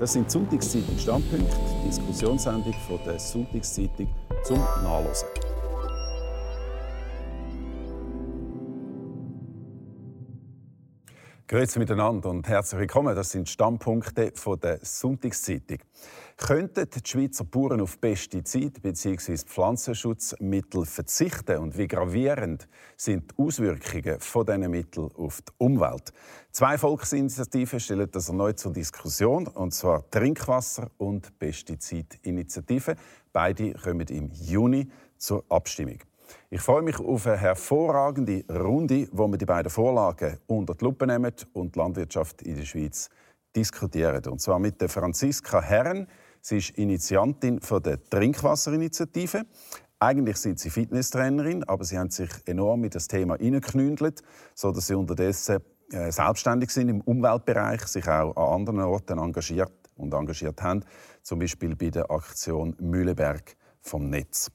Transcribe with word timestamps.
Das 0.00 0.12
sind 0.12 0.30
Sonntagszeitung 0.30 0.98
Standpunkte, 0.98 1.56
Diskussionssendung 1.86 2.74
von 2.88 2.98
der 3.06 3.18
Sonntagszeitung 3.18 4.08
zum 4.42 4.58
Nachlesen. 4.82 5.28
Grüezi 11.46 11.78
miteinander 11.78 12.30
und 12.30 12.48
herzlich 12.48 12.80
willkommen. 12.80 13.14
Das 13.14 13.32
sind 13.32 13.50
Standpunkte 13.50 14.32
von 14.34 14.58
der 14.58 14.78
Sonntagszeitung. 14.80 15.76
Könnten 16.38 16.88
die 16.88 17.06
Schweizer 17.06 17.44
Bauern 17.44 17.82
auf 17.82 18.00
Pestizide 18.00 18.80
bzw. 18.80 19.36
Pflanzenschutzmittel 19.36 20.86
verzichten 20.86 21.58
und 21.58 21.76
wie 21.76 21.86
gravierend 21.86 22.66
sind 22.96 23.30
die 23.30 23.42
Auswirkungen 23.42 24.20
von 24.20 24.46
diesen 24.46 24.70
Mitteln 24.70 25.10
auf 25.16 25.42
die 25.42 25.52
Umwelt? 25.58 26.14
Zwei 26.50 26.78
Volksinitiativen 26.78 27.78
stellen 27.78 28.10
das 28.10 28.30
erneut 28.30 28.58
zur 28.58 28.72
Diskussion, 28.72 29.46
und 29.46 29.74
zwar 29.74 30.02
Trinkwasser- 30.10 30.90
und 30.96 31.38
Pestizidinitiative. 31.38 32.96
Beide 33.34 33.74
kommen 33.74 34.06
im 34.08 34.30
Juni 34.30 34.88
zur 35.18 35.44
Abstimmung. 35.50 35.98
Ich 36.50 36.60
freue 36.60 36.82
mich 36.82 36.98
auf 36.98 37.26
eine 37.26 37.36
hervorragende 37.36 38.44
Runde, 38.48 39.08
wo 39.12 39.28
wir 39.28 39.38
die 39.38 39.44
beiden 39.44 39.70
Vorlagen 39.70 40.38
unter 40.46 40.74
die 40.74 40.84
Lupe 40.84 41.06
nehmen 41.06 41.32
und 41.52 41.76
Landwirtschaft 41.76 42.42
in 42.42 42.56
der 42.56 42.64
Schweiz 42.64 43.10
diskutieren. 43.54 44.24
Und 44.26 44.40
zwar 44.40 44.58
mit 44.58 44.80
der 44.80 44.88
Franziska 44.88 45.60
Herren. 45.60 46.06
Sie 46.40 46.58
ist 46.58 46.70
Initiantin 46.70 47.60
der 47.84 48.04
Trinkwasserinitiative. 48.04 49.42
Eigentlich 49.98 50.36
sind 50.36 50.58
sie 50.58 50.70
Fitnesstrainerin, 50.70 51.64
aber 51.64 51.84
sie 51.84 51.98
haben 51.98 52.10
sich 52.10 52.28
enorm 52.44 52.84
in 52.84 52.90
das 52.90 53.08
Thema 53.08 53.36
hineingeknündelt, 53.36 54.22
sodass 54.54 54.88
sie 54.88 54.94
unterdessen 54.94 55.60
äh, 55.92 56.10
selbstständig 56.10 56.70
sind 56.70 56.88
im 56.88 57.00
Umweltbereich, 57.00 57.86
sich 57.86 58.06
auch 58.08 58.36
an 58.36 58.60
anderen 58.60 58.80
Orten 58.80 59.18
engagiert 59.18 59.72
und 59.96 60.12
engagiert 60.12 60.60
haben, 60.62 60.84
zum 61.22 61.38
Beispiel 61.38 61.76
bei 61.76 61.90
der 61.90 62.10
Aktion 62.10 62.76
Mühleberg 62.80 63.56
vom 63.80 64.10
Netz. 64.10 64.50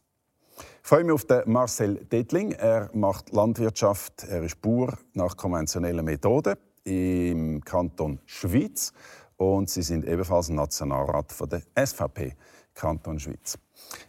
Ich 0.90 0.92
freue 0.92 1.04
mich 1.04 1.14
auf 1.14 1.26
den 1.26 1.44
Marcel 1.46 2.04
Detling. 2.06 2.54
Er 2.54 2.90
macht 2.96 3.32
Landwirtschaft, 3.32 4.24
er 4.24 4.42
ist 4.42 4.60
Bauer 4.60 4.98
nach 5.14 5.38
konventionellen 5.38 6.04
Methoden 6.04 6.56
im 6.84 7.64
Kanton 7.64 8.20
Schweiz 8.26 8.92
und 9.38 9.70
Sie 9.70 9.84
sind 9.84 10.04
ebenfalls 10.04 10.50
Nationalrat 10.50 11.32
von 11.32 11.48
der 11.48 11.62
SVP 11.76 12.34
Kanton 12.74 13.20
Schweiz. 13.20 13.60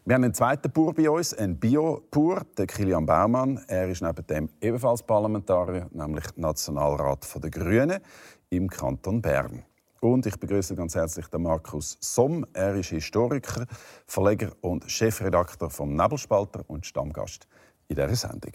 Wir 0.06 0.14
haben 0.14 0.24
einen 0.24 0.32
zweiten 0.32 0.72
Bauer 0.72 0.94
bei 0.94 1.10
uns, 1.10 1.34
einen 1.34 1.60
Bio-Bauer, 1.60 2.46
den 2.56 2.66
Kilian 2.66 3.04
Baumann. 3.04 3.62
Er 3.68 3.86
ist 3.90 4.00
neben 4.00 4.26
dem 4.26 4.48
ebenfalls 4.62 5.02
Parlamentarier, 5.02 5.86
nämlich 5.92 6.34
Nationalrat 6.36 7.28
der 7.42 7.50
Grünen 7.50 8.00
im 8.48 8.70
Kanton 8.70 9.20
Bern. 9.20 9.64
Und 10.02 10.24
ich 10.24 10.40
begrüße 10.40 10.74
ganz 10.76 10.94
herzlich 10.94 11.26
den 11.26 11.42
Markus 11.42 11.98
Somm. 12.00 12.46
Er 12.54 12.74
ist 12.74 12.88
Historiker, 12.88 13.66
Verleger 14.06 14.50
und 14.62 14.90
Chefredakteur 14.90 15.68
vom 15.68 15.94
Nebelspalter 15.94 16.64
und 16.68 16.86
Stammgast 16.86 17.46
in 17.88 17.96
dieser 17.96 18.16
Sendung. 18.16 18.52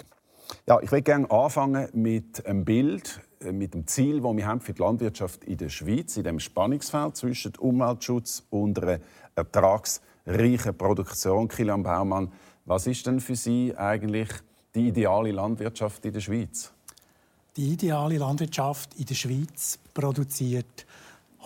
Ja, 0.68 0.80
ich 0.82 0.92
würde 0.92 1.04
gerne 1.04 1.30
anfangen 1.30 1.88
mit 1.94 2.44
einem 2.48 2.66
Bild, 2.66 3.22
äh, 3.42 3.52
mit 3.52 3.76
dem 3.76 3.86
Ziel, 3.86 4.22
das 4.22 4.36
wir 4.36 4.48
haben 4.48 4.60
für 4.60 4.74
die 4.74 4.82
Landwirtschaft 4.82 5.44
in 5.44 5.58
der 5.58 5.70
Schweiz, 5.70 6.18
in 6.18 6.24
dem 6.24 6.40
Spannungsfeld 6.40 7.16
zwischen 7.16 7.56
Umweltschutz 7.58 8.42
und 8.50 8.82
einer 8.82 9.00
ertragsreichen 9.36 10.76
Produktion. 10.76 11.48
Kilian 11.48 11.84
Baumann, 11.84 12.32
was 12.66 12.88
ist 12.88 13.06
denn 13.06 13.20
für 13.20 13.36
Sie 13.36 13.76
eigentlich 13.78 14.30
die 14.74 14.88
ideale 14.88 15.32
Landwirtschaft 15.32 16.04
in 16.06 16.14
der 16.14 16.22
Schweiz? 16.22 16.72
Die 17.56 17.74
ideale 17.74 18.18
Landwirtschaft 18.18 18.96
in 18.96 19.06
der 19.06 19.16
Schweiz 19.16 19.78
produziert 19.94 20.88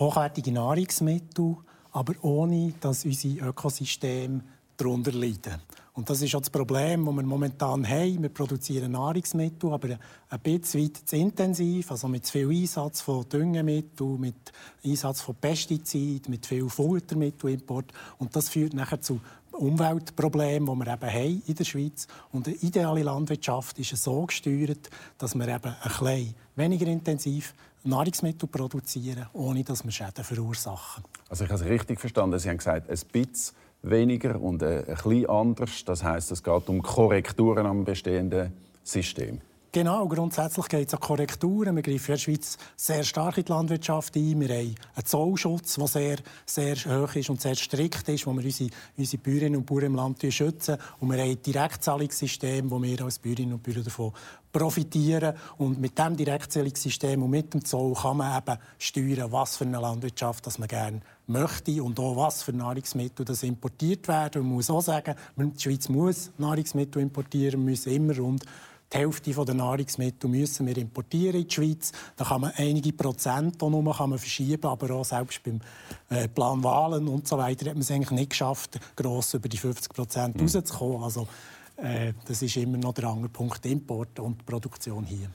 hochwertige 0.00 0.50
Nahrungsmittel, 0.50 1.56
aber 1.92 2.14
ohne 2.22 2.72
dass 2.80 3.04
unsere 3.04 3.48
Ökosysteme 3.50 4.40
darunter 4.76 5.12
leiden. 5.12 5.60
Und 5.92 6.08
das 6.08 6.22
ist 6.22 6.34
auch 6.34 6.40
das 6.40 6.48
Problem, 6.48 7.04
das 7.04 7.14
wir 7.14 7.22
momentan 7.22 7.86
haben. 7.86 8.22
Wir 8.22 8.30
produzieren 8.30 8.92
Nahrungsmittel, 8.92 9.70
aber 9.72 9.98
ein 10.30 10.40
bisschen 10.40 10.84
weit 10.84 10.96
zu 10.96 11.16
intensiv, 11.16 11.90
also 11.90 12.08
mit 12.08 12.24
zu 12.24 12.32
viel 12.32 12.48
Einsatz 12.48 13.02
von 13.02 13.28
Düngemitteln, 13.28 14.18
mit 14.18 14.52
Einsatz 14.82 15.20
von 15.20 15.34
Pestiziden, 15.34 16.30
mit 16.30 16.46
viel 16.46 16.68
Futtermittelimport. 16.68 17.92
Und 18.18 18.34
das 18.34 18.48
führt 18.48 18.72
nachher 18.72 19.00
zu 19.02 19.20
Umweltproblemen, 19.52 20.72
die 20.72 20.86
wir 20.86 20.92
eben 20.94 21.12
haben 21.12 21.42
in 21.46 21.54
der 21.54 21.64
Schweiz. 21.64 22.06
Und 22.32 22.46
eine 22.46 22.56
ideale 22.56 23.02
Landwirtschaft 23.02 23.78
ist 23.78 23.94
so 23.96 24.24
gesteuert, 24.24 24.88
dass 25.18 25.34
wir 25.34 25.48
eben 25.48 25.64
ein 25.64 25.74
bisschen 25.82 26.34
weniger 26.56 26.86
intensiv 26.86 27.52
Nahrungsmittel 27.84 28.48
produzieren, 28.48 29.26
ohne 29.32 29.64
dass 29.64 29.84
wir 29.84 29.90
Schäden 29.90 30.24
verursachen. 30.24 31.04
Also 31.28 31.44
ich 31.44 31.50
habe 31.50 31.62
es 31.62 31.68
richtig 31.68 32.00
verstanden. 32.00 32.38
Sie 32.38 32.48
haben 32.48 32.58
gesagt, 32.58 32.90
ein 32.90 32.98
bisschen 33.12 33.56
weniger 33.82 34.40
und 34.40 34.62
ein 34.62 34.84
bisschen 34.84 35.28
anders. 35.28 35.84
Das 35.84 36.04
heißt, 36.04 36.30
es 36.32 36.42
geht 36.42 36.68
um 36.68 36.82
Korrekturen 36.82 37.66
am 37.66 37.84
bestehenden 37.84 38.52
System. 38.82 39.40
Genau, 39.72 40.08
grundsätzlich 40.08 40.66
geht 40.66 40.88
es 40.88 40.94
um 40.94 40.98
Korrekturen. 40.98 41.76
Wir 41.76 41.82
greifen 41.84 42.10
in 42.10 42.14
der 42.14 42.18
Schweiz 42.18 42.58
sehr 42.74 43.04
stark 43.04 43.38
in 43.38 43.44
die 43.44 43.52
Landwirtschaft 43.52 44.16
ein. 44.16 44.40
Wir 44.40 44.48
haben 44.48 44.74
einen 44.96 45.06
Zollschutz, 45.06 45.76
der 45.76 45.86
sehr, 45.86 46.16
sehr 46.44 46.76
hoch 46.86 47.14
ist 47.14 47.30
und 47.30 47.40
sehr 47.40 47.54
strikt 47.54 48.08
ist, 48.08 48.26
wo 48.26 48.32
wir 48.32 48.44
unsere, 48.44 48.70
unsere 48.96 49.22
Bäuerinnen 49.22 49.60
und 49.60 49.66
Bauern 49.66 49.84
im 49.84 49.94
Land 49.94 50.26
schützen. 50.28 50.76
Und 50.98 51.12
wir 51.12 51.22
haben 51.22 51.30
ein 51.30 51.40
Direktzahlungssystem, 51.40 52.68
wo 52.68 52.82
wir 52.82 53.00
als 53.00 53.20
Bäuerinnen 53.20 53.52
und 53.52 53.62
Bauern 53.62 53.84
davon 53.84 54.12
profitieren. 54.50 55.36
Und 55.58 55.80
mit 55.80 55.96
diesem 55.96 56.16
Direktzahlungssystem 56.16 57.22
und 57.22 57.30
mit 57.30 57.54
dem 57.54 57.64
Zoll 57.64 57.94
kann 57.94 58.16
man 58.16 58.38
eben 58.38 58.58
steuern, 58.76 59.30
was 59.30 59.56
für 59.56 59.66
eine 59.66 59.78
Landwirtschaft 59.80 60.48
das 60.48 60.58
man 60.58 60.66
gerne 60.66 61.00
möchte 61.28 61.80
und 61.80 62.00
auch 62.00 62.16
was 62.16 62.42
für 62.42 62.52
Nahrungsmittel 62.52 63.24
das 63.24 63.44
importiert 63.44 64.08
werden. 64.08 64.42
Man 64.42 64.54
muss 64.54 64.68
auch 64.68 64.80
sagen, 64.80 65.14
die 65.36 65.60
Schweiz 65.60 65.88
muss 65.88 66.32
Nahrungsmittel 66.38 67.00
importieren, 67.00 67.60
wir 67.60 67.70
müssen 67.70 67.92
immer 67.92 68.16
rund 68.16 68.44
die 68.92 68.98
Hälfte 68.98 69.32
der 69.32 69.54
Nahrungsmittel 69.54 70.28
müssen 70.28 70.66
wir 70.66 70.76
importieren 70.76 71.40
in 71.40 71.46
die 71.46 71.54
Schweiz. 71.54 71.92
Da 72.16 72.24
kann 72.24 72.40
man 72.40 72.52
einige 72.56 72.92
Prozent 72.92 73.62
auch 73.62 73.70
nur 73.70 73.94
kann 73.94 74.10
man 74.10 74.18
verschieben, 74.18 74.66
aber 74.66 74.94
auch 74.94 75.04
selbst 75.04 75.42
beim 75.42 75.60
äh, 76.08 76.28
Plan 76.28 76.62
Wahlen 76.64 77.06
und 77.08 77.26
so 77.26 77.38
weiter 77.38 77.66
hat 77.66 77.74
man 77.74 77.82
es 77.82 77.90
eigentlich 77.90 78.10
nicht 78.10 78.30
geschafft, 78.30 78.80
gross 78.96 79.34
über 79.34 79.48
die 79.48 79.58
50 79.58 79.92
Prozent 79.92 80.36
mhm. 80.36 80.42
rauszukommen. 80.42 81.02
Also, 81.02 81.28
äh, 81.76 82.12
das 82.26 82.42
ist 82.42 82.56
immer 82.56 82.78
noch 82.78 82.94
der 82.94 83.04
andere 83.04 83.28
Punkt, 83.28 83.64
Import 83.66 84.18
und 84.18 84.44
Produktion 84.44 85.04
hier. 85.04 85.30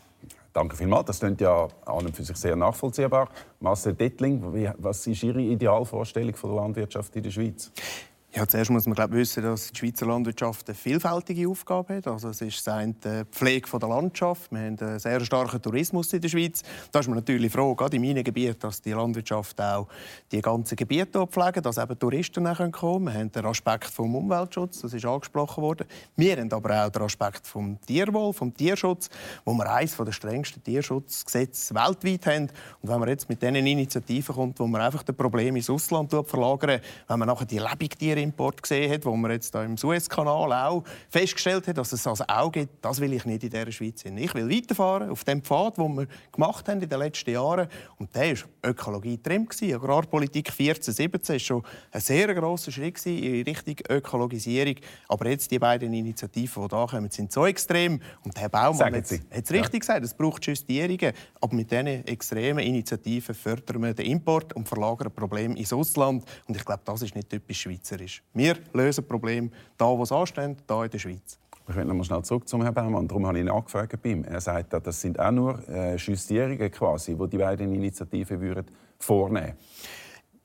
Danke 0.55 0.77
vielmals. 0.77 1.05
Das 1.07 1.19
klingt 1.19 1.41
ja 1.41 1.67
an 1.85 2.05
und 2.05 2.15
für 2.15 2.23
sich 2.23 2.37
sehr 2.37 2.55
nachvollziehbar. 2.55 3.29
Marcel 3.59 3.93
Dettling, 3.93 4.41
was 4.77 5.05
ist 5.05 5.21
Ihre 5.23 5.41
Idealvorstellung 5.41 6.33
von 6.33 6.51
der 6.51 6.61
Landwirtschaft 6.61 7.13
in 7.15 7.23
der 7.23 7.31
Schweiz? 7.31 7.71
Ja, 8.37 8.45
zuerst 8.45 8.69
muss 8.69 8.85
man 8.85 8.95
glaub, 8.95 9.11
wissen, 9.11 9.43
dass 9.43 9.71
die 9.71 9.79
Schweizer 9.79 10.07
Landwirtschaft 10.07 10.67
eine 10.67 10.75
vielfältige 10.75 11.47
Aufgabe 11.47 11.95
hat. 11.95 12.07
Also 12.07 12.27
es 12.27 12.41
ist 12.41 12.67
die 12.67 13.23
Pflege 13.31 13.79
der 13.79 13.87
Landschaft. 13.87 14.51
Wir 14.51 14.59
haben 14.59 14.77
einen 14.77 14.99
sehr 14.99 15.23
starken 15.23 15.61
Tourismus 15.61 16.11
in 16.11 16.19
der 16.19 16.27
Schweiz. 16.27 16.61
Da 16.91 16.99
ist 16.99 17.07
man 17.07 17.15
natürlich 17.15 17.49
froh, 17.49 17.73
gerade 17.75 17.95
in 17.95 18.01
meinen 18.01 18.25
Gebieten, 18.25 18.59
dass 18.59 18.81
die 18.81 18.91
Landwirtschaft 18.91 19.61
auch 19.61 19.87
die 20.33 20.41
ganzen 20.41 20.75
Gebiete 20.75 21.25
pflegt, 21.27 21.65
dass 21.65 21.77
eben 21.77 21.97
Touristen 21.97 22.43
kommen 22.43 22.71
können. 22.73 23.05
Wir 23.05 23.13
haben 23.13 23.31
den 23.31 23.45
Aspekt 23.45 23.85
vom 23.85 24.13
Umweltschutz, 24.13 24.81
das 24.81 24.93
ist 24.93 25.05
angesprochen 25.05 25.63
worden. 25.63 25.87
Wir 26.17 26.35
haben 26.35 26.51
aber 26.51 26.87
auch 26.87 26.89
den 26.89 27.03
Aspekt 27.03 27.47
vom 27.47 27.79
Tierwohl, 27.87 28.33
vom 28.33 28.53
Tierschutz, 28.53 29.09
wo 29.45 29.53
wir 29.53 29.71
eines 29.71 29.95
der 29.95 30.11
strengsten 30.11 30.61
Tierschutzgesetze 30.61 31.73
weltweit 31.73 32.25
haben. 32.25 32.49
Und 32.81 32.89
wenn 32.89 32.99
man 32.99 33.07
jetzt 33.07 33.29
mit 33.29 33.41
diesen 33.41 33.55
Initiativen 33.55 34.35
kommt, 34.35 34.59
wo 34.59 34.67
man 34.67 34.81
einfach 34.81 35.03
das 35.03 35.15
Problem 35.15 35.55
ins 35.55 35.69
Ausland 35.69 36.11
verlagern, 36.11 36.81
wenn 37.07 37.19
man 37.19 37.29
nachher 37.29 37.45
die 37.45 37.59
Lebendtiere 37.59 38.24
Import 38.25 38.61
gesehen 38.61 38.91
hat, 38.91 39.05
wo 39.05 39.15
man 39.15 39.31
jetzt 39.31 39.53
da 39.53 39.63
im 39.63 39.77
Suezkanal 39.77 40.51
auch 40.51 40.83
festgestellt 41.09 41.67
hat, 41.67 41.77
dass 41.77 41.93
es 41.93 42.05
also 42.07 42.23
auch 42.27 42.51
gibt, 42.51 42.83
das 42.83 42.99
will 42.99 43.13
ich 43.13 43.25
nicht 43.25 43.43
in 43.43 43.49
dieser 43.49 43.71
Schweiz 43.71 44.01
hin. 44.01 44.17
Ich 44.17 44.33
will 44.33 44.49
weiterfahren 44.49 45.09
auf 45.09 45.23
dem 45.23 45.41
Pfad, 45.41 45.77
den 45.77 45.95
wir 45.95 46.07
gemacht 46.31 46.67
haben 46.67 46.81
in 46.81 46.89
den 46.89 46.99
letzten 46.99 47.31
Jahren. 47.31 47.67
Und 47.97 48.13
der 48.15 48.31
war 48.31 48.71
Ökologie 48.71 49.19
drin. 49.21 49.47
Agrarpolitik 49.73 50.51
14, 50.51 50.93
17 50.93 51.33
war 51.33 51.39
schon 51.39 51.63
ein 51.91 52.01
sehr 52.01 52.33
grosser 52.33 52.71
Schritt 52.71 53.05
in 53.05 53.43
Richtung 53.43 53.75
Ökologisierung. 53.89 54.75
Aber 55.07 55.29
jetzt 55.29 55.51
die 55.51 55.59
beiden 55.59 55.93
Initiativen, 55.93 56.67
die 56.67 56.75
hier 56.75 56.87
kommen, 56.87 57.09
sind 57.09 57.31
so 57.31 57.45
extrem. 57.45 57.99
Und 58.23 58.39
Herr 58.39 58.49
Baumann 58.49 58.95
hat 58.95 59.05
es 59.05 59.51
richtig 59.51 59.73
ja. 59.73 59.79
gesagt, 59.79 60.03
es 60.03 60.13
braucht 60.13 60.45
Justierungen. 60.45 61.13
Aber 61.41 61.55
mit 61.55 61.71
diesen 61.71 61.87
extremen 61.87 62.63
Initiativen 62.63 63.35
fördern 63.35 63.83
wir 63.83 63.93
den 63.93 64.05
Import 64.07 64.53
und 64.53 64.67
verlagern 64.67 65.11
Probleme 65.13 65.57
ins 65.57 65.73
Ausland. 65.73 66.23
Und 66.47 66.57
ich 66.57 66.65
glaube, 66.65 66.81
das 66.85 67.01
ist 67.01 67.15
nicht 67.15 67.29
typisch 67.29 67.61
schweizerisch 67.61 68.14
ist. 68.17 68.23
Wir 68.33 68.57
lösen 68.73 69.07
Probleme 69.07 69.49
da, 69.77 69.85
wo 69.85 70.03
es 70.03 70.11
ansteht, 70.11 70.57
hier 70.67 70.83
in 70.83 70.89
der 70.89 70.99
Schweiz. 70.99 71.39
Ich 71.67 71.75
will 71.75 71.85
noch 71.85 71.95
mal 71.95 72.03
schnell 72.03 72.21
zurück 72.21 72.47
zum 72.47 72.61
Herrn 72.61 72.75
Baumann. 72.75 73.07
Darum 73.07 73.25
habe 73.25 73.39
ich 73.39 73.43
ihn 73.43 73.49
angefragt 73.49 73.99
bei 74.01 74.09
ihm. 74.09 74.23
Er 74.23 74.39
sagt, 74.39 74.71
das 74.71 75.01
sind 75.01 75.19
auch 75.19 75.31
nur 75.31 75.67
äh, 75.67 75.95
Justierungen 75.95 76.69
quasi, 76.69 77.15
die 77.15 77.27
die 77.27 77.37
beiden 77.37 77.73
Initiativen 77.73 78.39
würden 78.39 78.65
vornehmen 78.99 79.47
würden. 79.47 79.57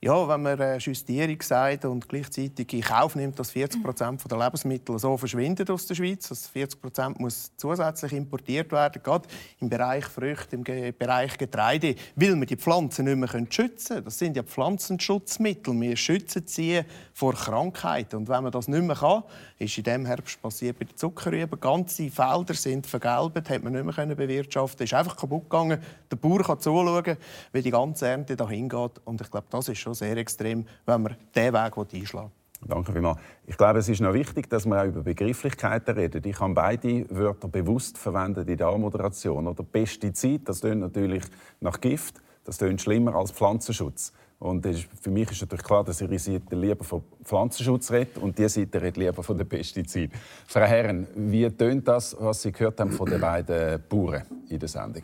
Ja, 0.03 0.27
wenn 0.27 0.41
man 0.41 0.59
eine 0.59 0.79
Justierung 0.79 1.43
sagt 1.43 1.85
und 1.85 2.09
gleichzeitig 2.09 2.73
in 2.73 2.81
Kauf 2.81 3.17
nimmt, 3.17 3.39
dass 3.39 3.51
40 3.51 3.83
Prozent 3.83 4.23
der 4.31 4.39
Lebensmittel 4.39 4.99
so 4.99 5.15
verschwinden 5.19 5.69
aus 5.69 5.85
der 5.85 5.95
Schweiz, 5.95 6.27
dass 6.27 6.47
40 6.47 6.81
Prozent 6.81 7.19
zusätzlich 7.59 8.15
importiert 8.15 8.73
werden, 8.73 9.03
gerade 9.03 9.29
im 9.59 9.69
Bereich 9.69 10.07
Früchte, 10.07 10.57
im 10.57 10.65
Bereich 10.65 11.37
Getreide, 11.37 11.97
weil 12.17 12.35
wir 12.35 12.47
die 12.47 12.57
Pflanzen 12.57 13.05
nicht 13.05 13.19
mehr 13.19 13.29
schützen 13.51 13.89
können. 13.89 14.05
Das 14.07 14.19
sind 14.19 14.37
ja 14.39 14.43
Pflanzenschutzmittel. 14.43 15.79
Wir 15.79 15.97
schützen 15.99 16.45
sie 16.47 16.81
vor 17.13 17.35
Krankheiten. 17.35 18.17
Und 18.17 18.29
wenn 18.31 18.43
man 18.43 18.53
das 18.53 18.69
nicht 18.69 18.83
mehr 18.83 18.97
kann, 18.97 19.25
ist 19.59 19.77
in 19.77 19.85
diesem 19.85 20.07
Herbst 20.07 20.41
passiert 20.41 20.79
bei 20.79 20.87
den 20.87 20.97
Zuckerrüben. 20.97 21.61
Ganze 21.61 22.09
Felder 22.09 22.55
sind 22.55 22.87
vergelbt, 22.87 23.51
hat 23.51 23.63
man 23.63 23.75
nicht 23.75 23.85
mehr 23.85 24.17
bewirtschaften. 24.17 24.85
Ist 24.85 24.95
einfach 24.95 25.15
kaputt 25.19 25.43
gegangen. 25.43 25.79
Der 26.11 26.17
Bauer 26.17 26.43
kann 26.43 26.59
zuschauen, 26.59 27.19
wie 27.53 27.61
die 27.61 27.71
ganze 27.71 28.09
Ernte 28.09 28.35
dahin 28.35 28.67
geht. 28.67 28.93
Und 29.05 29.21
ich 29.21 29.31
glaube, 29.31 29.47
das 29.51 29.69
ist 29.69 29.77
schon 29.77 29.90
sehr 29.95 30.17
extrem, 30.17 30.67
wenn 30.87 31.03
man 31.03 31.17
diesen 31.35 31.53
Weg 31.53 31.95
einschlagen 31.95 32.33
Danke 32.67 32.93
vielmals. 32.93 33.19
Ich 33.47 33.57
glaube, 33.57 33.79
es 33.79 33.89
ist 33.89 34.01
noch 34.01 34.13
wichtig, 34.13 34.51
dass 34.51 34.67
wir 34.67 34.81
auch 34.81 34.85
über 34.87 35.01
Begrifflichkeiten 35.01 35.95
reden. 35.97 36.23
Ich 36.27 36.39
habe 36.41 36.53
beide 36.53 37.07
Wörter 37.09 37.49
bewusst 37.49 37.97
verwendet 37.97 38.49
in 38.49 38.59
der 38.59 38.69
Anmoderation. 38.69 39.47
Oder 39.47 39.63
Pestizid, 39.63 40.47
das 40.49 40.61
klingt 40.61 40.81
natürlich 40.81 41.23
nach 41.61 41.81
Gift, 41.81 42.21
das 42.45 42.59
klingt 42.59 42.81
schlimmer 42.83 43.15
als 43.15 43.31
Pflanzenschutz. 43.31 44.13
Und 44.39 44.67
für 45.01 45.11
mich 45.11 45.31
ist 45.31 45.43
natürlich 45.43 45.65
klar, 45.65 45.85
dass 45.85 46.01
ihre 46.01 46.19
Seite 46.19 46.57
lieber 46.57 46.83
von 46.83 47.03
Pflanzenschutz 47.25 47.91
redet 47.91 48.19
und 48.19 48.39
die 48.39 48.49
Seite 48.49 48.81
redet 48.81 48.97
lieber 48.97 49.23
von 49.23 49.37
den 49.37 49.47
Pestiziden. 49.47 50.17
Frau 50.47 50.61
Herren, 50.61 51.07
wie 51.15 51.49
tönt 51.51 51.87
das, 51.87 52.17
was 52.19 52.43
Sie 52.43 52.53
gehört 52.53 52.81
haben 52.81 52.91
von 52.91 53.09
den 53.09 53.21
beiden 53.21 53.83
Bauern 53.89 54.23
in 54.49 54.59
der 54.59 54.69
Sendung? 54.69 55.03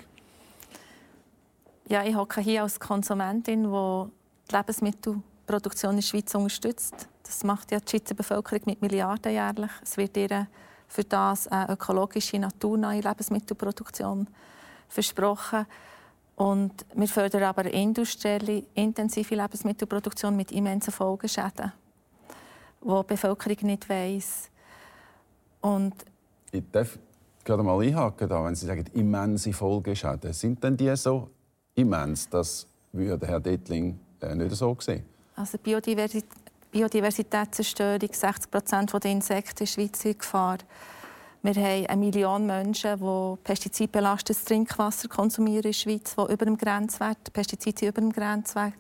Ja, 1.89 2.03
ich 2.03 2.17
hocke 2.17 2.41
hier 2.41 2.63
als 2.63 2.81
Konsumentin, 2.81 3.65
die 3.65 4.11
die 4.51 4.57
Lebensmittelproduktion 4.57 5.91
in 5.93 5.97
der 5.97 6.03
Schweiz 6.03 6.35
unterstützt. 6.35 7.09
Das 7.23 7.43
macht 7.45 7.73
ja 7.73 7.81
die 7.81 7.91
Schweizer 7.91 8.15
Bevölkerung 8.15 8.63
mit 8.67 8.83
Milliarden 8.83 9.33
jährlich. 9.33 9.71
Es 9.83 9.97
wird 9.97 10.17
ihr 10.17 10.47
für 10.89 11.05
das 11.05 11.49
eine 11.49 11.73
ökologische, 11.73 12.39
naturnahe 12.39 13.01
Lebensmittelproduktion 13.01 14.29
versprochen. 14.89 15.67
Und 16.37 16.85
wir 16.95 17.09
fördern 17.09 17.45
aber 17.45 17.63
eine 17.63 17.71
industrielle, 17.71 18.65
intensive 18.75 19.35
Lebensmittelproduktion 19.35 20.37
mit 20.37 20.53
immensen 20.53 20.93
Folgeschäden, 20.93 21.73
die 22.83 22.89
die 22.89 23.03
Bevölkerung 23.07 23.57
nicht 23.63 23.89
weiss. 23.89 24.51
Und 25.61 25.95
ich 26.53 26.63
darf 26.71 26.99
gerade 27.43 27.63
mal 27.63 27.81
einhaken, 27.81 28.29
da, 28.29 28.45
wenn 28.45 28.55
Sie 28.55 28.67
sagen, 28.67 28.85
immense 28.93 29.53
Folgeschäden. 29.53 30.33
Sind 30.33 30.63
denn 30.63 30.77
die 30.77 30.95
so 30.97 31.31
immens? 31.75 32.29
Das 32.29 32.67
würde 32.93 33.27
Herr 33.27 33.41
Dettling 33.41 33.99
nicht 34.35 34.57
so 34.57 34.77
sehen. 34.81 35.05
Also 35.35 35.59
Biodiversität, 35.59 36.31
Biodiversitätszerstörung, 36.71 38.13
60 38.13 38.51
Prozent 38.51 38.93
der 38.93 39.11
Insekten 39.11 39.51
in 39.51 39.57
der 39.59 39.67
Schweiz 39.67 40.05
in 40.05 40.19
Gefahr. 40.19 40.59
Wir 41.43 41.55
haben 41.55 41.87
eine 41.87 41.97
Million 41.97 42.47
Menschen, 42.47 42.99
die 42.99 43.37
pestizidbelastetes 43.45 44.45
Trinkwasser 44.45 45.09
konsumieren 45.09 45.59
in 45.59 45.63
der 45.63 45.73
Schweiz, 45.73 46.15
die 46.17 46.33
über 46.33 46.45
dem 46.45 46.57
Grenzwert, 46.57 47.33
Pestizide 47.33 47.89
über 47.89 48.01
dem 48.01 48.13
Grenzwert. 48.13 48.75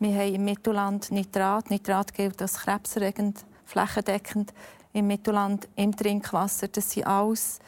Wir 0.00 0.14
haben 0.14 0.34
im 0.34 0.44
Mittelland 0.44 1.10
Nitrat. 1.10 1.70
Nitrat 1.70 2.12
gilt 2.12 2.42
als 2.42 2.58
krebserregend, 2.58 3.44
flächendeckend 3.64 4.52
im 4.92 5.06
Mittelland 5.06 5.68
im 5.76 5.96
Trinkwasser. 5.96 6.68
Das 6.68 6.90
sind 6.90 7.06
alles 7.06 7.58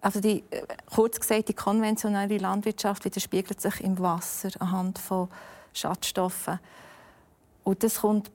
also 0.00 0.20
die, 0.20 0.44
äh, 0.50 0.62
kurz 0.94 1.20
gesagt, 1.20 1.48
die 1.48 1.54
konventionelle 1.54 2.38
Landwirtschaft 2.38 3.04
widerspiegelt 3.04 3.60
sich 3.60 3.80
im 3.82 3.98
Wasser 3.98 4.50
anhand 4.58 4.98
von 4.98 5.28
Schadstoffen. 5.72 6.58
Und 7.64 7.82
das 7.82 8.00
kommt 8.00 8.30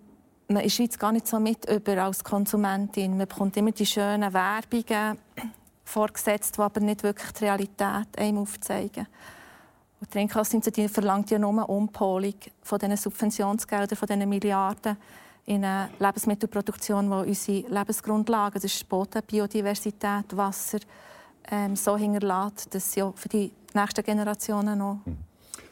man 0.47 0.63
der 0.63 0.69
Schweiz 0.69 0.97
gar 0.97 1.11
nicht 1.11 1.27
so 1.27 1.39
mit 1.39 1.69
über 1.69 2.03
als 2.03 2.23
Konsumentin. 2.23 3.17
Man 3.17 3.27
bekommt 3.27 3.57
immer 3.57 3.71
die 3.71 3.85
schönen 3.85 4.33
Werbungen 4.33 5.17
vorgesetzt, 5.83 6.57
die 6.57 6.61
aber 6.61 6.79
nicht 6.79 7.03
wirklich 7.03 7.31
die 7.31 7.45
Realität 7.45 8.07
einem 8.17 8.39
aufzeigen. 8.39 9.07
Und 9.99 10.09
die 10.09 10.17
Trinkwasser 10.17 10.59
verlangt 10.89 11.31
ja 11.31 11.39
nur 11.39 11.51
eine 11.51 11.67
Umpolung 11.67 12.35
von 12.61 12.79
diesen 12.79 12.97
Subventionsgeldern, 12.97 13.97
von 13.97 14.07
diesen 14.07 14.29
Milliarden 14.29 14.97
in 15.45 15.63
eine 15.63 15.89
Lebensmittelproduktion, 15.99 17.05
die 17.05 17.29
unsere 17.29 17.67
Lebensgrundlagen, 17.69 18.61
das 18.61 18.75
ist 18.75 18.89
Boden, 18.89 19.21
Biodiversität, 19.25 20.35
Wasser, 20.35 20.79
ähm, 21.51 21.75
so 21.75 21.95
hinterlässt, 21.95 22.73
dass 22.73 22.91
sie 22.91 23.03
auch 23.03 23.15
für 23.15 23.29
die 23.29 23.51
nächsten 23.73 24.03
Generationen 24.03 24.79
noch 24.79 24.99
mhm. 25.05 25.17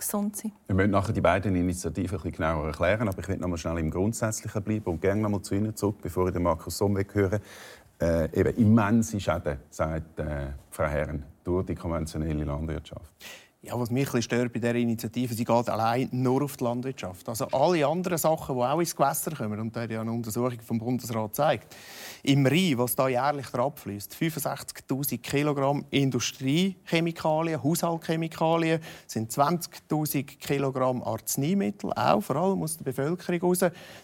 Gesund 0.05 0.37
sind. 0.37 0.53
Wir 0.67 0.75
müssen 0.75 0.91
nachher 0.91 1.13
die 1.13 1.21
beiden 1.21 1.55
Initiativen 1.55 2.17
ein 2.17 2.23
bisschen 2.23 2.31
genauer 2.31 2.67
erklären, 2.67 3.07
aber 3.07 3.19
ich 3.19 3.27
will 3.27 3.37
noch 3.37 3.47
mal 3.47 3.57
schnell 3.57 3.77
im 3.79 3.89
Grundsätzlichen 3.89 4.61
bleiben 4.61 4.85
und 4.85 5.01
gerne 5.01 5.21
noch 5.21 5.29
mal 5.29 5.41
zu 5.41 5.55
Ihnen 5.55 5.75
zurück, 5.75 5.97
bevor 6.01 6.27
ich 6.27 6.33
den 6.33 6.43
Markus 6.43 6.77
Somweg 6.77 7.13
höre. 7.15 7.39
Äh, 8.01 8.39
eben 8.39 8.55
immense 8.57 9.19
Schäden, 9.19 9.57
sagt 9.69 10.19
äh, 10.19 10.47
Frau 10.71 10.85
Herren, 10.85 11.23
durch 11.43 11.65
die 11.65 11.75
konventionelle 11.75 12.43
Landwirtschaft. 12.43 13.11
Ja, 13.65 13.79
was 13.79 13.89
mich 13.89 14.13
ein 14.13 14.21
stört 14.21 14.51
bei 14.51 14.59
dieser 14.59 14.75
Initiative, 14.75 15.33
sie 15.33 15.45
geht 15.45 15.69
allein 15.69 16.09
nur 16.11 16.43
auf 16.43 16.57
die 16.57 16.65
Landwirtschaft. 16.65 17.29
Also 17.29 17.47
alle 17.47 17.87
anderen 17.87 18.17
Sachen, 18.17 18.57
die 18.57 18.61
auch 18.61 18.79
ins 18.81 18.93
Gewässer 18.93 19.31
kommen, 19.31 19.57
und 19.57 19.73
da 19.73 19.83
hat 19.83 19.89
ja 19.89 20.01
eine 20.01 20.11
Untersuchung 20.11 20.59
vom 20.59 20.79
Bundesrat 20.79 21.29
gezeigt, 21.29 21.73
im 22.23 22.45
Rhein, 22.45 22.77
was 22.77 22.93
da 22.93 23.07
jährlich 23.07 23.53
abfließt, 23.53 24.15
65.000 24.15 25.17
Kilogramm 25.19 25.85
Industriechemikalien, 25.91 27.63
Haushaltschemikalien, 27.63 28.81
sind 29.07 29.31
20.000 29.31 30.23
Kilogramm 30.39 31.01
Arzneimittel, 31.01 31.93
auch 31.93 32.19
vor 32.19 32.35
allem 32.35 32.63
aus 32.63 32.75
der 32.75 32.83
Bevölkerung 32.83 33.49
raus, 33.49 33.59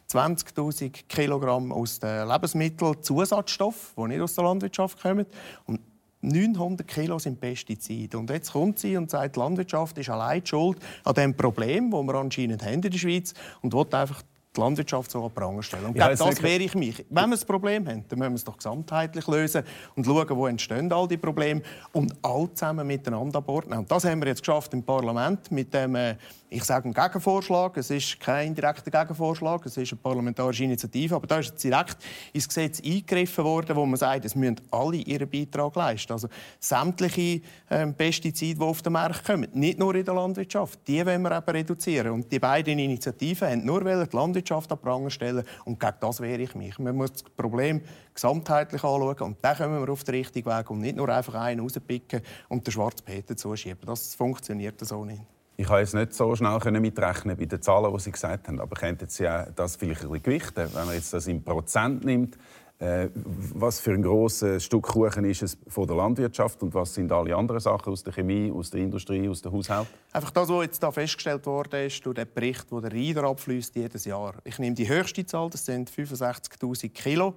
20.000 0.09 1.03
Kilogramm 1.09 1.73
aus 1.73 1.99
den 1.99 2.29
Lebensmitteln, 2.29 3.03
Zusatzstoffe, 3.03 3.91
die 3.97 4.07
nicht 4.07 4.21
aus 4.21 4.35
der 4.35 4.45
Landwirtschaft 4.45 5.01
kommen. 5.01 5.25
Und 5.65 5.81
900 6.21 6.87
Kilo 6.87 7.19
sind 7.19 7.39
Pestizide. 7.39 8.17
Und 8.17 8.29
jetzt 8.29 8.51
kommt 8.51 8.79
sie 8.79 8.97
und 8.97 9.09
sagt, 9.09 9.35
die 9.35 9.39
Landwirtschaft 9.39 9.97
ist 9.97 10.09
allein 10.09 10.45
schuld 10.45 10.77
an 11.03 11.13
dem 11.13 11.35
Problem, 11.35 11.91
das 11.91 12.01
wir 12.01 12.15
anscheinend 12.15 12.63
haben 12.63 12.73
in 12.73 12.81
der 12.81 12.97
Schweiz 12.97 13.33
und 13.61 13.73
will 13.73 13.85
einfach 13.91 14.21
die 14.55 14.61
Landwirtschaft 14.61 15.11
so 15.11 15.23
an 15.23 15.31
Pranger 15.31 15.63
stellen. 15.63 15.85
Und 15.85 15.97
ja, 15.97 16.09
das 16.09 16.41
wäre 16.41 16.63
ich 16.63 16.75
mich. 16.75 17.05
Wenn 17.09 17.29
wir 17.29 17.37
ein 17.37 17.47
Problem 17.47 17.87
haben, 17.87 18.03
dann 18.07 18.19
müssen 18.19 18.31
wir 18.31 18.35
es 18.35 18.43
doch 18.43 18.57
gesamtheitlich 18.57 19.27
lösen 19.27 19.63
und 19.95 20.05
schauen, 20.05 20.29
wo 20.29 20.47
entstehen 20.47 20.91
all 20.91 21.07
die 21.07 21.17
Probleme 21.17 21.61
und 21.91 22.13
alle 22.21 22.53
zusammen 22.53 22.85
miteinander 22.87 23.39
an 23.39 23.45
Bord 23.45 23.67
nehmen. 23.67 23.79
Und 23.81 23.91
das 23.91 24.05
haben 24.05 24.21
wir 24.21 24.27
jetzt 24.27 24.41
geschafft 24.41 24.73
im 24.73 24.83
Parlament 24.83 25.51
mit 25.51 25.73
dem 25.73 25.95
äh, 25.95 26.15
ich 26.49 26.63
sage 26.63 26.85
einen 26.85 26.93
Gegenvorschlag. 26.93 27.77
Es 27.77 27.89
ist 27.91 28.19
kein 28.19 28.55
direkter 28.55 28.89
Gegenvorschlag, 28.89 29.65
es 29.65 29.77
ist 29.77 29.91
eine 29.91 30.01
parlamentarische 30.01 30.63
Initiative, 30.63 31.15
aber 31.15 31.27
da 31.27 31.39
ist 31.39 31.63
direkt 31.63 31.97
ins 32.33 32.47
Gesetz 32.47 32.81
eingegriffen 32.81 33.43
worden, 33.43 33.75
wo 33.75 33.85
man 33.85 33.97
sagt, 33.97 34.25
es 34.25 34.35
müssen 34.35 34.59
alle 34.71 34.97
ihren 34.97 35.29
Beitrag 35.29 35.75
leisten. 35.75 36.13
Also 36.13 36.27
sämtliche 36.59 37.41
ähm, 37.69 37.93
Pestizide, 37.93 38.59
die 38.59 38.65
auf 38.65 38.81
den 38.81 38.93
Markt 38.93 39.25
kommen, 39.25 39.47
nicht 39.53 39.77
nur 39.77 39.93
in 39.93 40.05
der 40.05 40.15
Landwirtschaft, 40.15 40.79
die 40.87 41.05
wollen 41.05 41.21
wir 41.21 41.37
eben 41.37 41.49
reduzieren. 41.49 42.11
Und 42.11 42.31
die 42.31 42.39
beiden 42.39 42.79
Initiativen 42.79 43.47
haben 43.47 43.65
nur 43.65 43.83
die 43.83 44.15
Landwirtschaft 44.15 44.71
an 44.71 44.79
Pranger 44.79 45.11
stellen 45.11 45.43
und 45.65 45.79
gegen 45.79 45.97
das 45.99 46.19
wehre 46.19 46.41
ich 46.41 46.55
mich. 46.55 46.79
Man 46.79 46.95
muss 46.95 47.11
das 47.11 47.23
Problem 47.23 47.81
gesamtheitlich 48.13 48.83
anschauen 48.83 49.19
und 49.19 49.37
dann 49.41 49.55
kommen 49.55 49.85
wir 49.85 49.93
auf 49.93 50.03
den 50.03 50.15
richtigen 50.15 50.49
Weg 50.49 50.69
und 50.69 50.79
nicht 50.79 50.97
nur 50.97 51.09
einfach 51.09 51.35
einen 51.35 51.59
rauspicken 51.59 52.21
und 52.47 52.65
den 52.65 52.71
schwarzen 52.71 53.05
Peter 53.05 53.37
zuschieben. 53.37 53.85
Das 53.85 54.15
funktioniert 54.15 54.79
so 54.85 55.05
nicht. 55.05 55.21
Ich 55.59 55.67
konnte 55.67 55.81
jetzt 55.81 55.93
nicht 55.93 56.13
so 56.13 56.33
schnell 56.37 56.57
mitrechnen 56.79 57.35
bei 57.35 57.43
den 57.43 57.61
Zahlen, 57.61 57.93
die 57.93 57.99
Sie 57.99 58.13
gesagt 58.13 58.47
haben. 58.47 58.61
Aber 58.61 58.77
könnten 58.77 59.09
Sie 59.09 59.27
das 59.57 59.75
vielleicht 59.75 60.03
ein 60.03 60.07
bisschen 60.07 60.23
gewichten? 60.23 60.69
Wenn 60.73 60.85
man 60.85 60.95
jetzt 60.95 61.11
das 61.11 61.27
in 61.27 61.43
Prozent 61.43 62.05
nimmt, 62.05 62.37
äh, 62.77 63.09
was 63.13 63.81
für 63.81 63.91
ein 63.91 64.01
grosses 64.01 64.63
Stück 64.63 64.83
Kuchen 64.83 65.25
ist 65.25 65.43
es 65.43 65.57
von 65.67 65.85
der 65.85 65.97
Landwirtschaft 65.97 66.63
und 66.63 66.73
was 66.73 66.93
sind 66.93 67.11
alle 67.11 67.35
anderen 67.35 67.59
Sachen 67.59 67.91
aus 67.91 68.01
der 68.01 68.13
Chemie, 68.13 68.49
aus 68.49 68.69
der 68.69 68.79
Industrie, 68.79 69.27
aus 69.27 69.41
dem 69.41 69.51
Haushalt? 69.51 69.89
Einfach 70.13 70.31
das, 70.31 70.47
was 70.47 70.63
jetzt 70.63 70.81
da 70.81 70.93
festgestellt 70.93 71.45
wurde, 71.45 71.87
ist 71.87 72.05
durch 72.05 72.15
den 72.15 72.27
Bericht, 72.33 72.67
wo 72.69 72.79
der 72.79 72.93
Reiter 72.93 73.25
abfließt 73.25 73.75
jedes 73.75 74.05
Jahr. 74.05 74.35
Ich 74.45 74.59
nehme 74.59 74.77
die 74.77 74.87
höchste 74.87 75.25
Zahl, 75.25 75.49
das 75.49 75.65
sind 75.65 75.91
65.000 75.91 76.87
Kilo. 76.93 77.33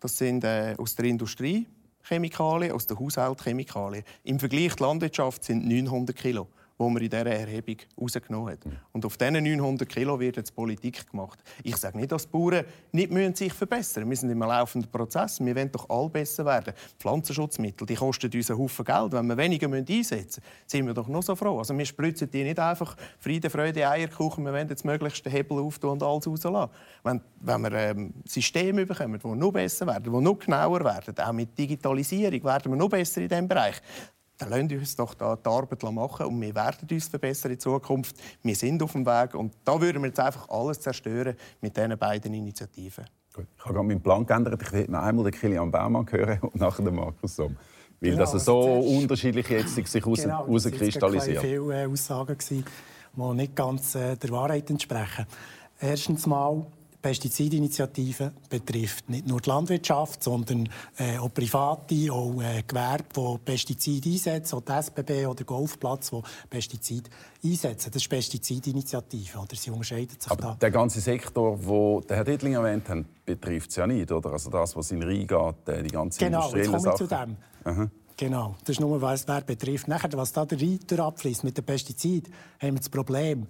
Das 0.00 0.16
sind 0.16 0.44
äh, 0.44 0.74
aus 0.78 0.94
der 0.94 1.04
Industrie 1.04 1.66
Chemikalien, 2.04 2.72
aus 2.72 2.86
der 2.86 2.98
Haushaltschemikalien. 2.98 4.02
Im 4.24 4.40
Vergleich 4.40 4.74
zur 4.76 4.86
Landwirtschaft 4.86 5.44
sind 5.44 5.68
900 5.68 6.16
Kilo 6.16 6.48
die 6.78 6.82
man 6.82 6.96
in 7.02 7.10
dieser 7.10 7.26
Erhebung 7.26 7.76
rausgenommen 8.00 8.52
hat. 8.52 8.58
Und 8.92 9.04
auf 9.04 9.16
diesen 9.16 9.42
900 9.42 9.88
Kilo 9.88 10.18
wird 10.20 10.36
jetzt 10.36 10.54
Politik 10.54 11.10
gemacht. 11.10 11.38
Ich 11.62 11.76
sage 11.76 11.96
nicht, 11.96 12.12
dass 12.12 12.24
die 12.24 12.32
Bauern 12.32 12.64
nicht 12.92 13.10
müssen 13.10 13.34
sich 13.34 13.52
verbessern 13.52 14.06
müssen. 14.06 14.28
Wir 14.28 14.34
sind 14.34 14.42
im 14.42 14.48
laufenden 14.48 14.90
Prozess. 14.90 15.40
Wir 15.40 15.54
wollen 15.56 15.72
doch 15.72 15.88
alle 15.88 16.08
besser 16.08 16.44
werden. 16.44 16.74
Pflanzenschutzmittel 16.98 17.86
die 17.86 17.94
kosten 17.94 18.30
uns 18.32 18.50
einen 18.50 18.58
Haufen 18.58 18.84
Geld. 18.84 19.12
Wenn 19.12 19.26
wir 19.26 19.36
weniger 19.36 19.72
einsetzen 19.72 20.08
müssen, 20.10 20.42
sind 20.66 20.86
wir 20.86 20.94
doch 20.94 21.08
noch 21.08 21.22
so 21.22 21.34
froh. 21.34 21.58
Also 21.58 21.76
wir 21.76 21.84
spritzen 21.84 22.30
die 22.30 22.44
nicht 22.44 22.58
einfach 22.58 22.96
Friede, 23.18 23.48
Freude, 23.48 23.88
Eierkuchen. 23.88 24.44
Wir 24.44 24.52
wollen 24.52 24.68
jetzt 24.68 24.84
möglichst 24.84 25.24
den 25.24 25.32
Hebel 25.32 25.58
auftun 25.58 25.92
und 25.92 26.02
alles 26.02 26.26
rauslassen. 26.26 26.70
Wenn, 27.02 27.20
wenn 27.40 27.62
wir 27.62 27.72
ähm, 27.72 28.14
Systeme 28.26 28.84
bekommen, 28.84 29.18
die 29.22 29.28
noch 29.28 29.52
besser 29.52 29.86
werden, 29.86 30.12
die 30.12 30.20
noch 30.20 30.38
genauer 30.38 30.84
werden, 30.84 31.14
auch 31.18 31.32
mit 31.32 31.56
Digitalisierung 31.56 32.44
werden 32.44 32.72
wir 32.72 32.76
noch 32.76 32.88
besser 32.88 33.22
in 33.22 33.28
diesem 33.28 33.48
Bereich 33.48 33.80
dann 34.38 34.50
lasst 34.50 34.72
uns 34.72 34.96
doch 34.96 35.14
da 35.14 35.36
die 35.36 35.48
Arbeit 35.48 35.82
machen 35.82 36.26
und 36.26 36.40
wir 36.40 36.54
werden 36.54 36.88
uns 36.90 37.08
verbessern 37.08 37.52
in 37.52 37.60
Zukunft. 37.60 38.16
Wir 38.42 38.54
sind 38.54 38.82
auf 38.82 38.92
dem 38.92 39.06
Weg 39.06 39.34
und 39.34 39.54
da 39.64 39.80
würden 39.80 40.02
wir 40.02 40.08
jetzt 40.08 40.20
einfach 40.20 40.48
alles 40.48 40.80
zerstören 40.80 41.36
mit 41.60 41.76
diesen 41.76 41.98
beiden 41.98 42.34
Initiativen. 42.34 43.04
Gut. 43.32 43.46
Ich 43.56 43.64
habe 43.64 43.74
gerade 43.74 43.86
meinen 43.86 44.02
Plan 44.02 44.26
geändert. 44.26 44.60
Ich 44.62 44.72
will 44.72 44.86
noch 44.88 45.02
einmal 45.02 45.30
den 45.30 45.38
Kilian 45.38 45.70
Baumann 45.70 46.06
hören 46.10 46.38
und 46.40 46.56
nachher 46.56 46.84
den 46.84 46.94
Markus 46.94 47.36
Somm. 47.36 47.56
Weil 48.00 48.10
genau, 48.10 48.30
das 48.30 48.44
so 48.44 48.60
unterschiedlich 48.60 49.48
jetzt 49.48 49.74
sich 49.74 49.86
herauskristallisiert. 50.04 51.00
Genau, 51.00 51.10
das 51.10 51.42
waren 51.42 51.42
viele 51.42 51.82
äh, 51.82 51.86
Aussagen, 51.86 52.38
die 52.50 52.64
nicht 53.34 53.56
ganz 53.56 53.94
äh, 53.94 54.16
der 54.16 54.30
Wahrheit 54.30 54.68
entsprechen. 54.68 55.26
Erstens 55.80 56.26
mal, 56.26 56.66
Pestizidinitiative 57.06 58.32
betrifft 58.50 59.08
nicht 59.08 59.28
nur 59.28 59.40
die 59.40 59.48
Landwirtschaft, 59.48 60.24
sondern 60.24 60.68
äh, 60.98 61.18
auch 61.18 61.32
Private, 61.32 62.12
auch 62.12 62.42
äh, 62.42 62.64
Gewerbe, 62.66 63.04
die 63.14 63.38
Pestizide 63.44 64.10
einsetzen, 64.10 64.56
auch 64.56 64.62
die 64.62 64.72
SBB 64.72 65.26
oder 65.26 65.44
Golfplatz, 65.44 66.10
die 66.10 66.20
Pestizide 66.50 67.08
einsetzen. 67.44 67.92
Das 67.92 68.02
ist 68.02 68.08
Pestizidinitiative, 68.08 69.38
oder? 69.38 69.54
Sie 69.54 69.70
unterscheidet 69.70 70.20
sich 70.20 70.32
Aber 70.32 70.42
da. 70.42 70.54
der 70.54 70.72
ganze 70.72 71.00
Sektor, 71.00 71.56
den 71.56 72.16
Herr 72.16 72.24
Dittling 72.24 72.54
erwähnt 72.54 72.88
hat, 72.88 73.04
betrifft 73.24 73.70
es 73.70 73.76
ja 73.76 73.86
nicht, 73.86 74.10
oder? 74.10 74.32
Also 74.32 74.50
das, 74.50 74.74
was 74.74 74.90
in 74.90 75.00
Rhein 75.00 75.28
geht, 75.28 75.68
äh, 75.68 75.84
die 75.84 75.90
ganze 75.90 76.18
genau, 76.18 76.48
industrielle 76.48 76.80
Sachen. 76.80 76.82
Genau, 76.82 76.96
zu 76.96 77.06
dem. 77.06 77.36
Aha. 77.62 77.90
Genau, 78.16 78.56
das 78.60 78.70
ist 78.70 78.80
nur, 78.80 79.00
was 79.00 79.28
wer 79.28 79.42
betrifft. 79.42 79.86
Nachher, 79.86 80.10
was 80.14 80.32
da 80.32 80.44
der 80.44 80.60
Reiter 80.60 81.04
abfließt 81.04 81.44
mit 81.44 81.56
den 81.56 81.64
Pestiziden, 81.64 82.32
haben 82.60 82.72
wir 82.72 82.78
das 82.80 82.88
Problem, 82.88 83.46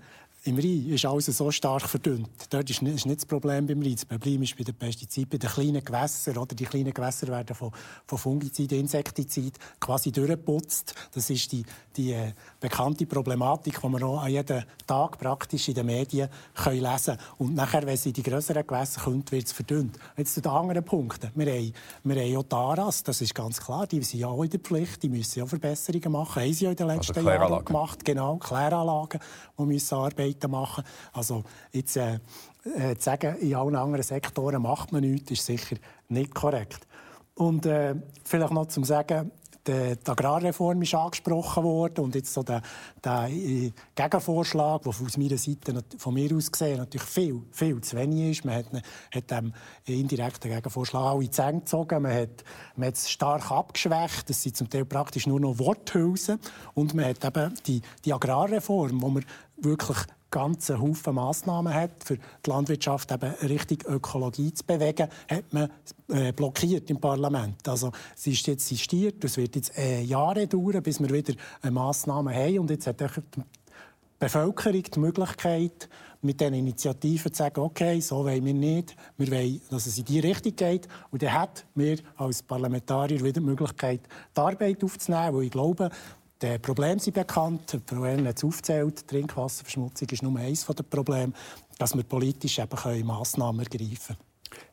im 0.47 0.57
Rhein 0.57 0.87
ist 0.91 1.05
alles 1.05 1.27
so 1.27 1.51
stark 1.51 1.83
verdünnt. 1.83 2.29
Dort 2.51 2.71
ist 2.71 2.81
nicht, 2.81 3.05
das 3.05 3.27
Problem 3.27 3.67
beim 3.67 3.83
Rhein. 3.83 3.95
Das 3.95 4.05
Problem 4.05 4.43
ist 4.43 4.57
bei 4.57 4.63
den 4.63 4.75
Pestiziden, 4.75 5.29
bei 5.29 5.39
den 5.39 5.51
kleinen 5.51 5.85
Gewässern. 5.85 6.39
Oder? 6.39 6.55
Die 6.55 6.65
kleinen 6.65 6.95
Gewässer 6.95 7.27
werden 7.29 7.55
von, 7.57 7.73
von 8.07 8.19
Fungizid, 8.19 8.71
Insektizid 8.73 9.59
quasi 9.81 10.13
durchgeputzt. 10.13 10.95
Das 11.13 11.31
ist 11.31 11.51
die, 11.51 11.65
die 11.97 12.13
äh, 12.13 12.33
bekannte 12.61 13.07
Problematik, 13.07 13.81
die 13.81 13.89
wir 13.89 14.07
auch 14.07 14.23
an 14.23 14.31
jedem 14.31 14.63
Tag 14.87 15.19
praktisch 15.19 15.69
in 15.69 15.75
den 15.75 15.87
Medien 15.87 16.29
können 16.55 16.81
lesen 16.81 17.17
können. 17.17 17.19
Und 17.39 17.55
nachher, 17.55 17.85
wenn 17.85 17.97
sie 17.97 18.11
in 18.11 18.15
die 18.15 18.23
größeren 18.23 18.67
Gewässer 18.67 19.01
kommt, 19.01 19.33
wird 19.33 19.47
es 19.47 19.53
verdünnt. 19.53 19.99
Jetzt 20.17 20.35
zu 20.35 20.43
den 20.43 20.53
anderen 20.53 20.85
Punkten. 20.85 21.31
Wir 21.35 21.53
haben, 21.53 21.73
wir 22.05 22.23
haben 22.23 22.37
auch 22.37 22.43
die 22.45 22.55
ARAS, 22.55 23.03
das 23.03 23.21
ist 23.21 23.35
ganz 23.35 23.61
klar. 23.61 23.87
Die 23.87 24.03
sind 24.03 24.21
ja 24.21 24.29
auch 24.29 24.45
in 24.45 24.51
der 24.51 24.61
Pflicht, 24.61 25.03
die 25.03 25.09
müssen 25.09 25.41
ja 25.41 25.47
Verbesserungen 25.47 26.13
machen. 26.13 26.43
Haben 26.43 26.53
sie 26.53 26.65
ja 26.65 26.71
in 26.71 26.77
den 26.77 26.87
letzten 26.87 27.17
also 27.17 27.29
Jahren 27.29 27.65
gemacht. 27.65 28.05
Genau, 28.05 28.37
Kläranlagen, 28.37 29.21
die 29.59 29.63
müssen 29.65 29.95
arbeiten 29.95 30.36
weitermachen. 30.37 30.85
Also 31.13 31.45
jetzt 31.73 31.97
äh, 31.97 32.19
äh, 32.77 32.97
zu 32.97 33.03
sagen, 33.03 33.37
in 33.37 33.55
allen 33.55 33.77
anderen 33.77 34.03
Sektoren 34.03 34.63
macht 34.63 34.93
man 34.93 35.03
nichts, 35.03 35.31
ist 35.31 35.47
sicher 35.47 35.77
nicht 36.09 36.35
korrekt. 36.35 36.87
Und 37.35 37.67
äh, 37.67 37.95
vielleicht 38.25 38.53
noch 38.53 38.67
zum 38.67 38.85
Sagen, 38.85 39.31
die, 39.67 39.97
Agrarreform 40.07 40.83
ist 40.83 40.95
angesprochen 40.95 41.65
worden 41.65 42.05
und 42.05 42.15
jetzt 42.15 42.33
so 42.33 42.43
der, 42.43 42.63
der 43.05 43.29
äh, 43.31 43.73
Gegenvorschlag, 43.95 44.83
der 44.83 44.91
aus 44.91 45.17
meiner 45.17 45.39
Seite, 45.39 45.83
von 45.99 46.15
mir 46.15 46.35
aus 46.35 46.51
gesehen, 46.51 46.79
natürlich 46.79 47.07
viel, 47.07 47.43
viel 47.53 47.81
zu 47.81 47.97
wenig 47.97 48.39
ist. 48.39 48.45
Man 48.45 48.57
hat, 48.57 48.67
hat 49.15 49.31
dem 49.31 49.53
indirekten 49.85 50.51
Gegenvorschlag 50.51 51.03
alle 51.03 51.31
Zähne 51.31 51.61
gezogen, 51.61 52.03
man 52.03 52.15
hat, 52.15 52.45
man 52.77 52.89
hat 52.89 52.95
es 52.95 53.11
stark 53.11 53.51
abgeschwächt, 53.51 54.31
es 54.31 54.43
sind 54.43 54.57
zum 54.57 54.71
Teil 54.71 54.85
praktisch 54.85 55.27
nur 55.27 55.41
noch 55.41 55.59
Worthülsen 55.59 56.39
und 56.75 56.95
man 56.95 57.07
hat 57.07 57.25
eben 57.25 57.55
die, 57.67 57.83
die 58.05 58.13
Agrarreform, 58.13 59.03
wo 59.03 59.09
man 59.09 59.25
wirklich 59.57 59.99
ganzen 60.31 60.81
Haufen 60.81 61.15
Massnahmen 61.15 61.73
hat, 61.73 62.05
für 62.05 62.17
die 62.17 62.51
Landwirtschaft 62.51 63.11
eben 63.13 63.31
Richtung 63.43 63.79
Ökologie 63.87 64.53
zu 64.53 64.65
bewegen, 64.65 65.09
hat 65.29 65.53
man 65.53 65.71
äh, 66.09 66.33
blockiert 66.33 66.91
im 66.91 67.01
Parlament. 67.01 67.69
Also 67.69 67.93
es 68.15 68.27
ist 68.27 68.47
jetzt 68.47 68.67
sistiert, 68.67 69.23
es 69.25 69.37
wird 69.37 69.57
jetzt 69.57 69.77
äh, 69.79 70.03
Jahre 70.03 70.47
dauern, 70.47 70.83
bis 70.83 71.01
wir 71.01 71.11
wieder 71.11 71.35
eine 71.63 71.73
Massnahmen 71.73 72.35
haben 72.35 72.59
und 72.59 72.71
jetzt 72.71 72.87
hat 72.87 73.01
die 73.01 73.07
Bevölkerung 74.19 74.83
die 74.83 75.01
Möglichkeit, 75.01 75.89
mit 76.23 76.41
diesen 76.41 76.55
Initiativen 76.55 77.33
zu 77.33 77.39
sagen, 77.39 77.61
okay, 77.61 78.01
so 78.01 78.25
wollen 78.25 78.45
wir 78.45 78.55
nicht, 78.55 78.97
wir 79.17 79.31
wollen, 79.31 79.61
dass 79.71 79.87
es 79.87 79.99
in 79.99 80.05
diese 80.05 80.25
Richtung 80.25 80.57
geht. 80.57 80.89
Und 81.11 81.23
dann 81.23 81.33
hat 81.33 81.65
wir 81.75 81.99
als 82.17 82.43
Parlamentarier 82.43 83.21
wieder 83.21 83.41
die 83.41 83.41
Möglichkeit, 83.41 84.01
die 84.37 84.41
Arbeit 84.41 84.83
aufzunehmen, 84.83 85.37
weil 85.37 85.45
ich 85.45 85.51
glaube, 85.51 85.91
die 86.43 86.59
Probleme 86.59 87.01
sind 87.01 87.15
bekannt. 87.15 87.81
Frau 87.87 88.05
Ern 88.05 88.27
hat 88.27 88.37
es 88.37 88.45
aufgezählt. 88.45 89.09
Trinkwasserverschmutzung 89.09 90.09
ist 90.11 90.23
nur 90.23 90.39
eines 90.39 90.67
der 90.67 90.83
Probleme, 90.83 91.33
dass 91.79 91.97
wir 91.97 92.05
politisch 92.05 92.59
eben 92.59 93.07
Massnahmen 93.07 93.61
ergreifen 93.61 94.17
können. 94.17 94.19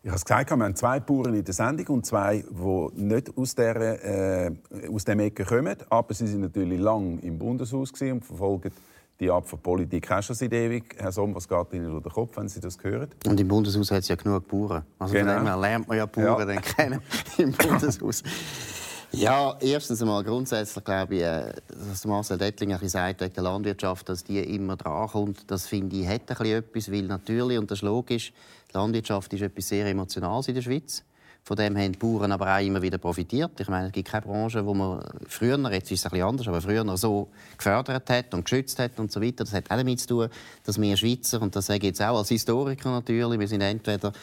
Ich 0.03 0.09
habe 0.09 0.17
es 0.17 0.25
gesagt, 0.25 0.49
wir 0.49 0.57
haben 0.57 0.75
zwei 0.75 0.99
Bauern 0.99 1.33
in 1.33 1.43
der 1.43 1.53
Sendung 1.53 1.87
und 1.95 2.05
zwei, 2.05 2.43
die 2.49 3.01
nicht 3.01 3.37
aus, 3.37 3.55
der, 3.55 4.45
äh, 4.45 4.51
aus 4.93 5.05
dem 5.05 5.19
Ecke 5.19 5.45
kommen. 5.45 5.75
Aber 5.89 6.13
sie 6.13 6.27
sind 6.27 6.41
natürlich 6.41 6.79
lang 6.79 7.19
im 7.19 7.37
Bundeshaus 7.37 7.91
und 8.01 8.23
verfolgen 8.23 8.71
die 9.19 9.29
Art 9.29 9.47
von 9.47 9.59
Politik 9.59 10.11
auch 10.11 10.21
schon 10.21 10.35
seit 10.35 10.53
ewig. 10.53 10.95
Herr 10.97 11.11
Somm, 11.11 11.33
was 11.35 11.47
geht 11.47 11.73
Ihnen 11.73 11.89
durch 11.89 12.03
den 12.03 12.11
Kopf, 12.11 12.35
wenn 12.37 12.49
Sie 12.49 12.59
das 12.59 12.77
hören? 12.81 13.09
Und 13.25 13.39
im 13.39 13.47
Bundeshaus 13.47 13.91
hat 13.91 13.99
es 13.99 14.07
ja 14.09 14.15
genug 14.15 14.47
Bauern. 14.47 14.83
Also 14.99 15.13
genau. 15.13 15.33
von 15.33 15.41
dem 15.41 15.47
her 15.47 15.57
lernt 15.57 15.87
man 15.87 15.97
ja 15.97 16.05
Bauern 16.05 16.49
ja. 16.49 16.61
kennen 16.61 17.01
im 17.37 17.51
Bundeshaus. 17.51 18.23
Ja, 19.15 19.55
erstens 19.61 20.01
einmal 20.01 20.23
grundsätzlich 20.23 20.83
glaube 20.83 21.15
ich, 21.15 21.21
äh, 21.21 21.53
dass 21.69 22.03
Marcel 22.05 22.39
Dettlinger 22.39 22.79
sagt 22.89 23.21
wegen 23.21 23.33
der 23.33 23.43
Landwirtschaft, 23.43 24.09
dass 24.09 24.23
die 24.23 24.39
immer 24.39 24.75
drankommt, 24.75 25.51
das 25.51 25.67
finde 25.67 25.97
ich, 25.97 26.07
hat 26.07 26.31
ein 26.31 26.45
etwas, 26.47 26.91
weil 26.91 27.03
natürlich, 27.03 27.59
und 27.59 27.69
das 27.69 27.79
ist 27.79 27.83
logisch, 27.83 28.33
die 28.71 28.77
Landwirtschaft 28.77 29.31
ist 29.33 29.43
etwas 29.43 29.67
sehr 29.67 29.85
Emotionales 29.85 30.47
in 30.47 30.55
der 30.55 30.63
Schweiz. 30.63 31.03
Von 31.43 31.57
dem 31.57 31.77
haben 31.77 31.91
die 31.91 31.99
Bauern 31.99 32.31
aber 32.31 32.55
auch 32.55 32.65
immer 32.65 32.81
wieder 32.81 32.97
profitiert. 32.97 33.59
Ich 33.59 33.67
meine, 33.67 33.87
es 33.87 33.91
gibt 33.91 34.07
keine 34.07 34.25
Branche, 34.25 34.65
wo 34.65 34.73
man 34.73 35.03
früher, 35.27 35.59
jetzt 35.73 35.91
ist 35.91 35.99
es 35.99 36.05
ein 36.05 36.11
bisschen 36.11 36.27
anders, 36.27 36.47
aber 36.47 36.61
früher 36.61 36.97
so 36.97 37.27
gefördert 37.57 38.09
hat 38.09 38.33
und 38.33 38.45
geschützt 38.45 38.79
hat 38.79 38.97
und 38.97 39.11
so 39.11 39.21
weiter. 39.21 39.43
Das 39.43 39.53
hat 39.53 39.69
auch 39.69 39.75
damit 39.75 39.99
zu 39.99 40.07
tun, 40.07 40.29
dass 40.63 40.79
wir 40.79 40.97
Schweizer, 40.97 41.41
und 41.41 41.55
das 41.55 41.65
sage 41.65 41.79
ich 41.79 41.83
jetzt 41.83 42.01
auch 42.01 42.17
als 42.17 42.29
Historiker 42.29 42.89
natürlich, 42.89 43.39
wir 43.39 43.47
sind 43.47 43.61
entweder 43.61 44.13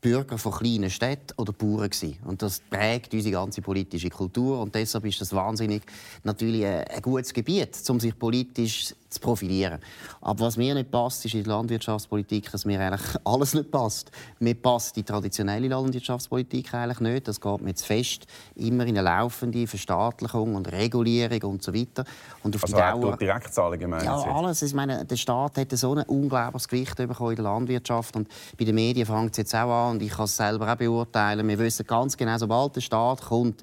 Bürger 0.00 0.38
von 0.38 0.52
kleinen 0.52 0.90
Städten 0.90 1.34
oder 1.36 1.52
Bauern 1.52 1.90
gewesen. 1.90 2.18
Und 2.24 2.42
das 2.42 2.60
prägt 2.60 3.12
unsere 3.12 3.32
ganze 3.32 3.62
politische 3.62 4.10
Kultur 4.10 4.60
und 4.60 4.74
deshalb 4.74 5.04
ist 5.06 5.20
das 5.20 5.32
wahnsinnig 5.32 5.82
natürlich 6.22 6.64
ein 6.64 7.02
gutes 7.02 7.34
Gebiet, 7.34 7.78
um 7.88 7.98
sich 7.98 8.16
politisch 8.16 8.94
zu 9.10 9.20
profilieren. 9.20 9.80
Aber 10.20 10.46
was 10.46 10.56
mir 10.56 10.74
nicht 10.74 10.90
passt, 10.90 11.24
ist 11.24 11.34
in 11.34 11.44
der 11.44 11.54
Landwirtschaftspolitik, 11.54 12.50
dass 12.50 12.64
mir 12.64 12.80
eigentlich 12.80 13.16
alles 13.24 13.54
nicht 13.54 13.70
passt. 13.70 14.10
Mir 14.38 14.54
passt 14.54 14.96
die 14.96 15.02
traditionelle 15.02 15.68
Landwirtschaftspolitik 15.68 16.74
eigentlich 16.74 17.00
nicht. 17.00 17.28
Das 17.28 17.40
geht 17.40 17.60
mir 17.60 17.74
zu 17.74 17.86
fest. 17.86 18.26
Immer 18.56 18.84
in 18.84 18.98
eine 18.98 19.02
laufende 19.02 19.66
Verstaatlichung 19.66 20.54
und 20.54 20.70
Regulierung 20.70 21.52
und 21.52 21.62
so 21.62 21.74
weiter. 21.74 22.04
Und 22.42 22.54
auf 22.56 22.62
also 22.64 22.76
die 22.76 22.82
Dauer... 22.82 23.16
Direktzahlungen 23.16 23.90
meinen 23.90 24.04
Ja, 24.04 24.16
alles. 24.16 24.62
Ich 24.62 24.74
meine, 24.74 25.04
der 25.04 25.16
Staat 25.16 25.56
hat 25.56 25.70
so 25.72 25.94
ein 25.94 26.04
unglaubliches 26.04 26.68
Gewicht 26.68 26.96
bekommen 26.96 27.30
in 27.30 27.36
der 27.36 27.44
Landwirtschaft 27.44 28.16
und 28.16 28.28
bei 28.58 28.64
den 28.64 28.74
Medien 28.74 29.06
fängt 29.06 29.32
es 29.32 29.38
jetzt 29.38 29.54
auch 29.54 29.88
an 29.88 29.96
und 29.96 30.02
ich 30.02 30.10
kann 30.10 30.24
es 30.24 30.36
selber 30.36 30.72
auch 30.72 30.76
beurteilen. 30.76 31.46
Wir 31.48 31.58
wissen 31.58 31.86
ganz 31.86 32.16
genau, 32.16 32.36
sobald 32.38 32.76
der 32.76 32.80
Staat 32.80 33.22
kommt, 33.22 33.62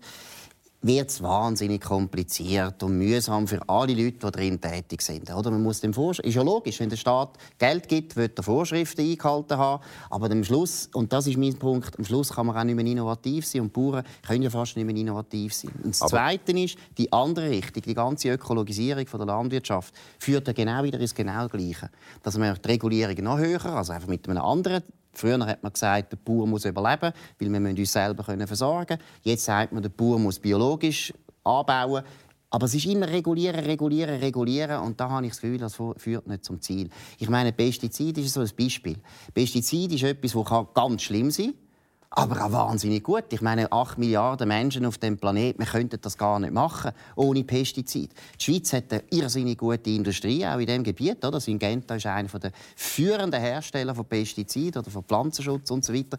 wird 0.85 1.09
es 1.09 1.23
wahnsinnig 1.23 1.81
kompliziert 1.81 2.83
und 2.83 2.99
mühsam 2.99 3.47
für 3.47 3.67
alle 3.67 3.93
Leute, 3.93 4.11
die 4.11 4.31
darin 4.31 4.61
tätig 4.61 5.01
sind. 5.01 5.33
Oder? 5.33 5.49
Man 5.49 5.63
muss 5.63 5.79
dem 5.79 5.95
Vorsch 5.95 6.19
ist 6.19 6.35
ja 6.35 6.43
logisch, 6.43 6.79
wenn 6.79 6.89
der 6.89 6.97
Staat 6.97 7.37
Geld 7.57 7.87
gibt, 7.87 8.15
wird 8.15 8.37
er 8.37 8.43
Vorschriften 8.43 9.01
eingehalten 9.01 9.57
haben. 9.57 9.83
Aber 10.11 10.29
am 10.29 10.43
Schluss, 10.43 10.87
und 10.93 11.11
das 11.11 11.25
ist 11.25 11.37
mein 11.37 11.55
Punkt, 11.55 11.97
am 11.97 12.05
Schluss 12.05 12.29
kann 12.29 12.45
man 12.45 12.55
auch 12.55 12.63
nicht 12.63 12.75
mehr 12.75 12.85
innovativ 12.85 13.47
sein 13.47 13.61
und 13.61 13.75
die 13.75 13.81
Bauern 13.81 14.03
können 14.27 14.43
ja 14.43 14.49
fast 14.51 14.77
nicht 14.77 14.85
mehr 14.85 14.95
innovativ 14.95 15.55
sein. 15.55 15.71
Und 15.83 15.95
das 15.95 16.03
Aber 16.03 16.11
Zweite 16.11 16.51
ist, 16.51 16.77
die 16.99 17.11
andere 17.11 17.49
Richtung, 17.49 17.81
die 17.81 17.93
ganze 17.95 18.29
Ökologisierung 18.29 19.07
von 19.07 19.19
der 19.19 19.27
Landwirtschaft, 19.27 19.91
führt 20.19 20.45
ja 20.45 20.53
genau 20.53 20.83
wieder 20.83 20.99
ins 20.99 21.15
genau 21.15 21.47
Gleiche. 21.47 21.89
Dass 22.21 22.37
man 22.37 22.55
die 22.63 22.67
Regulierung 22.67 23.15
noch 23.23 23.39
höher, 23.39 23.65
also 23.65 23.91
einfach 23.91 24.07
mit 24.07 24.29
einem 24.29 24.37
anderen 24.37 24.83
Früher 25.17 25.45
hat 25.45 25.63
man 25.63 25.73
gesagt, 25.73 26.11
der 26.11 26.17
Bauer 26.17 26.47
muss 26.47 26.65
überleben, 26.65 27.11
weil 27.39 27.51
wir 27.51 27.69
uns 27.69 27.91
selber 27.91 28.23
versorgen 28.23 28.97
können. 28.97 29.01
Jetzt 29.23 29.45
sagt 29.45 29.71
man, 29.71 29.81
der 29.81 29.89
Bauer 29.89 30.19
muss 30.19 30.39
biologisch 30.39 31.13
anbauen. 31.43 32.03
Aber 32.49 32.67
es 32.67 32.73
ist 32.73 32.85
immer 32.85 33.07
regulieren, 33.07 33.65
regulieren, 33.65 34.19
regulieren. 34.19 34.79
Und 34.81 34.99
da 34.99 35.09
habe 35.09 35.25
ich 35.25 35.31
das 35.33 35.41
Gefühl, 35.41 35.57
das 35.57 35.75
führt 35.97 36.27
nicht 36.27 36.45
zum 36.45 36.61
Ziel. 36.61 36.89
Ich 37.17 37.29
meine, 37.29 37.51
Pestizid 37.51 38.17
ist 38.17 38.33
so 38.33 38.39
ein 38.39 38.49
Beispiel. 38.57 38.95
Pestizid 39.33 39.91
ist 39.91 40.03
etwas, 40.03 40.31
das 40.31 40.65
ganz 40.73 41.01
schlimm 41.01 41.31
sein 41.31 41.47
kann 41.47 41.64
aber 42.15 42.45
auch 42.45 42.51
wahnsinnig 42.51 43.03
gut. 43.03 43.25
Ich 43.31 43.41
meine, 43.41 43.71
8 43.71 43.97
Milliarden 43.97 44.47
Menschen 44.47 44.85
auf 44.85 44.97
dem 44.97 45.17
Planeten, 45.17 45.59
wir 45.59 45.65
könnten 45.65 45.99
das 46.01 46.17
gar 46.17 46.39
nicht 46.39 46.53
machen 46.53 46.91
ohne 47.17 47.43
Pestizid. 47.43 48.11
Die 48.39 48.43
Schweiz 48.43 48.71
hat 48.71 48.91
eine 48.91 49.03
irrsinnig 49.11 49.57
gute 49.57 49.89
Industrie, 49.89 50.45
auch 50.45 50.57
in 50.57 50.65
diesem 50.65 50.83
Gebiet. 50.83 51.23
Oder? 51.25 51.41
Syngenta 51.41 51.95
ist 51.95 52.05
einer 52.05 52.27
der 52.27 52.51
führenden 52.75 53.41
Hersteller 53.41 53.93
von 53.93 54.05
Pestiziden 54.05 54.81
oder 54.81 54.89
von 54.89 55.03
Pflanzenschutz 55.03 55.69
weiter. 55.89 56.17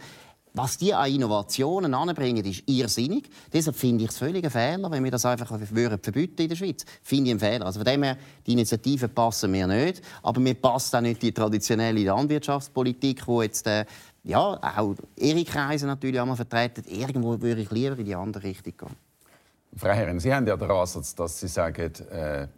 Was 0.52 0.78
die 0.78 0.94
an 0.94 1.12
Innovationen 1.12 1.92
anbringen, 1.92 2.42
ist 2.42 2.62
irrsinnig. 2.66 3.28
Deshalb 3.52 3.76
finde 3.76 4.04
ich 4.04 4.10
es 4.10 4.16
völlig 4.16 4.42
ein 4.42 4.50
Fehler, 4.50 4.90
wenn 4.90 5.04
wir 5.04 5.10
das 5.10 5.26
einfach 5.26 5.48
verbieten 5.48 6.42
in 6.42 6.48
der 6.48 6.56
Schweiz. 6.56 6.86
Finde 7.02 7.26
ich 7.26 7.32
einen 7.32 7.40
Fehler. 7.40 7.66
Also 7.66 7.80
von 7.80 7.84
dem 7.84 8.02
her, 8.02 8.16
die 8.46 8.52
Initiativen 8.52 9.10
passen 9.10 9.50
mir 9.50 9.66
nicht. 9.66 10.00
Aber 10.22 10.40
mir 10.40 10.54
passt 10.54 10.96
auch 10.96 11.02
nicht 11.02 11.20
die 11.20 11.32
traditionelle 11.32 12.02
Landwirtschaftspolitik, 12.04 13.26
wo 13.26 13.42
jetzt 13.42 13.66
äh, 13.66 13.84
ja, 14.26 14.58
auch 14.60 14.94
ihre 15.16 15.44
Kreise 15.44 15.86
natürlich 15.86 16.20
einmal 16.20 16.36
vertreten. 16.36 16.84
Irgendwo 16.88 17.40
würde 17.40 17.60
ich 17.60 17.70
lieber 17.70 17.96
in 17.96 18.04
die 18.04 18.14
andere 18.14 18.42
Richtung 18.42 18.76
gehen. 18.76 18.96
Frau 19.76 19.90
Herren, 19.90 20.18
Sie 20.18 20.34
haben 20.34 20.46
ja 20.46 20.56
den 20.56 20.70
Ansatz, 20.70 21.14
dass 21.14 21.38
Sie 21.38 21.48
sagen, 21.48 21.92
äh, 22.10 22.48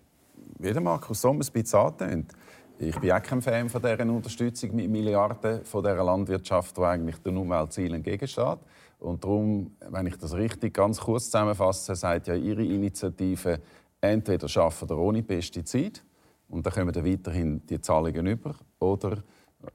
wie 0.58 0.72
der 0.72 0.80
Markus 0.80 1.20
Sommers 1.20 1.50
bisschen 1.50 1.78
antönt, 1.78 2.32
ich 2.78 2.98
bin 2.98 3.10
auch 3.10 3.22
kein 3.22 3.42
Fan 3.42 3.68
von 3.68 3.82
dieser 3.82 4.00
Unterstützung 4.00 4.74
mit 4.76 4.88
Milliarden 4.88 5.64
von 5.64 5.82
dieser 5.82 6.04
Landwirtschaft, 6.04 6.76
die 6.76 6.82
eigentlich 6.82 7.18
den 7.18 7.36
Umweltzielen 7.36 7.94
entgegensteht. 7.94 8.58
Und 9.00 9.22
darum, 9.22 9.72
wenn 9.90 10.06
ich 10.06 10.16
das 10.16 10.32
richtig 10.34 10.74
ganz 10.74 11.00
kurz 11.00 11.24
zusammenfasse, 11.24 11.94
sagt 11.96 12.28
ja 12.28 12.34
Ihre 12.34 12.64
Initiative, 12.64 13.60
entweder 14.00 14.48
schaffen 14.48 14.84
oder 14.84 14.96
ohne 14.96 15.22
Pestizid 15.22 16.04
und 16.48 16.64
dann 16.64 16.72
kommen 16.72 16.92
dann 16.92 17.04
weiterhin 17.04 17.66
die 17.66 17.80
Zahlungen 17.80 18.26
über, 18.26 18.54
oder 18.78 19.18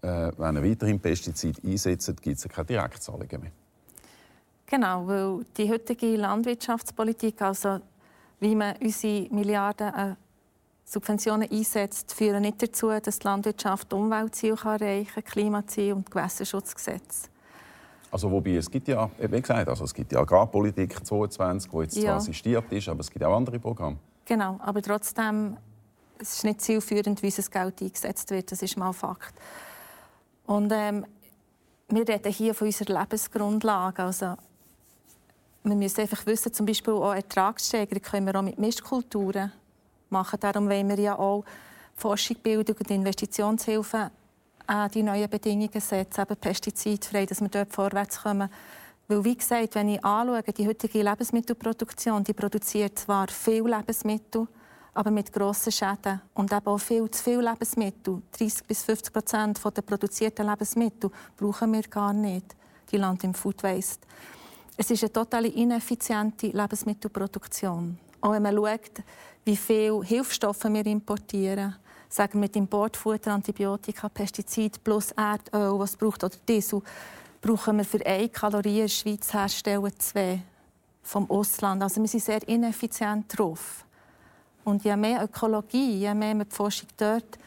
äh, 0.02 0.32
wenn 0.38 0.56
er 0.56 0.64
weiterhin 0.64 1.00
Pestizid 1.00 1.64
einsetzt, 1.64 2.22
gibt 2.22 2.38
es 2.38 2.48
keine 2.48 2.66
Direktzahlungen 2.66 3.42
mehr. 3.42 3.52
Genau, 4.66 5.08
weil 5.08 5.46
die 5.58 5.70
heutige 5.70 6.16
Landwirtschaftspolitik, 6.16 7.42
also 7.42 7.80
wie 8.40 8.56
man 8.56 8.76
unsere 8.82 9.28
Milliarden 9.34 9.94
äh, 9.94 10.16
Subventionen 10.86 11.50
einsetzt, 11.50 12.14
führen 12.14 12.42
nicht 12.42 12.62
dazu, 12.62 12.90
dass 12.90 13.20
die 13.20 13.28
Landwirtschaft 13.28 13.94
Umweltziele 13.94 14.58
erreichen 14.64 15.14
kann, 15.14 15.24
Klimaziele 15.24 15.96
und 15.96 16.10
Gewässerschutzgesetz. 16.10 17.30
Also 18.12 18.30
wobei, 18.30 18.56
es 18.56 18.70
gibt 18.70 18.88
ja, 18.88 19.10
wie 19.18 19.42
gesagt, 19.42 19.68
also 19.68 19.86
es 19.86 19.94
gibt 19.94 20.12
ja 20.12 20.20
Agrarpolitik 20.20 21.06
22, 21.06 21.72
die 21.72 21.78
jetzt 21.78 21.96
ja. 21.98 22.04
zwar 22.04 22.16
assistiert 22.18 22.72
ist, 22.72 22.88
aber 22.88 23.00
es 23.00 23.10
gibt 23.10 23.26
auch 23.26 23.36
andere 23.36 23.60
Programme. 23.60 23.98
Genau, 24.26 24.60
aber 24.62 24.82
trotzdem 24.82 25.58
es 26.20 26.36
ist 26.36 26.44
nicht 26.44 26.62
zielführend, 26.62 27.22
wie 27.22 27.30
das 27.30 27.52
Geld 27.52 27.82
eingesetzt 27.82 28.32
wird. 28.32 28.52
Das 28.52 28.62
ist 28.62 28.78
mal 28.78 28.94
Fakt. 28.94 29.34
Und 30.46 30.72
ähm, 30.74 31.06
wir 31.90 32.08
reden 32.08 32.32
hier 32.32 32.54
von 32.54 32.68
unserer 32.68 33.00
Lebensgrundlage. 33.00 34.04
Also, 34.04 34.36
wir 35.64 35.76
müssen 35.76 36.02
einfach 36.02 36.26
wissen, 36.26 36.54
zum 36.54 36.66
Beispiel 36.66 36.94
auch 36.94 37.14
Ertragssteigerung 37.14 38.02
können 38.02 38.26
wir 38.28 38.36
auch 38.36 38.44
mit 38.44 38.60
Mischkulturen 38.60 39.52
machen. 40.10 40.40
Darum 40.40 40.70
wollen 40.70 40.90
wir 40.90 41.00
ja 41.00 41.18
auch 41.18 41.46
Forschung, 41.96 42.38
Bildung 42.44 42.76
und 42.78 42.92
Investitionshilfe 42.92 44.12
an 44.68 44.92
die 44.92 45.04
neuen 45.04 45.30
Bedingungen 45.30 45.80
setzen, 45.80 46.22
eben 46.22 46.36
pestizidfrei, 46.36 47.26
dass 47.26 47.42
wir 47.42 47.50
dort 47.50 47.74
vorwärts 47.74 48.22
kommen. 48.22 48.50
Weil, 49.08 49.24
wie 49.24 49.36
gesagt, 49.36 49.76
wenn 49.76 49.90
ich 49.90 50.04
anschaue, 50.04 50.44
die 50.44 50.68
heutige 50.68 51.04
Lebensmittelproduktion, 51.04 52.24
die 52.24 52.34
produziert 52.34 52.98
zwar 53.00 53.28
viel 53.28 53.66
Lebensmittel, 53.68 54.48
aber 54.94 55.12
mit 55.12 55.34
grossen 55.34 55.72
Schäden 55.72 56.22
und 56.34 56.52
eben 56.52 56.68
auch 56.68 56.78
viel 56.78 57.10
zu 57.10 57.24
viel 57.24 57.42
Lebensmittel. 57.42 58.22
30 58.38 58.66
bis 58.66 58.84
50 58.84 59.14
Prozent 59.14 59.60
der 59.64 59.82
produzierten 59.82 60.48
Lebensmittel 60.48 61.10
brauchen 61.36 61.74
wir 61.74 61.84
gar 61.84 62.14
nicht. 62.14 62.56
Die 62.92 62.98
landen 62.98 63.28
im 63.28 63.34
Food 63.34 63.64
Waste. 63.64 64.08
Es 64.78 64.90
ist 64.92 65.04
eine 65.04 65.14
total 65.14 65.46
ineffiziente 65.46 66.48
Lebensmittelproduktion. 66.48 67.98
Auch 68.22 68.32
wenn 68.32 68.44
man 68.44 68.56
schaut, 68.56 69.04
wie 69.46 69.58
viele 69.58 70.04
Hilfsstoffe 70.04 70.64
wir 70.66 70.86
importieren, 70.86 71.76
sagen 72.10 72.34
wir 72.34 72.42
mit 72.42 72.56
Importfutter, 72.56 73.34
Antibiotika, 73.34 74.10
Pestizide 74.10 74.80
plus 74.84 75.12
Erdöl, 75.12 75.78
was 75.80 75.98
braucht 75.98 76.24
oder 76.24 76.36
Diesel, 76.48 76.82
brauchen 77.42 77.78
wir 77.78 77.86
für 77.86 78.06
eine 78.06 78.30
Kalorie 78.30 78.76
in 78.76 78.84
der 78.84 78.88
Schweiz 78.88 79.34
herstellen 79.34 79.92
zwei 80.00 80.42
vom 81.02 81.30
Ausland. 81.30 81.84
Also 81.84 82.00
wir 82.00 82.08
sind 82.08 82.24
sehr 82.24 82.48
ineffizient 82.48 83.38
drauf. 83.38 83.83
Und 84.64 84.84
je 84.84 84.96
mehr 84.96 85.24
Ökologie, 85.24 86.00
je 86.00 86.14
mehr 86.14 86.36
man 86.36 86.48
die 86.48 86.56
Forschung 86.56 86.88
dort 86.98 87.38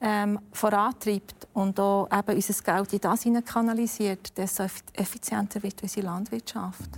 ähm, 0.00 0.38
vorantreibt 0.52 1.46
und 1.54 1.78
auch 1.80 2.08
eben 2.12 2.36
unser 2.36 2.62
Geld 2.62 2.92
in 2.92 3.00
das 3.00 3.24
kanalisiert, 3.44 4.36
desto 4.36 4.64
effizienter 4.92 5.62
wird 5.62 5.82
unsere 5.82 6.06
Landwirtschaft. 6.06 6.90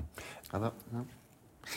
Aber, 0.50 0.72
ja. 0.92 1.04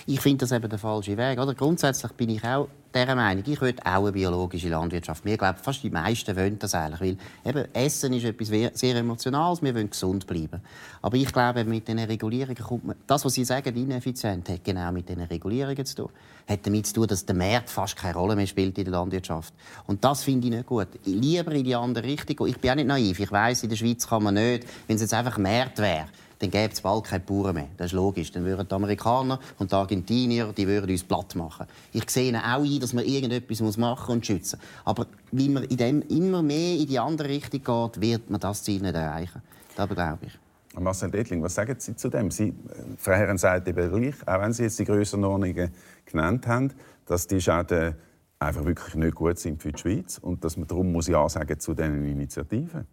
Ich 0.06 0.22
finde 0.22 0.40
das 0.40 0.52
eben 0.52 0.70
der 0.70 0.80
falsche 0.80 1.18
Weg. 1.18 1.40
Oder? 1.40 1.54
Grundsätzlich 1.54 2.12
bin 2.14 2.30
ich 2.30 2.44
auch 2.44 2.68
dieser 2.94 3.16
Meinung. 3.16 3.44
Ich 3.46 3.62
will 3.62 3.76
auch 3.84 4.04
eine 4.04 4.12
biologische 4.12 4.70
Landwirtschaft. 4.70 5.24
Wir 5.26 5.38
glauben, 5.38 5.58
fast 5.62 5.84
die 5.84 5.90
meisten 5.90 6.36
wollen 6.36 6.58
das 6.58 6.74
eigentlich. 6.74 7.18
Weil 7.44 7.52
eben, 7.52 7.74
Essen 7.74 8.14
ist 8.14 8.26
etwas 8.26 8.80
sehr 8.80 8.96
Emotionales. 8.96 9.62
Wir 9.62 9.76
wollen 9.76 9.90
gesund 9.90 10.26
bleiben. 10.26 10.62
Aber 11.02 11.16
ich 11.16 11.32
glaube, 11.32 11.64
mit 11.66 11.88
diesen 11.88 12.00
Regulierungen 12.00 12.56
kommt 12.56 12.86
man... 12.86 12.96
Das, 13.06 13.26
was 13.26 13.34
Sie 13.34 13.46
sagen, 13.46 13.76
ineffizient, 13.76 14.50
hat 14.50 14.64
genau 14.64 14.92
mit 14.92 15.08
diesen 15.08 15.24
Regulierungen 15.24 15.86
zu 15.86 15.96
tun. 15.96 16.10
Hat 16.48 16.66
damit 16.66 16.88
zu 16.88 16.96
tun, 16.96 17.08
dass 17.08 17.26
der 17.26 17.36
Markt 17.36 17.70
fast 17.70 17.96
keine 17.96 18.16
Rolle 18.16 18.36
mehr 18.36 18.48
spielt 18.48 18.78
in 18.78 18.86
der 18.86 18.94
Landwirtschaft. 18.94 19.54
Und 19.86 20.04
das 20.04 20.24
finde 20.24 20.48
ich 20.48 20.54
nicht 20.54 20.66
gut. 20.66 20.88
Lieber 21.06 21.52
in 21.52 21.64
die 21.64 21.76
andere 21.76 22.06
Richtung. 22.06 22.48
Ich 22.48 22.58
bin 22.58 22.72
auch 22.72 22.76
nicht 22.76 22.88
naiv. 22.88 23.20
Ich 23.20 23.32
weiß, 23.32 23.64
in 23.64 23.70
der 23.70 23.78
Schweiz 23.78 24.08
kann 24.08 24.24
man 24.24 24.34
nicht, 24.34 24.66
wenn 24.88 24.96
es 24.96 25.04
jetzt 25.04 25.14
einfach 25.14 25.38
Markt 25.38 25.78
wäre, 25.78 26.08
dann 26.40 26.52
gäbe 26.52 26.72
es 26.72 26.82
bald 26.82 27.04
keine 27.04 27.24
Bauern 27.24 27.54
mehr. 27.54 27.68
Das 27.78 27.88
ist 27.88 27.94
logisch. 27.94 28.32
Dann 28.32 28.46
würden 28.46 28.68
die 28.68 28.74
Amerikaner 28.74 29.40
und 29.58 29.72
die 29.72 29.76
Argentinier 29.76 30.54
die 30.56 30.68
würden 30.68 30.90
uns 30.90 31.04
platt 31.04 31.36
machen. 31.36 31.68
Ich 31.92 32.10
sehe 32.10 32.34
auch 32.38 32.64
ein, 32.64 32.80
dass 32.80 32.94
man 32.94 33.06
irgendetwas 33.06 33.78
machen 33.78 34.14
und 34.14 34.26
schützen 34.26 34.60
muss. 34.60 34.86
Aber 34.86 35.08
wie 35.32 35.50
man 35.50 35.64
in 35.64 35.78
dem 35.78 36.02
immer 36.04 36.42
mehr 36.42 36.78
in 36.78 36.88
die 36.88 36.98
andere 36.98 37.28
Richtung 37.28 37.64
geht, 37.64 38.02
wird 38.02 38.30
man 38.30 38.40
das 38.40 38.64
Ziel 38.64 38.82
nicht 38.82 38.96
erreichen. 38.96 39.42
Das 39.76 39.90
glaube 39.90 40.20
ich. 40.26 40.40
Marcel 40.80 41.12
Detling, 41.12 41.42
was 41.42 41.56
sagen 41.56 41.76
Sie 41.78 41.96
zu 41.96 42.10
dem? 42.10 42.32
Sie, 42.32 42.54
Frau 42.98 43.14
Herren 43.14 43.38
sagt 43.38 43.68
eben 43.68 43.90
gleich, 43.90 44.28
auch 44.28 44.42
wenn 44.42 44.54
Sie 44.54 44.64
jetzt 44.64 44.80
die 44.80 44.86
Grössenordnungen 44.86 45.72
genannt 46.06 46.48
haben, 46.48 46.72
dass 47.06 47.28
die 47.28 47.42
Schäden 47.42 47.96
einfach 48.38 48.64
wirklich 48.64 48.96
nicht 48.96 49.16
gut 49.16 49.38
sind 49.40 49.62
für 49.62 49.72
die 49.72 49.80
Schweiz 49.80 50.18
und 50.20 50.44
dass 50.44 50.58
man 50.58 50.68
darum 50.68 50.92
muss 50.92 51.08
ja 51.08 51.28
sagen 51.28 51.60
zu 51.60 51.74
diesen 51.74 52.06
Initiativen. 52.06 52.88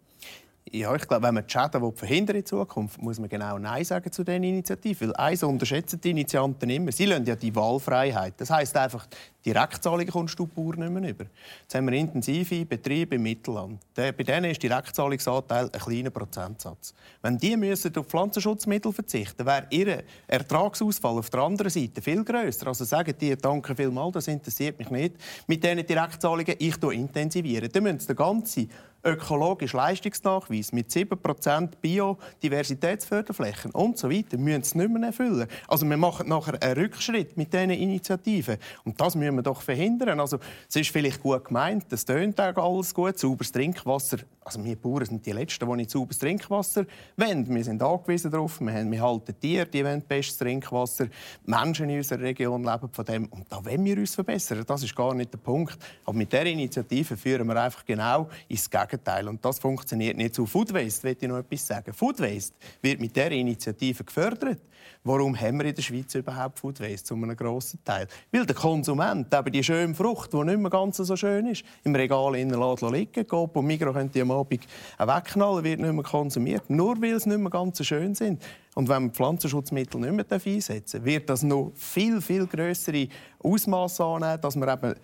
Ja, 0.71 0.93
ich 0.95 1.07
glaube, 1.07 1.25
wenn 1.25 1.33
man 1.33 1.45
die 1.47 1.51
Schäden 1.51 1.95
verhindern 1.95 2.35
in 2.35 2.45
Zukunft, 2.45 3.01
muss 3.01 3.19
man 3.19 3.29
genau 3.29 3.57
Nein 3.57 3.85
sagen 3.85 4.11
zu 4.11 4.23
diesen 4.23 4.43
Initiativen. 4.43 5.09
Weil 5.09 5.15
eins 5.15 5.43
unterschätzen 5.43 6.01
die 6.01 6.09
Initianten 6.09 6.69
immer. 6.69 6.91
Sie 6.91 7.05
lassen 7.05 7.25
ja 7.25 7.35
die 7.35 7.55
Wahlfreiheit. 7.55 8.33
Das 8.37 8.49
heisst 8.49 8.75
einfach, 8.75 9.07
Direktzahlungen 9.45 10.09
kommst 10.09 10.37
du 10.37 10.45
Bauern 10.45 10.79
nicht 10.79 10.91
mehr 10.91 11.09
über. 11.09 11.25
Jetzt 11.61 11.73
haben 11.73 11.87
wir 11.89 11.93
intensive 11.93 12.65
Betriebe 12.65 13.15
im 13.15 13.23
Mittelland. 13.23 13.79
Bei 13.95 14.11
denen 14.11 14.51
ist 14.51 14.61
Direktzahlungsanteil 14.61 15.69
ein 15.71 15.79
kleiner 15.79 16.09
Prozentsatz. 16.09 16.93
Wenn 17.21 17.37
die 17.37 17.55
müssen 17.55 17.95
auf 17.95 18.07
Pflanzenschutzmittel 18.07 18.91
verzichten 18.91 19.45
wäre 19.45 19.67
ihr 19.69 20.03
Ertragsausfall 20.27 21.17
auf 21.17 21.29
der 21.29 21.39
anderen 21.41 21.69
Seite 21.69 22.01
viel 22.01 22.25
grösser. 22.25 22.67
Also 22.67 22.83
sagen 22.83 23.13
die, 23.21 23.37
danke 23.37 23.73
vielmals, 23.73 24.15
das 24.15 24.27
interessiert 24.27 24.77
mich 24.79 24.89
nicht. 24.89 25.15
Mit 25.47 25.63
diesen 25.63 25.85
Direktzahlungen, 25.85 26.55
ich 26.59 26.83
intensivieren. 26.83 27.69
Dann 27.71 27.83
müssen 27.83 27.99
sie 27.99 28.07
den 28.07 28.15
ganzen 28.17 28.69
ökologischen 29.03 29.77
Leistungsnachweis 29.77 30.71
mit 30.71 30.89
7% 30.89 31.69
Biodiversitätsförderflächen 31.81 33.71
und 33.71 33.97
so 33.97 34.09
weiter 34.09 34.37
müssen 34.37 34.63
sie 34.63 34.77
nicht 34.77 34.91
mehr 34.91 35.07
erfüllen. 35.07 35.47
Also 35.67 35.87
wir 35.87 35.97
machen 35.97 36.29
nachher 36.29 36.61
einen 36.61 36.77
Rückschritt 36.77 37.37
mit 37.37 37.53
diesen 37.53 37.69
Initiativen. 37.69 38.57
Und 38.83 38.99
das 38.99 39.15
müssen 39.15 39.35
wir 39.35 39.43
doch 39.43 39.61
verhindern. 39.61 40.19
Also 40.19 40.39
es 40.67 40.75
ist 40.75 40.89
vielleicht 40.89 41.21
gut 41.21 41.45
gemeint, 41.45 41.85
das 41.89 42.05
tönt 42.05 42.39
auch 42.41 42.57
alles 42.57 42.93
gut, 42.93 43.17
sauberes 43.17 43.51
Trinkwasser. 43.51 44.17
Also 44.41 44.63
wir 44.63 44.75
Bauern 44.77 45.05
sind 45.05 45.25
die 45.25 45.31
Letzten, 45.31 45.69
die 45.69 45.75
nicht 45.75 45.89
sauberes 45.89 46.19
Trinkwasser 46.19 46.85
wollen. 47.17 47.53
Wir 47.53 47.63
sind 47.63 47.83
angewiesen 47.83 48.31
darauf, 48.31 48.61
wir, 48.61 48.73
haben, 48.73 48.91
wir 48.91 49.01
halten 49.01 49.37
Tiere, 49.39 49.65
die 49.65 49.83
wollen 49.83 50.01
bestes 50.01 50.37
Trinkwasser. 50.37 51.05
Die 51.05 51.11
Menschen 51.49 51.89
in 51.89 51.97
unserer 51.97 52.21
Region 52.21 52.63
leben 52.63 52.89
von 52.91 53.05
dem. 53.05 53.25
Und 53.27 53.45
da 53.49 53.63
wollen 53.63 53.83
wir 53.83 53.97
uns 53.97 54.15
verbessern. 54.15 54.63
Das 54.65 54.83
ist 54.83 54.95
gar 54.95 55.13
nicht 55.13 55.33
der 55.33 55.37
Punkt. 55.37 55.77
Aber 56.05 56.17
mit 56.17 56.31
dieser 56.31 56.45
Initiative 56.45 57.17
führen 57.17 57.47
wir 57.47 57.61
einfach 57.61 57.85
genau 57.85 58.29
ins 58.47 58.69
Gegenteil. 58.69 58.86
Gegenteil. 58.87 59.27
Und 59.27 59.43
das 59.43 59.59
funktioniert 59.59 60.17
nicht 60.17 60.35
so. 60.35 60.45
Food 60.45 60.73
Waste, 60.73 61.03
will 61.03 61.17
ich 61.19 61.27
noch 61.27 61.37
etwas 61.37 61.67
sagen. 61.67 61.93
Food 61.93 62.19
Waste 62.19 62.55
wird 62.81 62.99
mit 62.99 63.15
dieser 63.15 63.31
Initiative 63.31 64.03
gefördert. 64.03 64.59
Warum 65.03 65.39
haben 65.39 65.59
wir 65.59 65.65
in 65.65 65.75
der 65.75 65.81
Schweiz 65.81 66.13
überhaupt 66.15 66.59
Food 66.59 66.79
Waste 66.79 67.03
zu 67.03 67.15
einem 67.15 67.35
grossen 67.35 67.79
Teil? 67.83 68.07
Weil 68.31 68.45
der 68.45 68.55
Konsument 68.55 69.33
eben 69.33 69.51
die 69.51 69.63
schöne 69.63 69.93
Frucht, 69.95 70.33
die 70.33 70.43
nicht 70.43 70.59
mehr 70.59 70.69
ganz 70.69 70.97
so 70.97 71.15
schön 71.15 71.47
ist, 71.47 71.63
im 71.83 71.95
Regal 71.95 72.35
innen 72.35 72.59
liegen 72.91 73.11
geht 73.11 73.31
und 73.31 73.65
Migros 73.65 73.93
könnte 73.93 74.21
am 74.21 74.31
Abend 74.31 74.67
wegknallen, 74.97 75.63
wird 75.63 75.79
nicht 75.79 75.93
mehr 75.93 76.03
konsumiert, 76.03 76.69
nur 76.69 77.01
weil 77.01 77.19
sie 77.19 77.29
nicht 77.29 77.39
mehr 77.39 77.49
ganz 77.49 77.77
so 77.77 77.83
schön 77.83 78.15
sind. 78.15 78.41
Und 78.75 78.89
wenn 78.89 79.03
man 79.03 79.11
Pflanzenschutzmittel 79.11 79.99
nicht 79.99 80.13
mehr 80.13 80.25
einsetzen 80.29 80.99
darf, 80.99 81.05
wird 81.05 81.29
das 81.29 81.41
noch 81.43 81.71
viel, 81.75 82.21
viel 82.21 82.45
größere 82.45 83.07
Ausmaße 83.39 84.03
annehmen, 84.03 84.41
dass 84.41 84.55
man 84.55 84.69
eben 84.69 84.95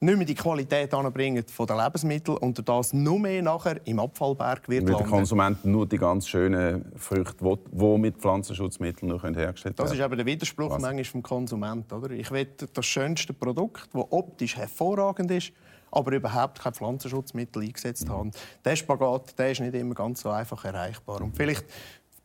nicht 0.00 0.16
mehr 0.16 0.26
die 0.26 0.34
Qualität 0.34 0.94
anbringen 0.94 1.44
von 1.48 1.66
den 1.66 1.76
Lebensmitteln 1.76 2.38
und 2.38 2.68
das 2.68 2.92
nur 2.92 3.18
mehr 3.18 3.42
nachher 3.42 3.84
im 3.84 3.98
Abfallberg 3.98 4.68
wird 4.68 4.86
Weil 4.86 4.94
der 4.94 5.06
Konsument 5.06 5.64
nur 5.64 5.86
die 5.86 5.98
ganz 5.98 6.28
schönen 6.28 6.92
Früchte 6.96 7.58
die 7.72 7.98
mit 7.98 8.16
Pflanzenschutzmitteln 8.16 9.08
noch 9.10 9.24
hergestellt 9.24 9.76
werden 9.76 9.88
Das 9.88 9.92
ist 9.92 10.00
eben 10.00 10.16
der 10.16 10.26
Widerspruch 10.26 10.70
Was? 10.70 10.82
manchmal 10.82 11.04
vom 11.04 11.22
Konsument. 11.22 11.92
Oder? 11.92 12.10
Ich 12.10 12.30
will 12.30 12.46
das 12.72 12.86
schönste 12.86 13.32
Produkt, 13.32 13.88
das 13.92 14.04
optisch 14.10 14.56
hervorragend 14.56 15.32
ist, 15.32 15.52
aber 15.90 16.12
überhaupt 16.12 16.60
kein 16.60 16.74
Pflanzenschutzmittel 16.74 17.62
eingesetzt 17.62 18.06
mhm. 18.06 18.12
haben. 18.12 18.30
Der 18.64 18.76
Spagat 18.76 19.36
der 19.36 19.50
ist 19.50 19.60
nicht 19.60 19.74
immer 19.74 19.94
ganz 19.94 20.20
so 20.20 20.30
einfach 20.30 20.64
erreichbar. 20.64 21.22
Und 21.22 21.36
vielleicht 21.36 21.64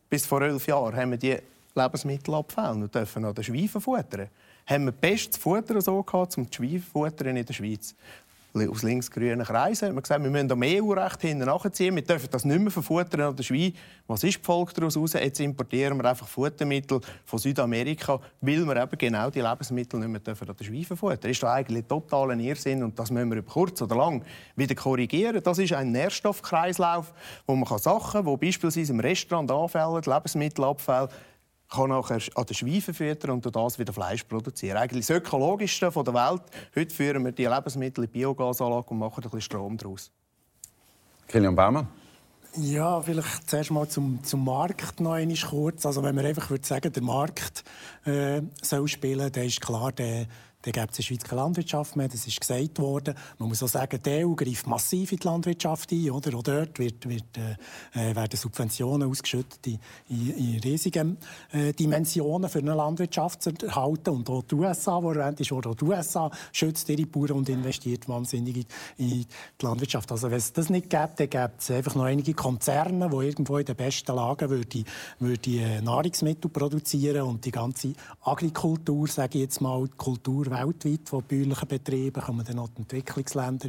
bis 0.08 0.24
vor 0.26 0.42
elf 0.42 0.64
Jahren 0.68 0.94
haben 0.94 1.10
wir 1.10 1.18
die 1.18 1.38
Lebensmittel 1.74 2.34
abfällen 2.34 2.84
und 2.84 2.94
dürfen 2.94 3.24
an 3.24 3.34
den 3.34 3.42
Schweifen 3.42 3.80
futtern 3.80 4.28
haben 4.66 4.86
wir 4.86 4.92
bestes 4.92 5.36
Futter 5.36 5.80
so 5.80 6.02
gehabt, 6.02 6.36
um 6.38 6.48
die 6.48 6.54
Schweinefutter 6.54 7.26
in 7.26 7.44
der 7.44 7.52
Schweiz. 7.52 7.94
aus 8.54 8.82
linksgrünen 8.84 9.44
Kreisen. 9.44 9.94
Man 9.94 10.02
gesagt, 10.02 10.22
wir 10.22 10.30
müssen 10.30 10.52
am 10.52 10.62
EU-Recht 10.62 11.22
hinten 11.22 11.46
nachziehen. 11.46 11.94
Wir 11.96 12.04
dürfen 12.04 12.28
das 12.30 12.44
nicht 12.44 12.60
mehr 12.60 12.70
verfuttern 12.70 13.22
an 13.22 13.36
der 13.36 13.42
Schwein. 13.42 13.74
Was 14.06 14.22
ist 14.22 14.38
die 14.38 14.44
Folge 14.44 14.72
daraus? 14.74 15.12
Jetzt 15.12 15.40
importieren 15.40 15.98
wir 15.98 16.04
einfach 16.04 16.28
Futtermittel 16.28 17.00
von 17.24 17.38
Südamerika, 17.40 18.20
weil 18.40 18.64
wir 18.64 18.76
eben 18.76 18.96
genau 18.96 19.28
die 19.28 19.40
Lebensmittel 19.40 19.98
nicht 19.98 20.08
mehr 20.08 20.20
dürfen 20.20 20.48
an 20.48 20.56
der 20.56 20.64
Schwein 20.64 20.84
verfuttern. 20.84 21.18
Das 21.22 21.30
ist 21.32 21.42
doch 21.42 21.48
eigentlich 21.48 21.84
totaler 21.86 22.38
Irrsinn 22.38 22.84
und 22.84 22.96
das 22.96 23.10
müssen 23.10 23.30
wir 23.30 23.38
über 23.38 23.50
kurz 23.50 23.82
oder 23.82 23.96
lang 23.96 24.24
wieder 24.54 24.74
korrigieren. 24.76 25.42
Das 25.42 25.58
ist 25.58 25.72
ein 25.72 25.90
Nährstoffkreislauf, 25.90 27.12
wo 27.46 27.56
man 27.56 27.78
Sachen, 27.78 28.24
die 28.24 28.36
beispielsweise 28.36 28.92
im 28.92 29.00
Restaurant 29.00 29.50
anfallen, 29.50 30.02
Lebensmittelabfälle, 30.04 31.08
kann 31.74 31.90
nachher 31.90 32.20
an 32.34 32.46
den 32.46 32.54
Schweifen 32.54 32.94
füttern 32.94 33.30
und 33.32 33.44
durch 33.44 33.52
das 33.52 33.78
wieder 33.78 33.92
Fleisch 33.92 34.24
produzieren. 34.24 34.76
Eigentlich 34.76 35.06
das 35.06 35.16
ökologischste 35.16 35.90
der 35.90 36.14
Welt. 36.14 36.42
Heute 36.74 36.94
führen 36.94 37.24
wir 37.24 37.32
die 37.32 37.46
Lebensmittel 37.46 38.04
in 38.04 38.10
Biogasanlage 38.10 38.88
und 38.90 38.98
machen 38.98 39.16
ein 39.18 39.22
bisschen 39.22 39.40
Strom 39.40 39.76
daraus. 39.76 40.10
Kilian 41.26 41.54
Baumann. 41.54 41.88
Ja, 42.56 43.00
vielleicht 43.00 43.50
zuerst 43.50 43.72
mal 43.72 43.88
zum, 43.88 44.22
zum 44.22 44.44
Markt 44.44 45.00
noch 45.00 45.14
einmal 45.14 45.36
kurz. 45.36 45.84
Also 45.84 46.04
wenn 46.04 46.14
man 46.14 46.24
einfach 46.24 46.50
würde 46.50 46.64
sagen, 46.64 46.92
der 46.92 47.02
Markt 47.02 47.64
äh, 48.04 48.42
soll 48.62 48.86
spielen, 48.86 49.32
dann 49.32 49.44
ist 49.44 49.60
klar, 49.60 49.90
der, 49.90 50.26
dann 50.64 50.72
gibt 50.72 50.92
es 50.92 50.98
in 50.98 51.02
der 51.02 51.02
Schweiz 51.02 51.24
keine 51.24 51.42
Landwirtschaft 51.42 51.94
mehr, 51.94 52.08
das 52.08 52.26
ist 52.26 52.40
gesagt 52.40 52.78
worden. 52.78 53.14
Man 53.38 53.50
muss 53.50 53.62
auch 53.62 53.68
sagen, 53.68 54.00
die 54.02 54.24
EU 54.24 54.32
greift 54.34 54.66
massiv 54.66 55.12
in 55.12 55.18
die 55.18 55.26
Landwirtschaft 55.26 55.92
ein. 55.92 56.10
Oder? 56.10 56.34
Auch 56.38 56.42
dort 56.42 56.78
wird, 56.78 57.06
wird, 57.06 57.36
äh, 57.36 58.10
äh 58.10 58.16
werden 58.16 58.36
Subventionen 58.36 59.10
ausgeschüttet 59.10 59.66
in, 59.66 59.78
in, 60.08 60.60
riesigen 60.60 61.18
äh, 61.52 61.74
Dimensionen 61.74 62.48
für 62.48 62.60
eine 62.60 62.74
Landwirtschaft 62.74 63.42
zu 63.42 63.52
erhalten. 63.62 64.10
Und 64.10 64.30
auch 64.30 64.42
die 64.42 64.54
USA, 64.54 65.00
die 65.00 65.06
erwähnt 65.18 65.40
ist, 65.40 65.52
auch 65.52 65.74
die 65.74 65.84
USA 65.84 66.30
schützt 66.50 66.88
ihre 66.88 67.04
Bauern 67.04 67.32
und 67.32 67.48
investiert 67.50 68.08
wahnsinnig 68.08 68.66
in, 68.96 69.26
die 69.58 69.66
Landwirtschaft. 69.66 70.10
Also 70.12 70.30
wenn 70.30 70.38
es 70.38 70.52
das 70.52 70.70
nicht 70.70 70.88
gibt, 70.88 71.20
dann 71.20 71.28
gibt 71.28 71.60
es 71.60 71.70
einfach 71.70 71.94
noch 71.94 72.04
einige 72.04 72.32
Konzerne, 72.32 73.10
die 73.10 73.26
irgendwo 73.26 73.58
in 73.58 73.66
den 73.66 73.76
besten 73.76 74.16
Lagen 74.16 74.48
würde, 74.48 74.84
würde 75.18 75.50
äh, 75.50 75.82
Nahrungsmittel 75.82 76.50
produzieren 76.50 77.22
und 77.22 77.44
die 77.44 77.50
ganze 77.50 77.92
Agrikultur, 78.22 79.08
sage 79.08 79.38
ich 79.38 79.44
jetzt 79.44 79.60
mal, 79.60 79.84
die 79.86 79.96
Kultur 79.98 80.53
weltweit 80.54 81.08
von 81.08 81.22
bäuerlichen 81.22 81.68
Betrieben, 81.68 82.22
kommen 82.22 82.44
dann 82.44 82.56
noch 82.56 82.68
die 82.68 82.82
Entwicklungsländer 82.82 83.68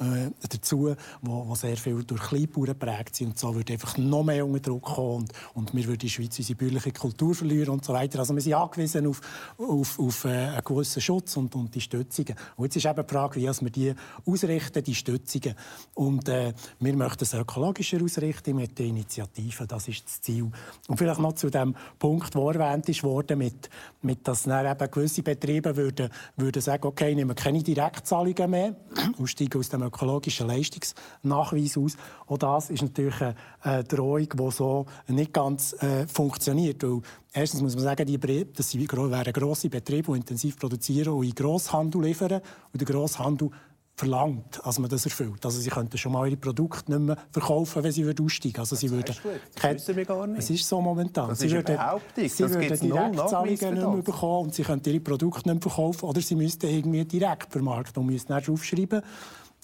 äh, 0.00 0.30
dazu, 0.48 0.94
wo, 1.22 1.48
wo, 1.48 1.54
sehr 1.54 1.76
viel 1.76 2.02
durch 2.04 2.22
Kleinbauern 2.22 2.66
geprägt 2.66 3.16
sind. 3.16 3.28
Und 3.28 3.38
so 3.38 3.54
würde 3.54 3.72
einfach 3.72 3.96
noch 3.98 4.24
mehr 4.24 4.46
unter 4.46 4.60
Druck 4.60 4.82
kommen 4.82 5.22
und, 5.22 5.32
und 5.54 5.74
wir 5.74 5.84
würden 5.84 5.94
in 5.94 5.98
der 6.00 6.08
Schweiz 6.08 6.38
unsere 6.38 6.56
bäuerliche 6.56 6.92
Kultur 6.92 7.34
verlieren 7.34 7.70
und 7.70 7.84
so 7.84 7.92
weiter. 7.92 8.18
Also 8.18 8.34
wir 8.34 8.42
sind 8.42 8.54
angewiesen 8.54 9.06
auf, 9.06 9.20
auf, 9.58 9.98
auf 9.98 10.24
äh, 10.24 10.28
einen 10.28 10.64
gewissen 10.64 11.02
Schutz 11.02 11.36
und, 11.36 11.54
und 11.54 11.74
die 11.74 11.80
Stützungen. 11.80 12.34
Und 12.56 12.64
jetzt 12.64 12.76
ist 12.76 12.86
eben 12.86 13.06
die 13.06 13.12
Frage, 13.12 13.40
wie 13.40 13.46
wir 13.46 13.70
die 13.70 13.94
ausrichten, 14.26 14.82
die 14.82 14.94
Stützungen. 14.94 15.54
Und 15.94 16.28
äh, 16.28 16.52
wir 16.78 16.96
möchten 16.96 17.24
es 17.24 17.34
ökologischer 17.34 18.02
ausrichten 18.02 18.56
mit 18.56 18.78
den 18.78 18.90
Initiativen, 18.90 19.66
das 19.66 19.88
ist 19.88 20.04
das 20.06 20.20
Ziel. 20.20 20.50
Und 20.88 20.96
vielleicht 20.96 21.20
noch 21.20 21.34
zu 21.34 21.50
dem 21.50 21.74
Punkt, 21.98 22.34
der 22.34 22.42
erwähnt 22.42 23.02
worden, 23.02 23.38
mit, 23.38 23.70
mit 24.02 24.26
dass 24.26 24.44
dann 24.44 24.66
eben 24.66 24.90
gewisse 24.90 25.22
Betriebe 25.22 25.76
würden 25.76 26.10
würden 26.36 26.62
sagen, 26.62 26.86
okay, 26.86 27.14
nehmen 27.14 27.30
wir 27.30 27.34
keine 27.34 27.62
Direktzahlungen 27.62 28.50
mehr 28.50 28.76
und 29.18 29.26
steigen 29.26 29.58
aus 29.58 29.68
dem 29.68 29.82
ökologischen 29.82 30.46
Leistungsnachweis 30.46 31.76
aus. 31.76 31.96
Auch 32.26 32.38
das 32.38 32.70
ist 32.70 32.82
natürlich 32.82 33.20
eine 33.62 33.84
Drohung, 33.84 34.28
die 34.28 34.50
so 34.50 34.86
nicht 35.08 35.32
ganz 35.32 35.72
äh, 35.82 36.06
funktioniert. 36.06 36.82
Weil 36.82 37.00
erstens 37.32 37.62
muss 37.62 37.74
man 37.74 37.84
sagen, 37.84 38.06
die 38.06 38.18
Betriebe, 38.18 38.52
das 38.54 38.74
wären 38.74 39.32
grosse 39.32 39.68
Betriebe, 39.68 40.12
die 40.12 40.18
intensiv 40.18 40.58
produzieren 40.58 41.14
und 41.14 41.24
in 41.24 41.34
Grosshandel 41.34 42.02
liefern. 42.02 42.40
Und 42.72 42.80
der 42.80 42.86
Grosshandel 42.86 43.50
verlangt, 43.96 44.60
dass 44.64 44.78
man 44.78 44.88
das 44.88 45.04
erfüllt. 45.04 45.44
Also 45.44 45.60
sie 45.60 45.68
könnten 45.68 45.98
schon 45.98 46.12
mal 46.12 46.26
ihre 46.26 46.36
Produkte 46.36 46.90
nicht 46.90 47.00
mehr 47.00 47.18
verkaufen, 47.30 47.82
wenn 47.82 47.92
sie 47.92 48.04
aussteigen 48.04 48.56
würden. 48.56 48.60
Also 48.60 48.76
sie 48.76 48.90
würden 48.90 49.04
das 49.04 49.74
wissen 49.74 49.96
wir 49.96 50.04
gar 50.04 50.26
nicht. 50.26 50.38
Es 50.38 50.50
ist 50.50 50.66
so 50.66 50.80
momentan. 50.80 51.28
Das 51.28 51.40
sie 51.40 51.50
würden, 51.50 51.78
sie 52.16 52.28
das 52.28 52.38
würden 52.38 52.80
Direktzahlungen 52.80 53.50
nicht 53.50 53.62
mehr 53.62 54.02
bekommen 54.02 54.44
und 54.46 54.54
sie 54.54 54.62
könnten 54.62 54.88
ihre 54.88 55.00
Produkte 55.00 55.48
nicht 55.48 55.54
mehr 55.54 55.60
verkaufen 55.60 56.06
oder 56.06 56.20
sie 56.20 56.34
müssten 56.34 56.66
irgendwie 56.66 57.04
direkt 57.04 57.52
vermarkten 57.52 58.02
und 58.02 58.06
müssten 58.06 58.32
dann 58.32 58.46
aufschreiben. 58.48 59.02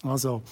Also 0.03 0.43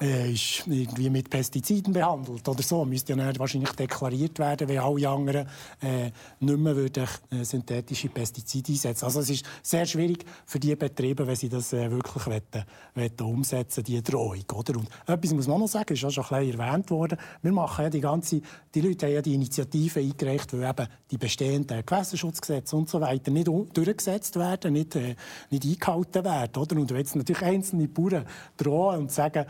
äh, 0.00 0.32
ist 0.32 0.64
irgendwie 0.66 1.10
mit 1.10 1.28
Pestiziden 1.28 1.92
behandelt 1.92 2.48
oder 2.48 2.62
so. 2.62 2.84
Müsste 2.84 3.14
ja 3.14 3.38
wahrscheinlich 3.38 3.72
deklariert 3.72 4.38
werden, 4.38 4.68
wenn 4.68 4.78
alle 4.78 5.08
anderen 5.08 5.46
äh, 5.82 6.10
nicht 6.40 6.58
mehr 6.58 6.76
würden, 6.76 7.06
äh, 7.30 7.44
synthetische 7.44 8.08
Pestizide 8.08 8.72
einsetzen. 8.72 9.04
Also 9.04 9.20
es 9.20 9.30
ist 9.30 9.44
sehr 9.62 9.84
schwierig 9.86 10.24
für 10.46 10.58
die 10.58 10.74
Betriebe, 10.74 11.26
wenn 11.26 11.36
sie 11.36 11.48
das 11.48 11.72
äh, 11.72 11.90
wirklich 11.90 12.26
wollen, 12.26 12.64
wollen 12.94 13.20
umsetzen, 13.20 13.84
die 13.84 14.02
Drohung. 14.02 14.44
Oder? 14.54 14.76
Und 14.78 14.88
etwas 15.06 15.32
muss 15.32 15.46
man 15.46 15.60
noch 15.60 15.68
sagen, 15.68 15.92
ist 15.92 16.04
auch 16.04 16.10
schon 16.10 16.24
ein 16.24 16.46
bisschen 16.46 16.60
erwähnt 16.60 16.90
worden. 16.90 17.18
Wir 17.42 17.52
machen 17.52 17.84
ja 17.84 17.90
die 17.90 18.00
ganze, 18.00 18.40
die 18.74 18.80
Leute 18.80 19.06
haben 19.06 19.14
ja 19.14 19.22
die 19.22 19.34
Initiative 19.34 20.00
eingereicht, 20.00 20.52
weil 20.52 20.68
eben 20.68 20.88
die 21.10 21.18
bestehenden 21.18 21.84
Gewässerschutzgesetze 21.84 22.76
und 22.76 22.88
so 22.88 23.00
weiter 23.00 23.30
nicht 23.30 23.48
durchgesetzt 23.48 24.36
werden, 24.36 24.72
nicht, 24.72 24.96
äh, 24.96 25.16
nicht 25.50 25.64
eingehalten 25.64 26.24
werden. 26.24 26.62
Oder? 26.62 26.76
Und 26.76 26.90
wenn 26.90 26.98
jetzt 26.98 27.16
natürlich 27.16 27.42
einzelne 27.42 27.88
Bauern 27.88 28.24
drohen 28.56 29.00
und 29.00 29.12
sagen, 29.12 29.44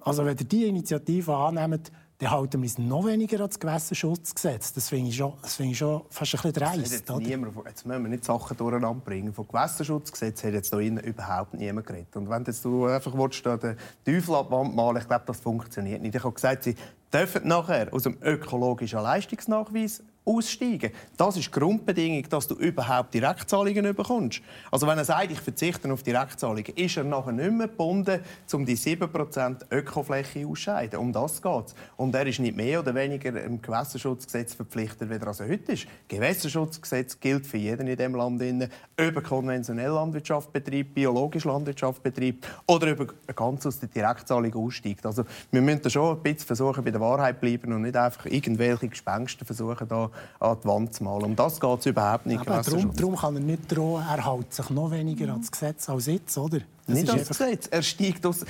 also 0.00 0.24
wenn 0.24 0.36
ihr 0.36 0.44
diese 0.44 0.66
Initiative 0.66 1.34
annehmt, 1.34 1.90
dann 2.20 2.30
halten 2.32 2.60
wir 2.60 2.66
uns 2.66 2.76
noch 2.76 3.06
weniger 3.06 3.40
an 3.40 3.46
das 3.48 3.58
Gewässerschutzgesetz. 3.58 4.74
Das 4.74 4.90
finde 4.90 5.08
ich, 5.08 5.16
schon, 5.16 5.32
ich 5.58 5.78
schon 5.78 6.02
fast 6.10 6.34
ein 6.34 6.36
bisschen 6.36 6.52
dreist. 6.52 6.92
Jetzt, 6.92 7.10
niemand, 7.10 7.56
jetzt 7.66 7.86
müssen 7.86 8.02
wir 8.02 8.08
nicht 8.10 8.24
Sachen 8.24 8.56
durcheinander 8.58 9.00
bringen. 9.02 9.32
Vom 9.32 9.48
Gewässerschutzgesetz 9.48 10.44
hat 10.44 10.52
jetzt 10.52 10.74
hier 10.74 11.02
überhaupt 11.02 11.54
niemand 11.54 11.86
geredet. 11.86 12.14
Und 12.16 12.28
wenn 12.28 12.44
jetzt 12.44 12.62
du 12.62 12.84
einfach 12.84 13.14
willst, 13.14 13.44
den 13.46 13.76
Teufel 14.04 14.34
abwand 14.34 14.76
malen 14.76 14.98
ich 14.98 15.08
glaube, 15.08 15.24
das 15.26 15.40
funktioniert 15.40 16.02
nicht. 16.02 16.14
Ich 16.14 16.22
habe 16.22 16.34
gesagt, 16.34 16.64
sie 16.64 16.74
dürfen 17.10 17.48
nachher 17.48 17.92
aus 17.92 18.02
dem 18.02 18.18
ökologischen 18.20 19.00
Leistungsnachweis 19.00 20.02
aussteigen. 20.24 20.92
Das 21.16 21.36
ist 21.36 21.46
die 21.46 21.58
Grundbedingung, 21.58 22.28
dass 22.28 22.46
du 22.46 22.54
überhaupt 22.54 23.14
Direktzahlungen 23.14 23.94
bekommst. 23.94 24.42
Also 24.70 24.86
wenn 24.86 24.98
er 24.98 25.04
sagt, 25.04 25.32
ich 25.32 25.40
verzichte 25.40 25.92
auf 25.92 26.02
Direktzahlungen, 26.02 26.64
ist 26.76 26.96
er 26.96 27.04
nachher 27.04 27.32
nicht 27.32 27.52
mehr 27.52 27.68
gebunden, 27.68 28.20
um 28.52 28.66
die 28.66 28.76
7% 28.76 29.64
Ökofläche 29.70 30.46
auszuscheiden. 30.46 30.98
Um 30.98 31.12
das 31.12 31.40
geht 31.40 31.66
es. 31.66 31.74
Und 31.96 32.14
er 32.14 32.26
ist 32.26 32.38
nicht 32.38 32.56
mehr 32.56 32.80
oder 32.80 32.94
weniger 32.94 33.42
im 33.42 33.60
Gewässerschutzgesetz 33.60 34.54
verpflichtet, 34.54 35.08
wie 35.08 35.14
er 35.14 35.26
also 35.26 35.44
heute 35.44 35.72
ist. 35.72 35.86
Gewässerschutzgesetz 36.08 37.18
gilt 37.18 37.46
für 37.46 37.56
jeden 37.56 37.86
in 37.86 37.96
diesem 37.96 38.14
Land, 38.14 38.42
ob 38.42 38.70
er 38.98 39.22
konventionelle 39.22 39.94
Landwirtschaft 39.94 40.52
betreibt, 40.52 40.94
biologische 40.94 41.48
Landwirtschaft 41.48 42.02
betreibt 42.02 42.46
oder 42.66 42.92
ob 42.92 43.14
er 43.26 43.34
ganz 43.34 43.66
aus 43.66 43.80
der 43.80 43.88
Direktzahlung 43.88 44.54
aussteigt. 44.54 45.04
Also 45.06 45.24
wir 45.50 45.60
müssen 45.60 45.90
schon 45.90 46.16
ein 46.16 46.22
bisschen 46.22 46.46
versuchen, 46.46 46.84
bei 46.84 46.90
der 46.90 47.00
Wahrheit 47.00 47.40
bleiben 47.40 47.72
und 47.72 47.82
nicht 47.82 47.96
einfach 47.96 48.26
irgendwelche 48.26 48.88
Gespenster 48.88 49.44
versuchen, 49.44 49.88
da 49.88 50.09
an 50.38 50.56
die 50.62 50.68
Wand 50.68 50.94
zu 50.94 51.04
malen. 51.04 51.24
Um 51.24 51.36
das 51.36 51.60
geht 51.60 51.78
es 51.78 51.86
überhaupt 51.86 52.26
nicht. 52.26 52.46
darum, 52.46 52.94
darum 52.94 53.16
kann 53.16 53.36
er 53.36 53.42
nicht 53.42 53.70
drohen, 53.70 54.04
er 54.04 54.24
hält 54.24 54.52
sich 54.52 54.70
noch 54.70 54.90
weniger 54.90 55.26
mhm. 55.26 55.32
an 55.32 55.40
das 55.40 55.50
Gesetz 55.50 55.88
als 55.88 56.06
jetzt, 56.06 56.36
oder? 56.38 56.60
Das 56.86 56.94
nicht 56.96 57.10
an 57.10 57.18
das 57.18 57.28
Gesetz, 57.28 57.68
er 57.70 57.82
steigt 57.82 58.26
aus... 58.26 58.44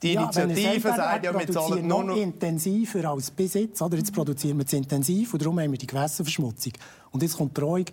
Die 0.00 0.14
Initiative 0.14 0.88
ja, 0.88 0.96
sagt 0.96 1.24
ja, 1.24 1.38
wir 1.38 1.46
zahlen 1.50 1.86
noch, 1.86 2.02
noch 2.02 2.16
intensiver 2.16 3.10
als 3.10 3.30
bis 3.30 3.54
jetzt. 3.54 3.82
Oder? 3.82 3.98
Jetzt 3.98 4.12
produzieren 4.14 4.56
wir 4.56 4.66
zu 4.66 4.76
intensiv 4.76 5.34
und 5.34 5.42
darum 5.42 5.58
haben 5.60 5.70
wir 5.70 5.78
die 5.78 5.86
Gewässerverschmutzung. 5.86 6.72
Und 7.10 7.22
jetzt 7.22 7.36
kommt 7.36 7.56
die 7.56 7.60
Drohung, 7.60 7.84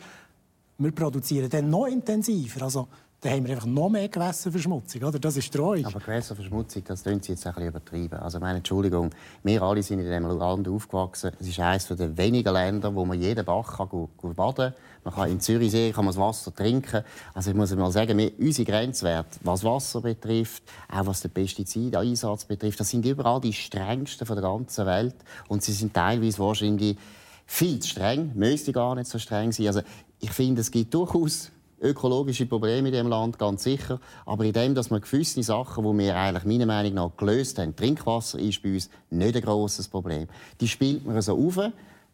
wir 0.77 0.91
produzieren 0.91 1.49
dann 1.49 1.69
noch 1.69 1.87
intensiver. 1.87 2.61
Also, 2.61 2.87
dann 3.21 3.33
haben 3.33 3.47
wir 3.47 3.55
einfach 3.55 3.67
noch 3.67 3.89
mehr 3.89 4.07
Gewässerverschmutzung. 4.07 5.03
Oder? 5.03 5.19
Das 5.19 5.35
ist 5.35 5.53
traurig. 5.53 5.85
Aber 5.85 5.99
Gewässerverschmutzung, 5.99 6.83
das 6.85 7.03
klingt 7.03 7.25
Sie 7.25 7.33
jetzt 7.33 7.45
ein 7.45 7.53
bisschen 7.53 7.67
übertrieben. 7.67 8.17
Also 8.17 8.39
meine 8.39 8.59
Entschuldigung, 8.59 9.09
wir 9.43 9.61
alle 9.61 9.83
sind 9.83 9.99
in 9.99 10.05
diesem 10.05 10.25
Land 10.37 10.69
aufgewachsen. 10.69 11.31
Es 11.37 11.47
ist 11.49 11.59
eines 11.59 11.87
der 11.87 12.17
wenigen 12.17 12.53
Länder, 12.53 12.95
wo 12.95 13.03
man 13.03 13.21
jeden 13.21 13.43
Bach 13.43 13.77
kann 13.77 14.07
baden 14.35 14.55
kann. 14.55 14.73
Man 15.03 15.13
kann 15.13 15.31
in 15.31 15.41
Zürichsee 15.41 15.91
kann 15.91 16.05
man 16.05 16.13
das 16.13 16.21
Wasser 16.21 16.55
trinken. 16.55 17.03
Also 17.33 17.51
ich 17.51 17.57
muss 17.57 17.75
mal 17.75 17.91
sagen, 17.91 18.17
wir, 18.17 18.31
unsere 18.39 18.71
Grenzwerte, 18.71 19.37
was 19.43 19.65
Wasser 19.65 19.99
betrifft, 19.99 20.63
auch 20.89 21.05
was 21.05 21.19
den 21.19 21.31
Pestizideinsatz 21.31 22.45
betrifft, 22.45 22.79
das 22.79 22.89
sind 22.89 23.05
überall 23.05 23.41
die 23.41 23.53
strengsten 23.53 24.27
der 24.27 24.41
ganzen 24.41 24.85
Welt. 24.85 25.15
Und 25.49 25.61
sie 25.61 25.73
sind 25.73 25.93
teilweise 25.93 26.39
wahrscheinlich 26.39 26.97
viel 27.45 27.79
zu 27.79 27.89
streng, 27.89 28.31
müsste 28.35 28.71
gar 28.71 28.95
nicht 28.95 29.09
so 29.09 29.19
streng 29.19 29.51
sein. 29.51 29.67
Also 29.67 29.81
ich 30.21 30.31
finde, 30.31 30.61
es 30.61 30.71
gibt 30.71 30.93
durchaus 30.93 31.51
ökologische 31.81 32.45
Probleme 32.45 32.89
in 32.89 32.93
diesem 32.93 33.07
Land, 33.07 33.39
ganz 33.39 33.63
sicher. 33.63 33.99
Aber 34.25 34.43
in 34.45 34.53
dem, 34.53 34.75
dass 34.75 34.89
wir 34.89 34.99
gewisse 34.99 35.43
Sachen, 35.43 35.83
die 35.83 36.03
wir 36.03 36.15
eigentlich 36.15 36.45
meiner 36.45 36.65
Meinung 36.65 36.93
nach 36.93 37.17
gelöst 37.17 37.59
haben, 37.59 37.75
Trinkwasser 37.75 38.39
ist 38.39 38.61
bei 38.61 38.73
uns 38.73 38.89
nicht 39.09 39.35
ein 39.35 39.41
grosses 39.41 39.87
Problem. 39.87 40.27
Die 40.59 40.67
spielt 40.67 41.05
man 41.05 41.21
so 41.21 41.37
auf, 41.37 41.59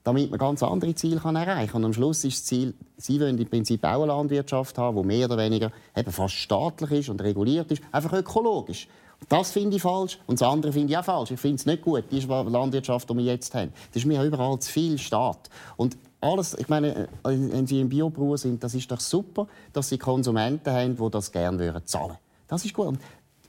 damit 0.04 0.30
man 0.30 0.40
ganz 0.40 0.62
andere 0.64 0.94
Ziele 0.96 1.20
erreichen 1.24 1.72
kann. 1.72 1.84
Und 1.84 1.86
am 1.86 1.94
Schluss 1.94 2.24
ist 2.24 2.38
das 2.38 2.46
Ziel, 2.46 2.74
Sie 2.98 3.20
wollen 3.20 3.38
im 3.38 3.50
Prinzip 3.50 3.84
auch 3.84 4.04
eine 4.04 4.06
Landwirtschaft 4.06 4.78
haben, 4.78 5.02
die 5.02 5.08
mehr 5.08 5.26
oder 5.26 5.38
weniger 5.38 5.72
eben 5.96 6.12
fast 6.12 6.36
staatlich 6.36 6.92
ist 6.92 7.10
und 7.10 7.22
reguliert 7.22 7.72
ist, 7.72 7.82
einfach 7.92 8.14
ökologisch. 8.14 8.88
Das 9.30 9.52
finde 9.52 9.78
ich 9.78 9.82
falsch 9.82 10.20
und 10.28 10.40
das 10.40 10.48
andere 10.48 10.72
finde 10.72 10.92
ich 10.92 10.98
auch 10.98 11.06
falsch. 11.06 11.32
Ich 11.32 11.40
finde 11.40 11.56
es 11.56 11.66
nicht 11.66 11.82
gut, 11.82 12.04
die 12.12 12.20
Landwirtschaft, 12.20 13.10
die 13.10 13.18
wir 13.18 13.24
jetzt 13.24 13.54
haben. 13.56 13.74
Das 13.92 14.04
ist 14.04 14.06
mir 14.06 14.24
überall 14.24 14.60
zu 14.60 14.72
viel 14.72 14.98
Staat. 14.98 15.50
Und 15.78 15.98
alles, 16.26 16.56
ich 16.58 16.68
meine, 16.68 16.96
äh, 16.96 17.08
wenn 17.24 17.68
Sie 17.68 17.80
im 17.80 17.90
Biobauer 17.90 18.38
sind, 18.38 18.64
das 18.64 18.74
ist 18.74 18.92
doch 18.92 19.00
super, 19.00 19.48
dass 19.72 19.90
Sie 19.90 19.98
Konsumenten 19.98 20.72
haben, 20.72 20.96
die 20.96 21.10
das 21.10 21.32
gerne 21.32 21.84
zahlen 21.86 22.10
würden. 22.10 22.18
Das 22.48 22.66
ist 22.66 22.74
gut. 22.74 22.88
Und 22.88 23.00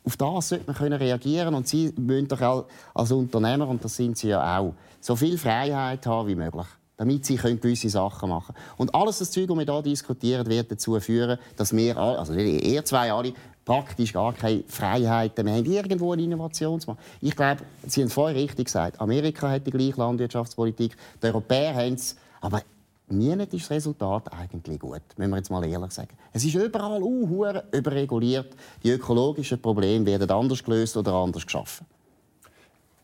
auf 0.04 0.16
das 0.16 0.48
sollte 0.48 0.66
man 0.66 0.76
können 0.76 0.98
reagieren 0.98 1.54
und 1.54 1.66
Sie 1.66 1.92
müssen 1.96 2.28
doch 2.28 2.66
als 2.94 3.12
Unternehmer, 3.12 3.68
und 3.68 3.84
das 3.84 3.96
sind 3.96 4.16
Sie 4.16 4.28
ja 4.28 4.58
auch, 4.58 4.74
so 5.00 5.16
viel 5.16 5.38
Freiheit 5.38 6.06
haben 6.06 6.28
wie 6.28 6.34
möglich 6.34 6.66
damit 6.98 7.26
sie 7.26 7.36
gewisse 7.36 7.90
Sachen 7.90 8.30
machen 8.30 8.54
können. 8.54 8.68
Und 8.78 8.94
alles 8.94 9.18
das 9.18 9.30
Zeug, 9.30 9.48
das 9.48 9.56
wir 9.58 9.64
hier 9.66 9.82
diskutieren, 9.82 10.46
wird 10.46 10.72
dazu 10.72 10.98
führen, 10.98 11.38
dass 11.56 11.76
wir, 11.76 11.96
also 11.96 12.32
ihr 12.32 12.84
zwei 12.84 13.12
alle, 13.12 13.34
praktisch 13.66 14.12
gar 14.12 14.32
keine 14.32 14.62
Freiheiten 14.66 15.44
mehr 15.44 15.56
haben, 15.56 15.64
irgendwo 15.66 16.12
eine 16.12 16.22
Innovation 16.22 16.80
zu 16.80 16.90
machen. 16.90 17.00
Ich 17.20 17.34
glaube, 17.34 17.62
Sie 17.86 18.00
haben 18.00 18.08
vorher 18.08 18.36
richtig 18.36 18.66
gesagt, 18.66 19.00
Amerika 19.00 19.50
hat 19.50 19.66
die 19.66 19.72
gleiche 19.72 20.00
Landwirtschaftspolitik, 20.00 20.96
die 21.20 21.26
Europäer 21.26 21.74
haben 21.74 21.94
es, 21.94 22.16
aber 22.46 22.62
nie 23.08 23.32
ist 23.32 23.52
das 23.52 23.70
Resultat 23.70 24.32
eigentlich 24.32 24.78
gut, 24.78 25.02
wenn 25.16 25.30
wir 25.30 25.36
jetzt 25.38 25.50
mal 25.50 25.64
ehrlich 25.64 25.90
sagen. 25.90 26.16
Es 26.32 26.44
ist 26.44 26.54
überall 26.54 27.02
uh, 27.02 27.60
überreguliert. 27.72 28.54
Die 28.84 28.90
ökologischen 28.90 29.60
Probleme 29.60 30.06
werden 30.06 30.30
anders 30.30 30.62
gelöst 30.62 30.96
oder 30.96 31.12
anders 31.12 31.44
geschaffen. 31.44 31.86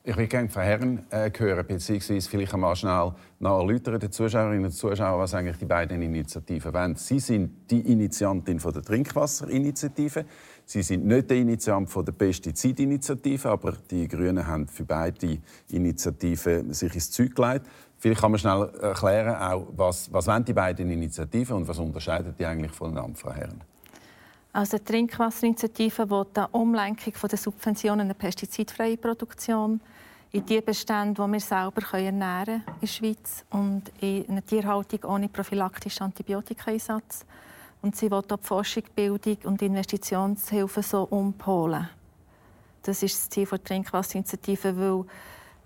Ich 0.04 0.16
würde 0.16 0.26
gerne 0.26 0.48
von 0.48 0.62
Herren 0.62 1.06
äh, 1.10 1.30
hören, 1.36 1.64
beziehungsweise 1.64 2.28
vielleicht 2.28 2.52
einmal 2.52 2.74
schnell 2.74 3.12
noch 3.38 3.60
erläutern 3.60 4.00
den 4.00 4.10
Zuschauerinnen 4.10 4.64
und 4.64 4.72
Zuschauern, 4.72 5.20
was 5.20 5.32
eigentlich 5.32 5.58
die 5.58 5.64
beiden 5.64 6.02
Initiativen 6.02 6.74
wollen. 6.74 6.96
Sie 6.96 7.20
sind 7.20 7.70
die 7.70 7.80
Initiantin 7.92 8.58
von 8.58 8.72
der 8.72 8.82
Trinkwasserinitiative. 8.82 10.24
Sie 10.64 10.82
sind 10.82 11.06
nicht 11.06 11.30
der 11.30 11.36
Initiant 11.36 11.88
von 11.88 12.04
der 12.04 12.12
Pestizidinitiative, 12.12 13.48
aber 13.48 13.74
die 13.90 14.08
Grünen 14.08 14.44
haben 14.44 14.66
für 14.66 14.84
beide 14.84 15.38
Initiativen 15.70 16.72
sich 16.74 16.94
ins 16.94 17.10
Zeug 17.12 17.36
gelegt. 17.36 17.66
Vielleicht 18.02 18.20
kann 18.20 18.32
man 18.32 18.40
schnell 18.40 18.68
erklären, 18.80 19.36
auch, 19.36 19.68
was, 19.76 20.12
was 20.12 20.28
die 20.44 20.52
beiden 20.52 20.90
Initiativen 20.90 21.58
und 21.58 21.68
was 21.68 21.78
unterscheidet 21.78 22.36
die 22.36 22.44
eigentlich 22.44 22.72
voneinander, 22.72 23.16
Frau 23.16 23.30
Herren? 23.30 23.60
Also 24.52 24.76
die 24.78 24.84
Trinkwasserinitiative 24.86 26.10
will 26.10 26.26
die 26.36 26.42
Umlenkung 26.50 27.12
der 27.30 27.38
Subventionen 27.38 28.00
in 28.00 28.08
der 28.08 28.14
pestizidfreie 28.14 28.96
Produktion 28.96 29.80
in 30.32 30.44
die 30.44 30.60
Bestände, 30.60 31.22
die 31.22 31.32
wir 31.32 31.38
selber 31.38 31.96
ernähren 31.96 32.44
können 32.44 32.62
in 32.66 32.80
der 32.80 32.86
Schweiz 32.88 33.44
und 33.50 33.82
in 34.00 34.28
einer 34.28 34.44
Tierhaltung 34.44 35.04
ohne 35.04 35.28
prophylaktischen 35.28 36.06
Antibiotika-Einsatz. 36.06 37.24
Und 37.82 37.94
sie 37.94 38.10
will 38.10 38.18
auch 38.18 38.22
die 38.22 38.34
Forschung, 38.40 38.82
Bildung 38.96 39.36
und 39.44 39.62
Investitionshilfe 39.62 40.82
so 40.82 41.04
umpolen. 41.04 41.88
Das 42.82 43.00
ist 43.04 43.14
das 43.14 43.30
Ziel 43.30 43.46
der 43.46 43.62
Trinkwasserinitiative, 43.62 44.76
weil 44.76 45.04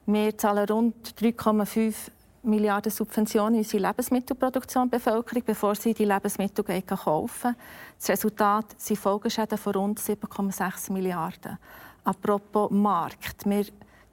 wir 0.05 0.37
zahlen 0.37 0.69
rund 0.69 1.19
3,5 1.19 2.11
Milliarden 2.43 2.93
Subventionen 2.93 3.55
in 3.55 3.61
unsere 3.61 3.87
Lebensmittelproduktion 3.87 4.89
Bevölkerung, 4.89 5.43
bevor 5.45 5.75
sie 5.75 5.95
die 5.95 6.05
Lebensmittel 6.05 6.65
kaufen. 6.83 7.57
Das 7.99 8.09
Resultat 8.09 8.75
sind 8.79 8.99
Folgeschäden 8.99 9.59
von 9.59 9.75
rund 9.75 10.01
7,6 10.01 10.93
Milliarden. 10.93 11.59
Apropos 12.05 12.71
Markt. 12.71 13.45
Wir 13.47 13.65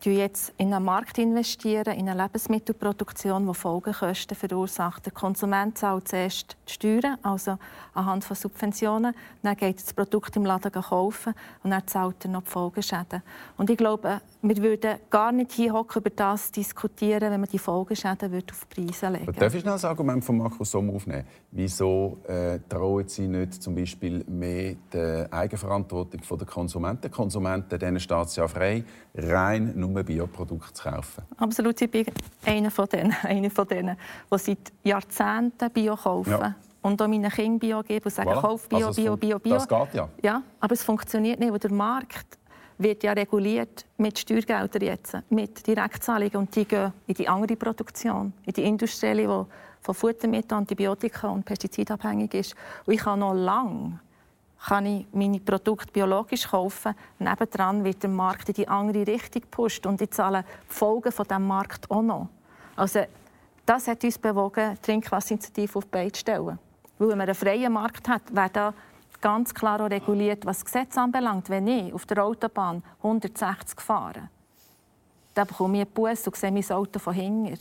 investieren 0.04 0.18
jetzt 0.18 0.54
in 0.58 0.74
einen 0.74 0.84
Markt, 0.84 1.18
investieren, 1.18 1.98
in 1.98 2.10
eine 2.10 2.24
Lebensmittelproduktion, 2.24 3.48
die 3.48 3.54
Folgekosten 3.54 4.36
verursacht. 4.36 5.06
Der 5.06 5.14
Konsument 5.14 5.78
zahlt 5.78 6.10
zuerst 6.10 6.58
die 6.68 6.74
Steuern, 6.74 7.18
also 7.24 7.58
anhand 7.94 8.26
von 8.26 8.36
Subventionen. 8.36 9.16
Dann 9.42 9.56
geht 9.56 9.82
das 9.82 9.94
Produkt 9.94 10.36
im 10.36 10.44
Laden 10.46 10.74
kaufen 10.74 11.34
und 11.64 11.72
dann 11.72 11.88
zahlt 11.88 12.26
er 12.26 12.32
noch 12.32 12.44
die 12.44 12.50
Folgeschäden. 12.50 13.24
Und 13.56 13.70
ich 13.70 13.78
glaube, 13.78 14.20
wir 14.46 14.58
würden 14.58 15.00
gar 15.10 15.32
nicht 15.32 15.54
hier 15.54 15.72
hocken 15.72 16.02
über 16.02 16.10
das 16.10 16.52
diskutieren, 16.52 17.32
wenn 17.32 17.40
man 17.40 17.50
die 17.50 17.58
Folgeschäden 17.58 18.36
auf 18.36 18.44
die 18.44 18.82
Preise 18.82 19.08
legen 19.08 19.28
würde. 19.28 19.40
Darf 19.40 19.56
ich 19.56 19.64
noch 19.64 19.82
ein 19.82 19.86
Argument 19.90 20.24
von 20.24 20.38
Markus 20.38 20.70
Sommer 20.70 20.94
aufnehmen? 20.94 21.24
Wieso 21.52 22.18
äh, 22.28 22.60
trauen 22.68 23.08
Sie 23.08 23.28
nicht 23.28 23.64
zum 23.64 23.74
Beispiel 23.74 24.24
mehr 24.28 24.76
der 24.92 25.32
Eigenverantwortung 25.32 26.20
der 26.38 26.48
Konsumenten? 26.48 27.04
Die 27.04 27.10
Konsumenten 27.10 27.80
denen 27.80 28.02
steht 28.02 28.26
es 28.26 28.36
ja 28.36 28.46
frei, 28.46 28.84
rein 29.16 29.72
nur 29.76 30.04
Bioprodukte 30.04 30.74
zu 30.74 30.90
kaufen. 30.90 31.24
Absolut, 31.38 31.82
ich 31.82 31.90
bin 31.90 32.06
einer 32.46 32.70
von 32.70 32.88
denen, 32.90 33.16
einer 33.24 33.50
von 33.50 33.66
denen 33.66 33.96
die 34.30 34.38
seit 34.38 34.74
Jahrzehnten 34.84 35.72
Bio 35.72 35.96
kaufen. 35.96 36.32
Ja 36.32 36.56
und 36.84 37.02
auch 37.02 37.08
meinen 37.08 37.32
Kindern 37.32 37.60
Bio 37.60 37.82
geben 37.82 38.04
und 38.04 38.14
sagen, 38.14 38.30
voilà. 38.30 38.42
kauf 38.42 38.68
Bio, 38.68 38.88
also 38.88 39.02
Bio, 39.02 39.18
Bio, 39.18 39.40
Bio. 39.40 39.54
Das 39.54 39.68
geht 39.68 39.94
ja. 39.94 40.10
Ja, 40.22 40.44
aber 40.60 40.74
es 40.74 40.84
funktioniert 40.84 41.40
nicht, 41.40 41.52
weil 41.52 41.60
der 41.60 41.72
Markt 41.72 42.38
wird 42.78 43.04
ja 43.04 43.14
reguliert 43.14 43.86
mit 43.98 44.20
Steuergeldern 44.20 44.82
jetzt, 44.82 45.18
mit 45.30 45.66
Direktzahlungen 45.66 46.36
und 46.36 46.56
die 46.56 46.66
gehen 46.66 46.94
in 47.08 47.14
die 47.16 47.28
andere 47.28 47.56
Produktion, 47.56 48.34
in 48.46 48.54
die 48.54 48.64
industrielle, 48.64 49.24
die 49.24 49.46
von 49.82 49.96
Futtermitteln, 49.96 50.60
Antibiotika 50.60 51.30
und 51.30 51.46
Pestiziden 51.46 51.94
abhängig 51.94 52.34
ist. 52.34 52.56
Und 52.86 52.94
ich 52.94 53.00
kann 53.00 53.20
noch 53.20 53.34
lange 53.34 54.00
kann 54.66 54.86
ich 54.86 55.06
meine 55.12 55.40
Produkte 55.40 55.92
biologisch 55.92 56.48
kaufen. 56.48 56.96
Nebendran 57.20 57.84
wird 57.84 58.02
der 58.02 58.10
Markt 58.10 58.48
in 58.48 58.56
die 58.56 58.68
andere 58.68 59.06
Richtung 59.06 59.42
gepusht 59.42 59.86
und 59.86 60.02
ich 60.02 60.12
zahle 60.12 60.46
die 60.70 60.74
Folgen 60.74 61.12
von 61.12 61.28
diesem 61.28 61.48
Markt 61.48 61.92
auch 61.92 62.02
noch. 62.02 62.30
Also, 62.76 63.02
das 63.66 63.88
hat 63.88 64.04
uns 64.04 64.18
bewogen, 64.18 64.76
die 64.76 64.82
Trinkwasserinitiative 64.82 65.78
auf 65.78 65.84
die 65.86 65.90
Beine 65.90 66.12
zu 66.12 66.22
stellen. 66.22 66.60
Weil 66.98 67.10
wenn 67.10 67.18
man 67.18 67.28
einen 67.28 67.36
freien 67.36 67.74
Markt 67.74 68.08
hat, 68.08 68.34
wäre 68.34 68.50
da 68.52 68.74
ganz 69.24 69.54
klar 69.54 69.80
auch 69.80 69.90
reguliert, 69.90 70.46
was 70.46 70.60
das 70.60 70.66
Gesetz 70.66 70.98
anbelangt. 70.98 71.50
Wenn 71.50 71.66
ich 71.66 71.94
auf 71.94 72.06
der 72.06 72.24
Autobahn 72.24 72.84
160 72.98 73.80
fahre, 73.80 74.30
dann 75.34 75.48
bekomme 75.48 75.78
ich 75.78 75.86
einen 75.86 75.94
Bus 75.94 76.28
und 76.28 76.36
sehe 76.36 76.52
mein 76.52 76.70
Auto 76.72 77.00
von 77.00 77.14
hinten. 77.14 77.58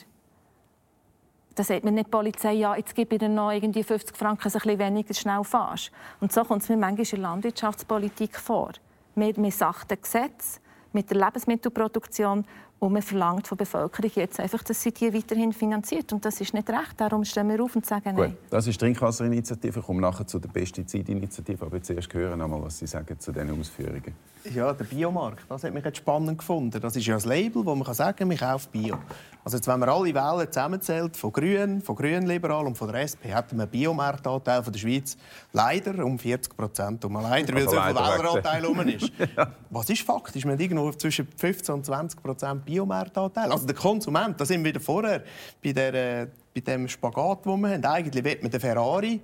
Dann 1.55 1.64
sagt 1.64 1.85
mir 1.85 1.92
nicht 1.92 2.07
die 2.07 2.11
Polizei, 2.11 2.55
ja, 2.55 2.75
jetzt 2.75 2.94
gebe 2.94 3.14
ich 3.14 3.20
dir 3.20 3.29
noch 3.29 3.53
irgendwie 3.53 3.85
50 3.85 4.16
Franken, 4.16 4.42
dass 4.42 4.55
du 4.55 4.68
ein 4.68 4.79
weniger 4.79 5.14
schnell 5.14 5.44
fährst. 5.44 5.92
Und 6.20 6.33
so 6.33 6.42
kommt 6.44 6.62
es 6.62 6.68
mir 6.68 6.77
manchmal 6.77 7.05
in 7.05 7.11
der 7.11 7.18
Landwirtschaftspolitik 7.18 8.38
vor. 8.38 8.72
Wir, 9.14 9.37
wir 9.37 9.53
sachten 9.53 10.01
Gesetze 10.01 10.61
mit 10.92 11.11
der 11.11 11.18
Lebensmittelproduktion 11.18 12.44
und 12.83 12.92
man 12.95 13.03
verlangt 13.03 13.47
von 13.47 13.57
der 13.57 13.64
Bevölkerung 13.64 14.11
jetzt 14.16 14.40
einfach, 14.40 14.64
dass 14.64 14.83
sie 14.83 14.90
die 14.90 15.14
weiterhin 15.14 15.53
finanziert. 15.53 16.12
Und 16.12 16.25
das 16.25 16.40
ist 16.40 16.53
nicht 16.53 16.68
recht. 16.68 16.95
Darum 16.97 17.25
stehen 17.25 17.49
wir 17.49 17.62
auf 17.62 17.77
und 17.77 17.87
sagen 17.87 18.16
Nein. 18.16 18.31
Gut, 18.31 18.38
das 18.51 18.66
ist 18.66 18.75
die 18.75 18.87
Trinkwasserinitiative. 18.87 19.79
Ich 19.79 19.87
komme 19.87 20.01
nachher 20.01 20.27
zu 20.27 20.40
der 20.40 20.49
Pestizidinitiative. 20.49 21.64
Aber 21.64 21.81
zuerst 21.81 22.12
hören 22.12 22.40
wir 22.40 22.49
mal, 22.49 22.61
was 22.61 22.81
Sie 22.81 22.88
sagen 22.88 23.21
zu 23.21 23.31
diesen 23.31 23.61
Ausführungen. 23.61 24.12
Ja, 24.53 24.73
der 24.73 24.85
Biomarkt, 24.85 25.45
das 25.49 25.62
hat 25.62 25.73
mich 25.73 25.85
jetzt 25.85 25.99
spannend 25.99 26.38
gefunden. 26.38 26.81
Das 26.81 26.97
ist 26.97 27.07
ja 27.07 27.14
ein 27.14 27.23
Label, 27.23 27.64
wo 27.64 27.73
man 27.77 27.85
kann 27.85 27.95
sagen 27.95 28.18
kann, 28.18 28.31
ich 28.33 28.40
kaufe 28.40 28.68
Bio. 28.73 28.99
Also 29.44 29.57
jetzt, 29.57 29.66
wenn 29.66 29.81
man 29.81 29.88
alle 29.88 30.14
Wähler 30.14 30.50
zusammenzählt, 30.50 31.16
von 31.16 31.33
Grün, 31.33 31.81
von 31.81 31.96
Grünliberal 31.96 32.66
und 32.66 32.78
von 32.78 32.92
der 32.92 33.02
SP, 33.02 33.26
hätten 33.28 33.57
wir 33.57 33.64
einen 33.64 33.70
Biomarktanteil 33.70 34.62
von 34.62 34.72
der 34.72 34.78
Schweiz 34.78 35.16
leider 35.52 36.05
um 36.05 36.18
40 36.18 36.57
Prozent. 36.57 37.05
Und 37.05 37.14
leider, 37.14 37.55
weil 37.55 37.64
so 37.64 37.70
viel 37.70 37.94
Wähleranteil 37.94 38.64
rum 38.64 38.81
ist. 38.81 39.12
ja. 39.37 39.52
Was 39.70 39.90
ist 39.90 40.02
faktisch? 40.02 40.44
Man 40.44 40.55
hat 40.55 40.61
irgendwo 40.61 40.92
zwischen 40.92 41.26
15 41.37 41.74
und 41.74 41.87
20 41.87 42.22
Prozent 42.22 42.64
Biomarktanteil. 42.64 43.50
Also 43.50 43.66
der 43.66 43.74
Konsument, 43.76 44.40
da 44.40 44.46
sind 44.46 44.62
wir 44.62 44.70
wieder 44.70 44.81
vorher 44.81 45.24
bei, 45.62 45.72
der, 45.72 45.94
äh, 45.94 46.26
bei 46.55 46.61
dem 46.61 46.87
Spagat, 46.87 47.44
den 47.44 47.61
wir 47.61 47.70
haben. 47.70 47.85
Eigentlich 47.85 48.24
will 48.24 48.38
man 48.42 48.50
den 48.50 48.61
Ferrari 48.61 49.20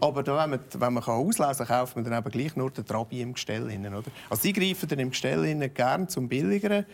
aber 0.00 0.22
da, 0.22 0.42
wenn 0.42 0.50
man, 0.50 0.60
wenn 0.78 0.94
man 0.94 1.02
auslesen 1.02 1.66
kann, 1.66 1.78
kauft 1.78 1.96
man 1.96 2.04
dann 2.04 2.18
eben 2.18 2.30
gleich 2.30 2.56
nur 2.56 2.70
den 2.70 2.86
Trabi 2.86 3.20
im 3.20 3.34
Gestell. 3.34 3.68
Hin, 3.70 3.86
oder? 3.86 4.10
Also 4.30 4.42
sie 4.42 4.52
greifen 4.52 4.88
dann 4.88 4.98
im 4.98 5.10
Gestell 5.10 5.44
hin 5.44 5.68
gerne 5.74 6.06
zum 6.06 6.28
Billigeren. 6.28 6.86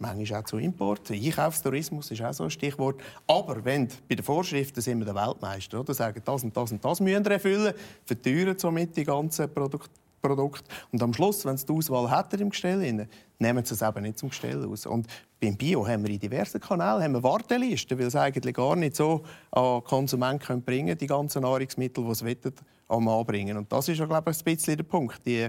Manchmal 0.00 0.40
auch 0.40 0.44
zu 0.44 0.58
Import. 0.58 1.10
Einkaufstourismus 1.10 2.10
ist 2.12 2.22
auch 2.22 2.32
so 2.32 2.44
ein 2.44 2.50
Stichwort. 2.50 3.00
Aber 3.26 3.64
wenn 3.64 3.88
bei 4.08 4.14
den 4.14 4.24
Vorschriften 4.24 4.80
sind 4.80 4.98
wir 4.98 5.06
der 5.06 5.14
Weltmeister. 5.14 5.80
Oder? 5.80 5.92
Sagen, 5.92 6.22
das 6.24 6.44
und 6.44 6.56
das 6.56 6.70
und 6.70 6.84
das 6.84 7.00
müssen 7.00 7.24
wir 7.24 7.32
erfüllen, 7.32 7.74
verteuern 8.04 8.56
somit 8.56 8.96
die 8.96 9.04
ganzen 9.04 9.52
Produkte. 9.52 9.90
Produkt. 10.20 10.64
Und 10.92 11.02
am 11.02 11.12
Schluss, 11.12 11.44
wenn 11.44 11.54
es 11.54 11.64
die 11.64 11.72
Auswahl 11.72 12.10
hat 12.10 12.32
im 12.34 12.50
Gestell, 12.50 13.08
nehmen 13.38 13.64
sie 13.64 13.74
es 13.74 13.82
eben 13.82 14.02
nicht 14.02 14.18
zum 14.18 14.30
Gestell 14.30 14.64
aus. 14.64 14.86
Und 14.86 15.06
beim 15.40 15.56
Bio 15.56 15.86
haben 15.86 16.04
wir 16.04 16.10
in 16.10 16.18
diversen 16.18 16.60
Kanälen 16.60 17.02
haben 17.02 17.12
wir 17.12 17.22
Wartelisten, 17.22 17.98
weil 17.98 18.06
es 18.06 18.16
eigentlich 18.16 18.54
gar 18.54 18.76
nicht 18.76 18.96
so 18.96 19.22
an 19.50 19.84
Konsumenten 19.84 20.62
bringen 20.62 20.88
können, 20.88 20.98
die 20.98 21.06
ganzen 21.06 21.42
Nahrungsmittel, 21.42 22.04
die 22.04 22.14
sie 22.14 22.24
wollen, 22.24 22.54
am 22.88 23.08
anbringen. 23.08 23.56
Und 23.56 23.70
das 23.70 23.88
ist 23.88 23.98
ja, 23.98 24.06
glaube 24.06 24.30
ich, 24.30 24.38
ein 24.38 24.44
bisschen 24.44 24.76
der 24.76 24.84
Punkt. 24.84 25.24
Die, 25.26 25.48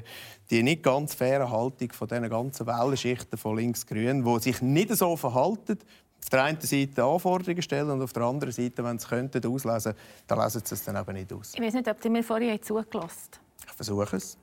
die 0.49 0.61
nicht 0.61 0.83
ganz 0.83 1.13
faire 1.13 1.49
Haltung 1.49 1.91
von 1.91 2.07
diesen 2.07 2.29
ganzen 2.29 2.67
Wellenschichten 2.67 3.37
von 3.37 3.57
links-grün, 3.57 4.23
die 4.23 4.39
sich 4.39 4.61
nicht 4.61 4.95
so 4.95 5.15
verhalten, 5.15 5.79
auf 6.21 6.29
der 6.29 6.43
einen 6.43 6.61
Seite 6.61 7.03
Anforderungen 7.03 7.61
stellen 7.61 7.89
und 7.89 8.01
auf 8.01 8.13
der 8.13 8.23
anderen 8.23 8.51
Seite, 8.51 8.83
wenn 8.83 8.99
sie 8.99 9.05
es 9.05 9.09
könnten, 9.09 9.45
auslesen, 9.45 9.93
dann 10.27 10.39
lesen 10.39 10.61
sie 10.65 10.75
es 10.75 10.83
dann 10.83 10.97
eben 10.97 11.13
nicht 11.13 11.31
aus. 11.33 11.53
Ich 11.55 11.61
weiß 11.61 11.73
nicht, 11.73 11.87
ob 11.87 12.01
Sie 12.01 12.09
mir 12.09 12.23
vorhin 12.23 12.61
zugelassen 12.61 13.31
Ich 13.65 13.73
versuche 13.73 14.17
es. 14.17 14.37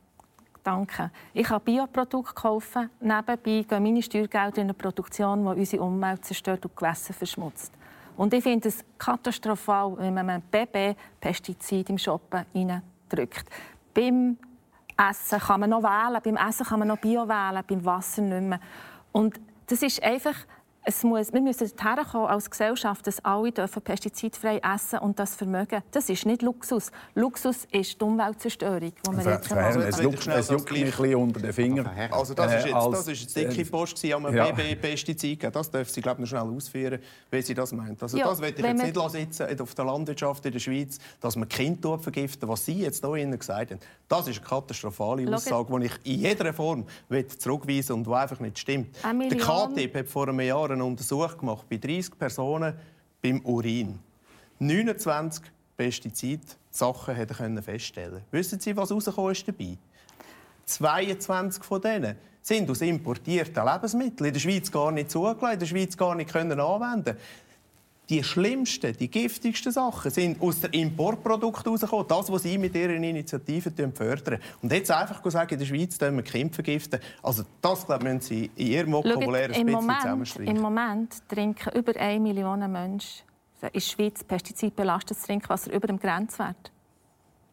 Danke. 0.66 1.12
Ich 1.32 1.46
kann 1.46 1.60
Bioprodukte 1.60 2.34
kaufen. 2.34 2.90
Nebenbei 2.98 3.64
gehen 3.68 3.82
meine 3.84 4.02
Steuergelder 4.02 4.56
in 4.56 4.62
eine 4.64 4.74
Produktion, 4.74 5.44
die 5.44 5.60
unsere 5.60 5.84
Umwelt 5.84 6.24
zerstört 6.24 6.64
und 6.64 6.76
Gewässer 6.76 7.14
verschmutzt. 7.14 7.72
Und 8.16 8.34
ich 8.34 8.42
finde 8.42 8.70
es 8.70 8.84
katastrophal, 8.98 9.96
wenn 9.96 10.12
man 10.12 10.28
ein 10.28 10.42
BB-Pestizid 10.42 11.88
im 11.88 11.98
Shoppen 11.98 12.44
reindrückt. 12.52 13.48
Beim 13.94 14.38
Essen 15.08 15.38
kann 15.38 15.60
man 15.60 15.70
noch 15.70 15.84
wählen, 15.84 16.20
beim 16.24 16.48
Essen 16.48 16.66
kann 16.66 16.80
man 16.80 16.88
noch 16.88 16.98
Bio 16.98 17.28
wählen, 17.28 17.62
beim 17.64 17.84
Wasser 17.84 18.22
nicht 18.22 18.48
mehr. 18.48 18.60
Und 19.12 19.38
das 19.68 19.82
ist 19.82 20.02
einfach 20.02 20.34
es 20.88 21.02
muss, 21.02 21.32
wir 21.32 21.40
müssen 21.40 21.68
herkommen 21.82 22.28
als 22.28 22.48
Gesellschaft, 22.48 23.06
dass 23.08 23.22
alle 23.24 23.50
dürfen 23.50 23.82
pestizidfrei 23.82 24.60
essen 24.62 25.00
und 25.00 25.18
das 25.18 25.34
vermögen. 25.34 25.82
Das 25.90 26.08
ist 26.08 26.24
nicht 26.24 26.42
Luxus. 26.42 26.92
Luxus 27.16 27.66
ist 27.72 28.00
die 28.00 28.04
Umweltzerstörung, 28.04 28.92
die 28.92 29.24
wir 29.24 29.32
jetzt 29.32 29.50
machen. 29.50 29.82
Es, 29.82 30.00
juckt, 30.00 30.26
es 30.28 30.48
juckt 30.48 30.70
mich 30.70 30.84
ein 30.84 30.90
bisschen 30.90 31.14
unter 31.16 31.40
den 31.40 31.52
Fingern. 31.52 31.90
Also 32.12 32.34
das 32.34 32.54
ist 32.54 32.66
jetzt, 32.66 32.86
das 32.92 33.08
ist 33.08 33.20
jetzt 33.20 33.36
dicke 33.36 33.68
Post 33.68 34.04
am 34.12 34.32
ja. 34.32 34.52
BB-Pestizid. 34.52 35.52
Das 35.52 35.72
dürfen 35.72 35.92
Sie 35.92 36.00
glaube 36.00 36.22
ich, 36.22 36.30
noch 36.30 36.38
schnell 36.38 36.56
ausführen, 36.56 37.00
wie 37.32 37.42
Sie 37.42 37.54
das 37.54 37.72
meinen. 37.72 37.96
Also 38.00 38.16
ja, 38.16 38.28
das 38.28 38.40
will 38.40 38.54
ich 38.56 38.64
jetzt 38.64 38.82
nicht 38.84 39.10
sitzen 39.10 39.60
auf 39.60 39.74
der 39.74 39.84
Landwirtschaft 39.86 40.46
in 40.46 40.52
der 40.52 40.60
Schweiz, 40.60 40.98
dass 41.20 41.34
man 41.34 41.48
Kind 41.48 41.84
vergiften, 42.00 42.48
was 42.48 42.64
Sie 42.64 42.82
jetzt 42.82 43.04
hier 43.04 43.26
gesagt 43.36 43.72
haben. 43.72 43.80
Das 44.06 44.28
ist 44.28 44.38
eine 44.38 44.46
katastrophale 44.46 45.34
Aussage, 45.34 45.80
die 45.80 45.86
ich 45.86 46.14
in 46.14 46.20
jeder 46.20 46.52
Form 46.52 46.84
zurückweisen 47.38 47.88
will 47.88 47.96
und 47.96 48.06
die 48.06 48.12
einfach 48.12 48.38
nicht 48.38 48.60
stimmt. 48.60 48.96
Der 49.02 49.38
KTIP 49.38 49.96
hat 49.96 50.08
vor 50.08 50.28
einem 50.28 50.38
Jahr 50.40 50.75
einen 50.76 50.90
Untersuch 50.90 51.36
gemacht 51.36 51.66
bei 51.68 51.76
30 51.76 52.18
Personen 52.18 52.74
beim 53.22 53.40
Urin. 53.44 53.98
29 54.58 55.44
Pestizidsachen 55.76 57.26
können 57.26 57.62
feststellen. 57.62 58.22
Wissen 58.30 58.60
Sie, 58.60 58.76
was 58.76 58.92
rausgekommen 58.92 59.32
ist 59.32 59.46
dabei? 59.46 59.76
22 60.64 61.62
von 61.62 61.80
denen 61.80 62.16
sind 62.42 62.70
aus 62.70 62.80
importierten 62.80 63.64
Lebensmitteln 63.64 64.28
in 64.28 64.32
der 64.32 64.40
Schweiz 64.40 64.70
gar 64.70 64.92
nicht 64.92 65.10
zugelassen, 65.10 65.54
in 65.54 65.58
der 65.58 65.66
Schweiz 65.66 65.96
gar 65.96 66.14
nicht 66.14 66.32
können 66.32 66.60
anwenden 66.60 67.16
die 68.08 68.22
schlimmsten, 68.22 68.96
die 68.96 69.08
giftigsten 69.08 69.72
Sachen 69.72 70.10
sind 70.10 70.40
aus 70.40 70.60
den 70.60 70.70
Importprodukten 70.72 71.64
herausgekommen. 71.64 72.06
Das, 72.08 72.30
was 72.30 72.42
Sie 72.44 72.56
mit 72.56 72.74
Ihren 72.74 73.02
Initiativen 73.02 73.92
fördern. 73.92 74.40
Und 74.62 74.72
jetzt 74.72 74.90
einfach 74.90 75.28
sagen, 75.30 75.54
in 75.54 75.58
der 75.58 75.66
Schweiz 75.66 76.00
wir 76.00 76.22
Kinder 76.22 76.54
vergiften. 76.54 77.00
Also 77.22 77.42
das, 77.60 77.84
glaube 77.84 78.06
ich, 78.06 78.14
müssen 78.14 78.20
Sie 78.20 78.50
in 78.56 78.66
Ihrem 78.66 78.92
Vokabular 78.92 79.50
ein 79.50 79.66
bisschen 79.66 79.90
zusammenstreichen. 80.00 80.56
Im 80.56 80.62
Moment 80.62 81.28
trinken 81.28 81.76
über 81.76 81.96
1 81.96 82.22
Million 82.22 82.60
Menschen 82.70 83.24
in 83.62 83.70
der 83.72 83.80
Schweiz 83.80 84.22
pestizidbelastetes 84.22 85.22
Trinkwasser 85.24 85.72
über 85.72 85.86
dem 85.86 85.98
Grenzwert. 85.98 86.70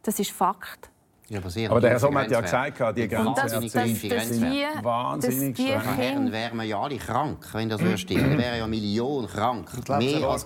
Das 0.03 0.19
ist 0.19 0.31
Fakt. 0.31 0.89
Ja, 1.29 1.39
aber 1.69 1.79
der 1.79 1.91
Herr 1.91 1.99
Sommer 1.99 2.21
hat 2.23 2.31
ja 2.31 2.41
gesagt, 2.41 2.97
die 2.97 3.07
Grenzwerte 3.07 3.69
sind 3.69 4.83
wahnsinnig 4.83 5.55
streng. 5.55 6.15
Dann 6.15 6.31
wären 6.31 6.57
wir 6.57 6.65
ja 6.65 6.81
alle 6.81 6.97
krank, 6.97 7.47
wenn 7.53 7.69
das 7.69 7.79
so 7.79 7.95
stimmt. 7.95 8.23
Dann 8.23 8.37
wären 8.37 8.57
ja 8.57 8.67
Millionen 8.67 9.27
krank. 9.27 9.71
Mehr 9.99 10.27
als, 10.27 10.45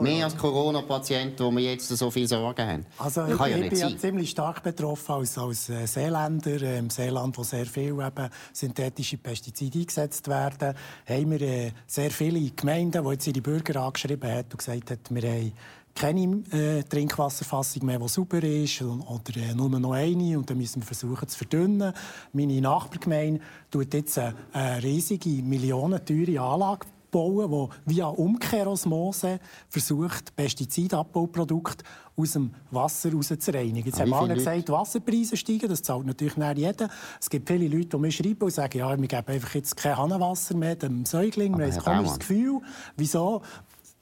mehr 0.00 0.24
als 0.24 0.36
Corona-Patienten, 0.36 1.44
wo 1.44 1.52
wir 1.52 1.62
jetzt 1.62 1.88
so 1.88 2.10
viel 2.10 2.26
Sorgen 2.26 2.66
haben. 2.66 2.86
Also 2.98 3.26
ich, 3.26 3.38
ja 3.38 3.46
ich 3.46 3.70
bin 3.70 3.78
ja 3.78 3.96
ziemlich 3.96 4.30
stark 4.30 4.62
betroffen 4.62 5.12
als, 5.14 5.38
als 5.38 5.68
äh, 5.68 5.86
Seeländer. 5.86 6.62
Äh, 6.62 6.78
Im 6.78 6.90
Seeland, 6.90 7.38
wo 7.38 7.44
sehr 7.44 7.66
viel 7.66 7.92
eben 7.92 8.28
synthetische 8.52 9.18
Pestizide 9.18 9.78
eingesetzt 9.78 10.26
werden, 10.26 10.74
haben 11.08 11.30
wir 11.30 11.40
äh, 11.40 11.70
sehr 11.86 12.10
viele 12.10 12.50
Gemeinden, 12.50 13.04
die 13.04 13.10
jetzt 13.10 13.26
ihre 13.26 13.40
Bürger 13.40 13.82
angeschrieben 13.82 14.30
haben 14.30 14.46
und 14.50 14.58
gesagt 14.58 14.90
haben, 14.90 15.00
wir 15.10 15.30
haben 15.30 15.52
keine 15.94 16.42
äh, 16.52 16.82
Trinkwasserfassung 16.84 17.84
mehr, 17.84 17.98
die 17.98 18.08
sauber 18.08 18.42
ist, 18.42 18.82
oder 18.82 19.36
äh, 19.36 19.54
nur 19.54 19.68
noch 19.68 19.92
eine. 19.92 20.38
Und 20.38 20.48
dann 20.48 20.58
müssen 20.58 20.82
wir 20.82 20.86
versuchen 20.86 21.28
zu 21.28 21.38
verdünnen. 21.38 21.92
Meine 22.32 22.60
Nachbargemeinde 22.60 23.40
tut 23.70 23.92
jetzt 23.94 24.18
eine, 24.18 24.34
eine 24.52 24.82
riesige, 24.82 25.42
millionenteure 25.42 26.40
Anlage 26.40 26.86
bauen, 27.10 27.70
die 27.86 27.96
via 27.96 28.06
Umkehrosmose 28.06 29.40
versucht, 29.68 30.34
Pestizidabbauprodukte 30.36 31.84
aus 32.16 32.32
dem 32.32 32.50
Wasser 32.70 33.12
rauszureinigen. 33.12 33.84
Jetzt 33.84 34.00
haben 34.00 34.12
alle 34.12 34.34
gesagt, 34.34 34.68
Wasserpreise 34.68 35.36
steigen, 35.36 35.68
das 35.68 35.82
zahlt 35.82 36.04
natürlich 36.04 36.36
nicht 36.36 36.58
jeder. 36.58 36.88
Es 37.20 37.30
gibt 37.30 37.48
viele 37.48 37.68
Leute, 37.68 37.90
die 37.90 37.98
mir 37.98 38.10
schreiben 38.10 38.42
und 38.42 38.52
sagen, 38.52 38.78
ja, 38.78 38.98
wir 38.98 39.08
geben 39.08 39.28
einfach 39.28 39.54
jetzt 39.54 39.76
kein 39.76 39.96
Hahnenwasser 39.96 40.56
mehr 40.56 40.74
dem 40.76 41.04
Säugling. 41.04 41.56
Wir 41.56 41.72
haben 41.72 41.84
komisches 41.84 42.18
Gefühl. 42.18 42.60
Wieso? 42.96 43.42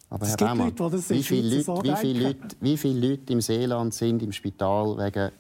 Aber 0.09 0.27
Herr 0.27 0.37
Baumann, 0.37 0.73
wie, 1.09 1.23
viele 1.23 1.57
Leute, 1.57 1.83
wie, 1.83 1.97
viele 1.97 2.23
Leute, 2.29 2.57
wie 2.61 2.77
viele 2.77 3.09
Leute 3.09 3.33
im 3.33 3.41
Seeland 3.41 3.93
sind 3.93 4.23
im 4.23 4.33
Spital 4.33 4.97
wegen 4.99 5.33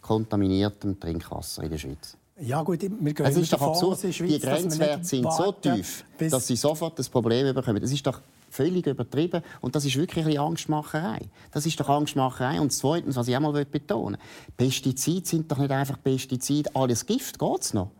kontaminiertem 0.00 1.00
Trinkwasser 1.00 1.64
in 1.64 1.70
der 1.70 1.78
Schweiz? 1.78 2.16
Ja 2.40 2.62
gut, 2.62 2.82
wir 2.82 3.14
gehen 3.14 3.26
es 3.26 3.36
ist 3.36 3.52
doch 3.52 3.62
absurd. 3.62 3.98
Schweiz, 4.00 4.16
die 4.16 4.40
Grenzwerte 4.40 5.04
sind 5.04 5.32
so 5.32 5.52
tief, 5.52 6.04
dass 6.18 6.46
sie 6.46 6.56
sofort 6.56 6.98
das 6.98 7.08
Problem 7.08 7.52
bekommen. 7.54 7.80
Das 7.80 7.92
ist 7.92 8.06
doch 8.06 8.20
völlig 8.50 8.86
übertrieben 8.86 9.42
und 9.60 9.74
das 9.74 9.84
ist 9.84 9.96
wirklich 9.96 10.26
ein 10.26 10.38
Angstmacherei. 10.38 11.20
Das 11.50 11.66
ist 11.66 11.78
doch 11.78 11.88
Angstmacherei. 11.88 12.60
Und 12.60 12.72
zweitens, 12.72 13.16
was 13.16 13.28
ich 13.28 13.36
auch 13.36 13.40
mal 13.40 13.64
betonen 13.64 14.18
will, 14.56 14.68
Pestizide 14.68 15.26
sind 15.26 15.50
doch 15.50 15.58
nicht 15.58 15.70
einfach 15.70 16.00
Pestizide. 16.02 16.70
Alles 16.74 17.04
Gift 17.04 17.38
geht 17.38 17.60
es 17.60 17.74
noch. 17.74 17.90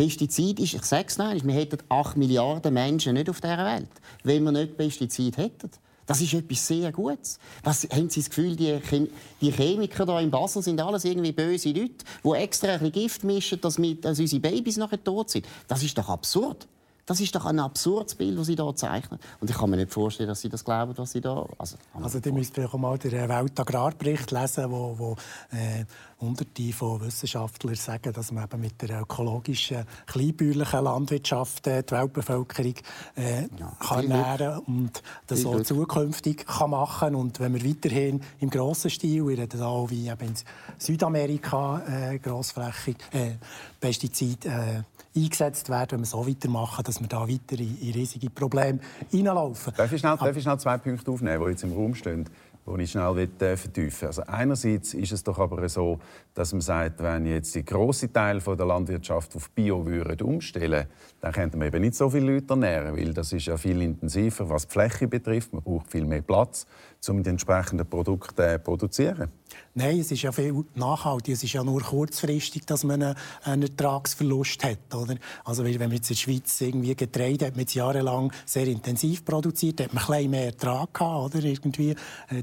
Pestizid 0.00 0.58
ist, 0.60 0.72
ich 0.72 0.84
sage 0.84 1.08
es 1.08 1.18
noch, 1.18 1.30
wir 1.30 1.52
hätten 1.52 1.76
8 1.90 2.16
Milliarden 2.16 2.72
Menschen 2.72 3.12
nicht 3.12 3.28
auf 3.28 3.42
dieser 3.42 3.66
Welt, 3.66 3.90
wenn 4.24 4.42
wir 4.44 4.50
nicht 4.50 4.78
Pestizid 4.78 5.36
hätten. 5.36 5.70
Das 6.06 6.22
ist 6.22 6.32
etwas 6.32 6.66
sehr 6.66 6.90
Gutes. 6.90 7.38
Was, 7.62 7.86
haben 7.92 8.08
Sie 8.08 8.20
das 8.20 8.30
Gefühl, 8.30 8.56
die, 8.56 8.80
Chem 8.80 9.08
die 9.42 9.52
Chemiker 9.52 10.06
hier 10.06 10.20
in 10.20 10.30
Basel 10.30 10.62
sind 10.62 10.80
alles 10.80 11.04
irgendwie 11.04 11.32
böse 11.32 11.68
Leute, 11.68 12.02
die 12.24 12.30
extra 12.30 12.68
ein 12.68 12.78
bisschen 12.78 12.92
Gift 12.92 13.24
mischen, 13.24 13.60
dass, 13.60 13.76
wir, 13.76 13.94
dass 13.96 14.18
unsere 14.18 14.40
Babys 14.40 14.78
nachher 14.78 15.04
tot 15.04 15.28
sind? 15.28 15.46
Das 15.68 15.82
ist 15.82 15.98
doch 15.98 16.08
absurd. 16.08 16.66
Das 17.06 17.20
ist 17.20 17.34
doch 17.34 17.44
ein 17.46 17.58
absurdes 17.58 18.14
Bild, 18.14 18.38
das 18.38 18.46
Sie 18.46 18.54
hier 18.54 18.76
zeichnen. 18.76 19.18
Und 19.40 19.50
ich 19.50 19.56
kann 19.56 19.70
mir 19.70 19.76
nicht 19.76 19.92
vorstellen, 19.92 20.28
dass 20.28 20.40
Sie 20.40 20.48
das 20.48 20.64
glauben, 20.64 20.96
was 20.96 21.12
Sie 21.12 21.20
da... 21.20 21.46
Also, 21.58 21.76
also 22.00 22.20
die 22.20 22.32
müsst 22.32 22.54
vielleicht 22.54 22.74
mal 22.74 22.98
den 22.98 23.28
Weltagrarbericht 23.28 24.30
lesen, 24.30 24.70
wo, 24.70 24.98
wo 24.98 25.16
äh, 25.50 25.84
Hunderte 26.20 26.72
von 26.72 27.00
Wissenschaftlern 27.00 27.74
sagen, 27.74 28.12
dass 28.12 28.30
man 28.30 28.44
eben 28.44 28.60
mit 28.60 28.80
der 28.82 29.00
ökologischen, 29.00 29.84
kleinbäuerlichen 30.06 30.84
Landwirtschaft 30.84 31.66
äh, 31.66 31.82
die 31.82 31.92
Weltbevölkerung 31.92 32.74
äh, 33.16 33.42
ja, 33.58 33.72
kann 33.80 34.10
ernähren 34.10 34.58
und 34.66 35.02
das 35.26 35.46
auch 35.46 35.62
zukünftig 35.62 36.46
kann 36.46 36.70
machen. 36.70 37.14
Und 37.14 37.40
wenn 37.40 37.54
wir 37.54 37.64
weiterhin 37.64 38.20
im 38.38 38.50
grossen 38.50 38.90
Stil, 38.90 39.26
wir 39.26 39.38
reden 39.38 39.62
auch 39.62 39.88
wie 39.88 40.08
eben 40.08 40.28
in 40.28 40.34
Südamerika 40.78 41.82
äh, 41.86 42.18
grossflächig 42.18 42.96
äh, 43.12 43.32
Pestizide 43.80 44.48
äh, 44.48 44.82
eingesetzt 45.14 45.68
werden, 45.68 45.92
wenn 45.92 46.00
wir 46.00 46.06
so 46.06 46.26
weitermachen, 46.26 46.84
dass 46.84 47.00
wir 47.00 47.08
da 47.08 47.28
weiter 47.28 47.58
in, 47.58 47.78
in 47.80 47.92
riesige 47.92 48.30
Probleme 48.30 48.80
hineinlaufen. 49.10 49.72
Darf 49.76 49.92
ich, 49.92 50.00
schnell, 50.00 50.16
darf 50.16 50.36
ich 50.36 50.42
schnell 50.42 50.58
zwei 50.58 50.78
Punkte 50.78 51.10
aufnehmen, 51.10 51.42
die 51.44 51.50
jetzt 51.50 51.64
im 51.64 51.72
Raum 51.72 51.94
stehen? 51.94 52.28
die 52.76 52.82
ich 52.82 52.90
schnell 52.90 53.18
äh, 53.18 53.56
vertiefen 53.56 54.08
Also 54.08 54.22
einerseits 54.26 54.94
ist 54.94 55.12
es 55.12 55.24
doch 55.24 55.38
aber 55.38 55.68
so, 55.68 55.98
dass 56.34 56.52
man 56.52 56.60
sagt, 56.60 57.02
wenn 57.02 57.26
jetzt 57.26 57.54
die 57.54 57.64
große 57.64 58.12
Teil 58.12 58.40
der 58.40 58.66
Landwirtschaft 58.66 59.34
auf 59.34 59.50
Bio 59.50 59.84
würde 59.84 60.24
umstellen, 60.24 60.86
dann 61.20 61.32
könnte 61.32 61.56
man 61.56 61.68
eben 61.68 61.80
nicht 61.80 61.94
so 61.94 62.10
viele 62.10 62.34
Leute 62.34 62.50
ernähren, 62.50 62.96
weil 62.96 63.12
das 63.12 63.32
ist 63.32 63.46
ja 63.46 63.56
viel 63.56 63.80
intensiver, 63.82 64.48
was 64.48 64.66
die 64.66 64.72
Fläche 64.72 65.08
betrifft. 65.08 65.52
Man 65.52 65.62
braucht 65.62 65.90
viel 65.90 66.04
mehr 66.04 66.22
Platz, 66.22 66.66
um 67.08 67.22
die 67.22 67.30
entsprechenden 67.30 67.88
Produkte 67.88 68.56
zu 68.56 68.58
produzieren. 68.60 69.30
Nein, 69.72 70.00
es 70.00 70.10
ist 70.10 70.22
ja 70.22 70.32
viel 70.32 70.64
nachhaltig. 70.74 71.34
Es 71.34 71.44
ist 71.44 71.52
ja 71.52 71.62
nur 71.62 71.80
kurzfristig, 71.80 72.66
dass 72.66 72.82
man 72.82 73.14
einen, 73.44 73.62
Ertragsverlust 73.62 74.64
hat. 74.64 74.92
Oder? 74.92 75.14
Also, 75.44 75.64
wenn 75.64 75.78
man 75.78 75.92
jetzt 75.92 76.10
in 76.10 76.16
der 76.16 76.20
Schweiz 76.20 76.60
irgendwie 76.60 76.96
Getreide 76.96 77.46
hat, 77.46 77.56
man 77.56 77.66
jahrelang 77.68 78.32
sehr 78.44 78.66
intensiv 78.66 79.24
produziert, 79.24 79.80
hat 79.80 79.94
man 79.94 80.02
ein 80.02 80.08
bisschen 80.08 80.30
mehr 80.32 80.46
Ertrag 80.46 80.92
gehabt, 80.92 81.36
oder? 81.36 81.44
Irgendwie 81.44 81.94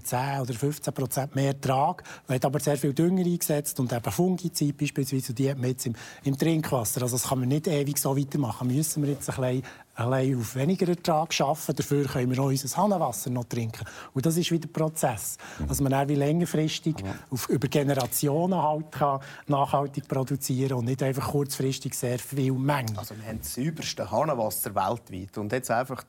10 0.03 0.19
äh, 0.19 0.39
oder 0.39 0.53
15 0.53 0.93
Prozent 0.93 1.35
mehr 1.35 1.47
Ertrag. 1.47 2.01
Man 2.29 2.35
hat 2.35 2.45
aber 2.45 2.61
sehr 2.61 2.77
viel 2.77 2.93
Dünger 2.93 3.25
eingesetzt 3.25 3.77
und 3.81 3.91
eben 3.91 4.11
Fungizid 4.11 4.77
beispielsweise, 4.77 5.33
die 5.33 5.51
hat 5.51 5.57
man 5.57 5.71
jetzt 5.71 5.85
im, 5.85 5.95
im 6.23 6.37
Trinkwasser. 6.37 7.01
Also, 7.01 7.17
das 7.17 7.27
kann 7.27 7.39
man 7.39 7.49
nicht 7.49 7.67
ewig 7.67 7.97
so 7.97 8.17
weitermachen. 8.17 8.69
Müssen 8.69 9.03
wir 9.03 9.11
jetzt 9.11 9.29
ein 9.29 9.35
bisschen 9.35 9.63
allein 9.97 10.39
auf 10.39 10.55
weniger 10.55 10.87
Ertrag 10.87 11.39
arbeiten. 11.41 11.75
Dafür 11.75 12.05
können 12.05 12.31
wir 12.31 12.39
auch 12.39 12.47
unser 12.47 12.77
Hahnenwasser 12.77 13.29
noch 13.29 13.45
trinken. 13.45 13.85
Und 14.13 14.25
das 14.25 14.37
ist 14.37 14.51
wieder 14.51 14.67
ein 14.67 14.73
Prozess, 14.73 15.37
dass 15.67 15.81
man 15.81 15.91
dann 15.91 16.07
wie 16.07 16.15
längerfristig 16.15 16.95
auf, 17.29 17.49
über 17.49 17.67
Generationen 17.67 18.61
halt 18.61 18.91
kann 18.91 19.19
nachhaltig 19.47 20.07
produzieren 20.07 20.73
und 20.73 20.85
nicht 20.85 21.01
einfach 21.03 21.31
kurzfristig 21.31 21.93
sehr 21.93 22.19
viel 22.19 22.53
Mengen. 22.53 22.97
Also 22.97 23.15
wir 23.17 23.25
haben 23.27 23.39
das 23.39 23.55
sauberste 23.55 24.09
Hahnenwasser 24.09 24.73
weltweit 24.75 25.37
und 25.37 25.51
jetzt 25.51 25.71
einfach 25.71 26.03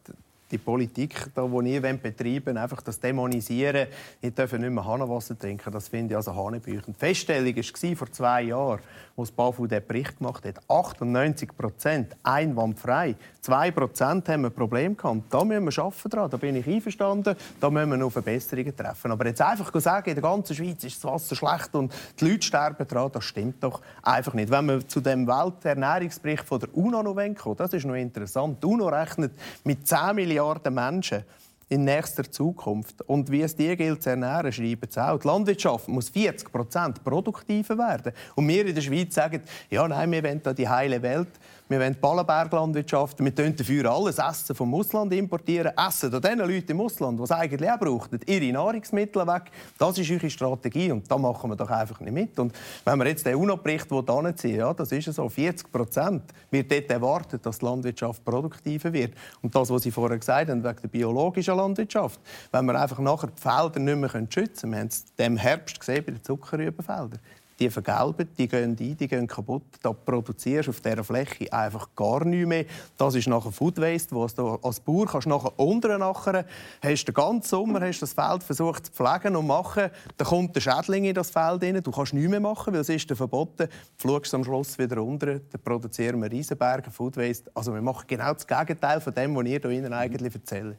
die 0.51 0.59
Politik, 0.59 1.31
die 1.37 1.41
wir 1.41 1.93
betreiben 1.95 2.57
einfach 2.57 2.83
das 2.83 2.99
Dämonisieren, 3.01 3.89
ich 4.21 4.35
darf 4.35 4.53
nicht 4.53 4.71
mehr 4.71 4.85
Hahnenwasser 4.85 5.39
trinken, 5.39 5.71
das 5.73 5.89
finde 5.89 6.15
ich 6.15 6.17
also 6.17 6.35
hanebüchend. 6.35 6.97
Die 6.97 6.99
Feststellung 6.99 7.55
war 7.55 7.97
vor 7.97 8.13
zwei 8.13 8.43
Jahren, 8.43 8.81
als 9.19 9.31
BAFU 9.33 9.67
den 9.67 9.85
Bericht 9.87 10.19
gemacht 10.19 10.45
hat, 10.45 10.61
98 10.69 11.51
Prozent 11.57 12.17
einwandfrei. 12.23 13.17
2 13.41 13.71
Prozent 13.73 14.29
haben 14.29 14.45
ein 14.45 14.53
Problem 14.53 14.97
gehabt. 14.97 15.23
Da 15.31 15.45
müssen 15.45 15.65
wir 15.65 15.83
arbeiten 15.83 16.09
dran. 16.11 16.31
Da 16.31 16.37
bin 16.37 16.57
ich 16.57 16.67
einverstanden. 16.67 17.37
Da 17.61 17.71
müssen 17.71 17.91
wir 17.91 17.97
noch 17.97 18.11
Verbesserungen 18.11 18.77
treffen. 18.77 19.11
Aber 19.11 19.27
jetzt 19.27 19.43
einfach 19.43 19.73
sagen, 19.81 20.11
in 20.11 20.15
der 20.15 20.23
ganzen 20.23 20.55
Schweiz 20.55 20.85
ist 20.85 21.03
das 21.03 21.11
Wasser 21.11 21.35
schlecht 21.35 21.75
und 21.75 21.93
die 22.21 22.29
Leute 22.29 22.47
sterben 22.47 22.87
dran, 22.87 23.11
das 23.13 23.25
stimmt 23.25 23.63
doch 23.63 23.81
einfach 24.03 24.35
nicht. 24.35 24.51
Wenn 24.51 24.67
wir 24.67 24.87
zu 24.87 25.01
dem 25.01 25.27
Welternährungsbericht 25.27 26.45
von 26.45 26.61
der 26.61 26.77
UNO 26.77 27.03
noch 27.03 27.17
kommen, 27.35 27.57
das 27.57 27.73
ist 27.73 27.87
noch 27.87 27.95
interessant. 27.95 28.63
Die 28.63 28.67
UNO 28.67 28.89
rechnet 28.89 29.33
mit 29.65 29.87
10 29.87 30.15
Milliarden 30.15 30.75
Menschen 30.75 31.25
in 31.69 31.85
nächster 31.85 32.31
Zukunft. 32.31 33.03
Und 33.03 33.31
wie 33.31 33.43
es 33.43 33.55
die 33.55 33.77
gilt 33.77 34.03
zu 34.03 34.11
ernähren, 34.11 34.53
schreiben 34.53 34.89
sie 34.91 35.03
auch. 35.05 35.19
Die 35.19 35.27
Landwirtschaft 35.27 35.89
muss 35.89 36.11
40% 36.11 37.03
produktiver 37.03 37.77
werden. 37.77 38.13
Und 38.35 38.49
wir 38.49 38.67
in 38.67 38.75
der 38.75 38.83
Schweiz 38.83 39.15
sagen, 39.15 39.43
ja, 39.71 39.87
nein, 39.87 40.11
wir 40.11 40.25
wollen 40.25 40.43
da 40.43 40.53
die 40.53 40.69
heile 40.69 41.03
Welt. 41.03 41.29
Wir 41.71 41.81
wollen 41.81 41.97
Ballenberglandwirtschaft. 42.01 43.19
Wir 43.19 43.27
importieren 43.27 43.55
dafür 43.55 43.91
alles 43.91 44.19
Essen 44.19 44.55
vom 44.55 44.73
Ausland. 44.75 45.13
importieren. 45.13 45.73
Essen 45.77 46.15
an 46.15 46.23
den 46.23 46.39
Leuten 46.39 46.71
im 46.71 46.81
Ausland, 46.81 47.19
die 47.19 47.25
es 47.25 47.31
eigentlich 47.31 47.71
auch 47.71 47.79
brauchen, 47.79 48.19
ihre 48.27 48.53
Nahrungsmittel 48.53 49.27
weg. 49.27 49.51
Das 49.77 49.99
ist 49.99 50.11
eure 50.11 50.31
Strategie 50.31 50.91
und 50.91 51.11
da 51.11 51.19
machen 51.19 51.51
wir 51.51 51.57
doch 51.57 51.69
einfach 51.69 52.01
nicht 52.01 52.15
mit. 52.15 52.39
Und 52.39 52.55
wenn 52.87 52.99
wir 52.99 53.07
jetzt 53.09 53.27
den 53.27 53.35
UNO-Bericht 53.35 53.93
anziehen 53.93 54.57
ja, 54.57 54.73
das 54.73 54.93
ist 54.93 55.13
so, 55.13 55.29
40 55.29 55.71
Prozent 55.71 56.23
wird 56.51 56.73
dort 56.73 56.91
erwartet, 56.91 57.45
dass 57.45 57.59
die 57.59 57.67
Landwirtschaft 57.67 58.25
produktiver 58.25 58.91
wird. 58.91 59.13
Und 59.43 59.55
das, 59.55 59.69
was 59.69 59.83
Sie 59.83 59.91
vorher 59.91 60.19
gesagt 60.19 60.49
haben, 60.49 60.65
wegen 60.65 60.81
der 60.81 60.89
biologischen 60.89 61.55
Landwirtschaft, 61.55 62.19
wenn 62.51 62.65
wir 62.65 62.81
einfach 62.81 62.99
nachher 62.99 63.29
die 63.29 63.43
Felder 63.43 63.79
nicht 63.79 63.97
mehr 63.99 64.27
schützen 64.31 64.71
können, 64.71 64.73
wir 64.73 64.79
haben 64.81 64.89
es 64.89 65.05
im 65.19 65.37
Herbst 65.37 65.79
gesehen 65.79 66.03
bei 66.03 66.13
den 66.13 66.25
Zuckerrübenfeldern, 66.25 67.21
die 67.59 67.71
vergelben, 67.71 68.29
die 68.37 68.47
gehen 68.47 68.77
ein, 68.79 68.97
die 68.97 69.09
gehen 69.09 69.27
kaputt. 69.27 69.63
Da 69.83 69.93
produzierst 69.93 70.69
du 70.69 70.71
auf 70.71 70.81
dieser 70.81 71.03
Fläche 71.03 71.53
einfach 71.53 71.89
gar 71.97 72.25
nichts 72.25 72.49
mehr. 72.49 72.65
Das 72.97 73.15
ist 73.15 73.27
nachher 73.27 73.51
Food 73.51 73.79
Waste, 73.79 74.15
wo 74.15 74.27
du 74.27 74.59
als 74.63 74.81
Bauer 74.81 75.07
kannst 75.07 75.27
nachher 75.27 75.59
unten 75.59 75.99
nachher 75.99 76.45
hast 76.83 77.05
den 77.05 77.15
ganzen 77.15 77.49
Sommer 77.49 77.81
hast 77.81 78.01
das 78.01 78.13
Feld 78.13 78.43
versucht 78.43 78.87
zu 78.87 78.93
pflegen 78.93 79.37
und 79.37 79.47
machen. 79.47 79.91
Dann 80.17 80.29
kommt 80.29 80.55
der 80.55 80.61
Schädling 80.61 81.05
in 81.05 81.15
das 81.15 81.31
Feld 81.31 81.63
rein. 81.63 81.83
Du 81.83 81.91
kannst 81.91 82.15
nichts 82.15 82.31
mehr 82.31 82.41
machen, 82.41 82.73
weil 82.73 82.81
es 82.81 82.89
ist 82.89 83.11
verboten. 83.13 83.69
Du 84.01 84.09
schaust 84.09 84.35
am 84.35 84.45
Schluss 84.45 84.79
wieder 84.79 85.03
unten, 85.03 85.41
dann 85.51 85.63
produzieren 85.63 86.23
wir 86.23 86.31
Riesenberge 86.31 86.91
Food 86.91 87.17
Waste. 87.17 87.51
Also 87.55 87.75
wir 87.75 87.83
machen 87.83 88.05
genau 88.07 88.33
das 88.33 88.47
Gegenteil 88.47 89.01
von 89.01 89.15
dem, 89.15 89.35
was 89.35 89.47
ihr 89.47 89.61
hier 89.61 89.93
eigentlich 89.93 90.35
erzählt. 90.35 90.77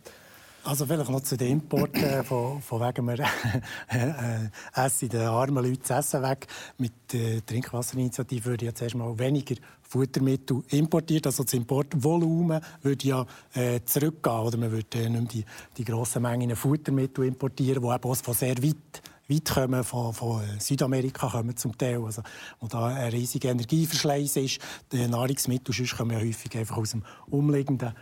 Also 0.69 0.85
vielleicht 0.85 1.09
noch 1.09 1.21
zu 1.21 1.35
den 1.35 1.53
Importen, 1.53 2.03
äh, 2.03 2.23
von, 2.23 2.61
von 2.61 2.79
wegen 2.79 3.07
wir 3.07 3.19
äh, 3.89 4.49
essen 4.75 5.09
den 5.09 5.21
armen 5.21 5.63
Leuten 5.63 5.81
das 5.81 6.05
Essen 6.05 6.21
weg. 6.21 6.45
Mit 6.77 6.93
der 7.11 7.43
Trinkwasserinitiative 7.43 8.45
würde 8.45 8.65
ja 8.67 8.75
zuerst 8.75 8.93
mal 8.93 9.17
weniger 9.17 9.55
Futtermittel 9.81 10.61
importiert. 10.69 11.25
Also 11.25 11.43
das 11.43 11.53
Importvolumen 11.53 12.61
würde 12.83 13.07
ja 13.07 13.25
äh, 13.55 13.79
zurückgehen. 13.83 14.41
Oder 14.41 14.57
man 14.59 14.71
würde 14.71 14.99
äh, 14.99 15.09
nicht 15.09 15.11
mehr 15.11 15.21
die, 15.21 15.45
die 15.75 15.83
grossen 15.83 16.21
Mengen 16.21 16.55
Futtermittel 16.55 17.25
importieren, 17.25 17.81
die 17.81 17.89
eben 17.89 18.15
von 18.15 18.33
sehr 18.35 18.61
weit 18.61 19.01
weit 19.27 19.49
kommen, 19.49 19.83
von, 19.83 20.13
von 20.13 20.43
Südamerika 20.59 21.29
kommen 21.29 21.55
zum 21.55 21.77
Teil, 21.77 22.03
also, 22.03 22.21
wo 22.59 22.67
da 22.67 22.87
ein 22.87 23.11
riesiger 23.11 23.49
Energieverschleiß 23.49 24.37
ist. 24.37 24.59
Die 24.91 25.07
Nahrungsmittel 25.07 25.73
sonst 25.73 25.97
kommen 25.97 26.11
ja 26.11 26.19
häufig 26.19 26.55
einfach 26.57 26.77
aus 26.77 26.91
dem 26.91 27.03
umliegenden 27.27 27.93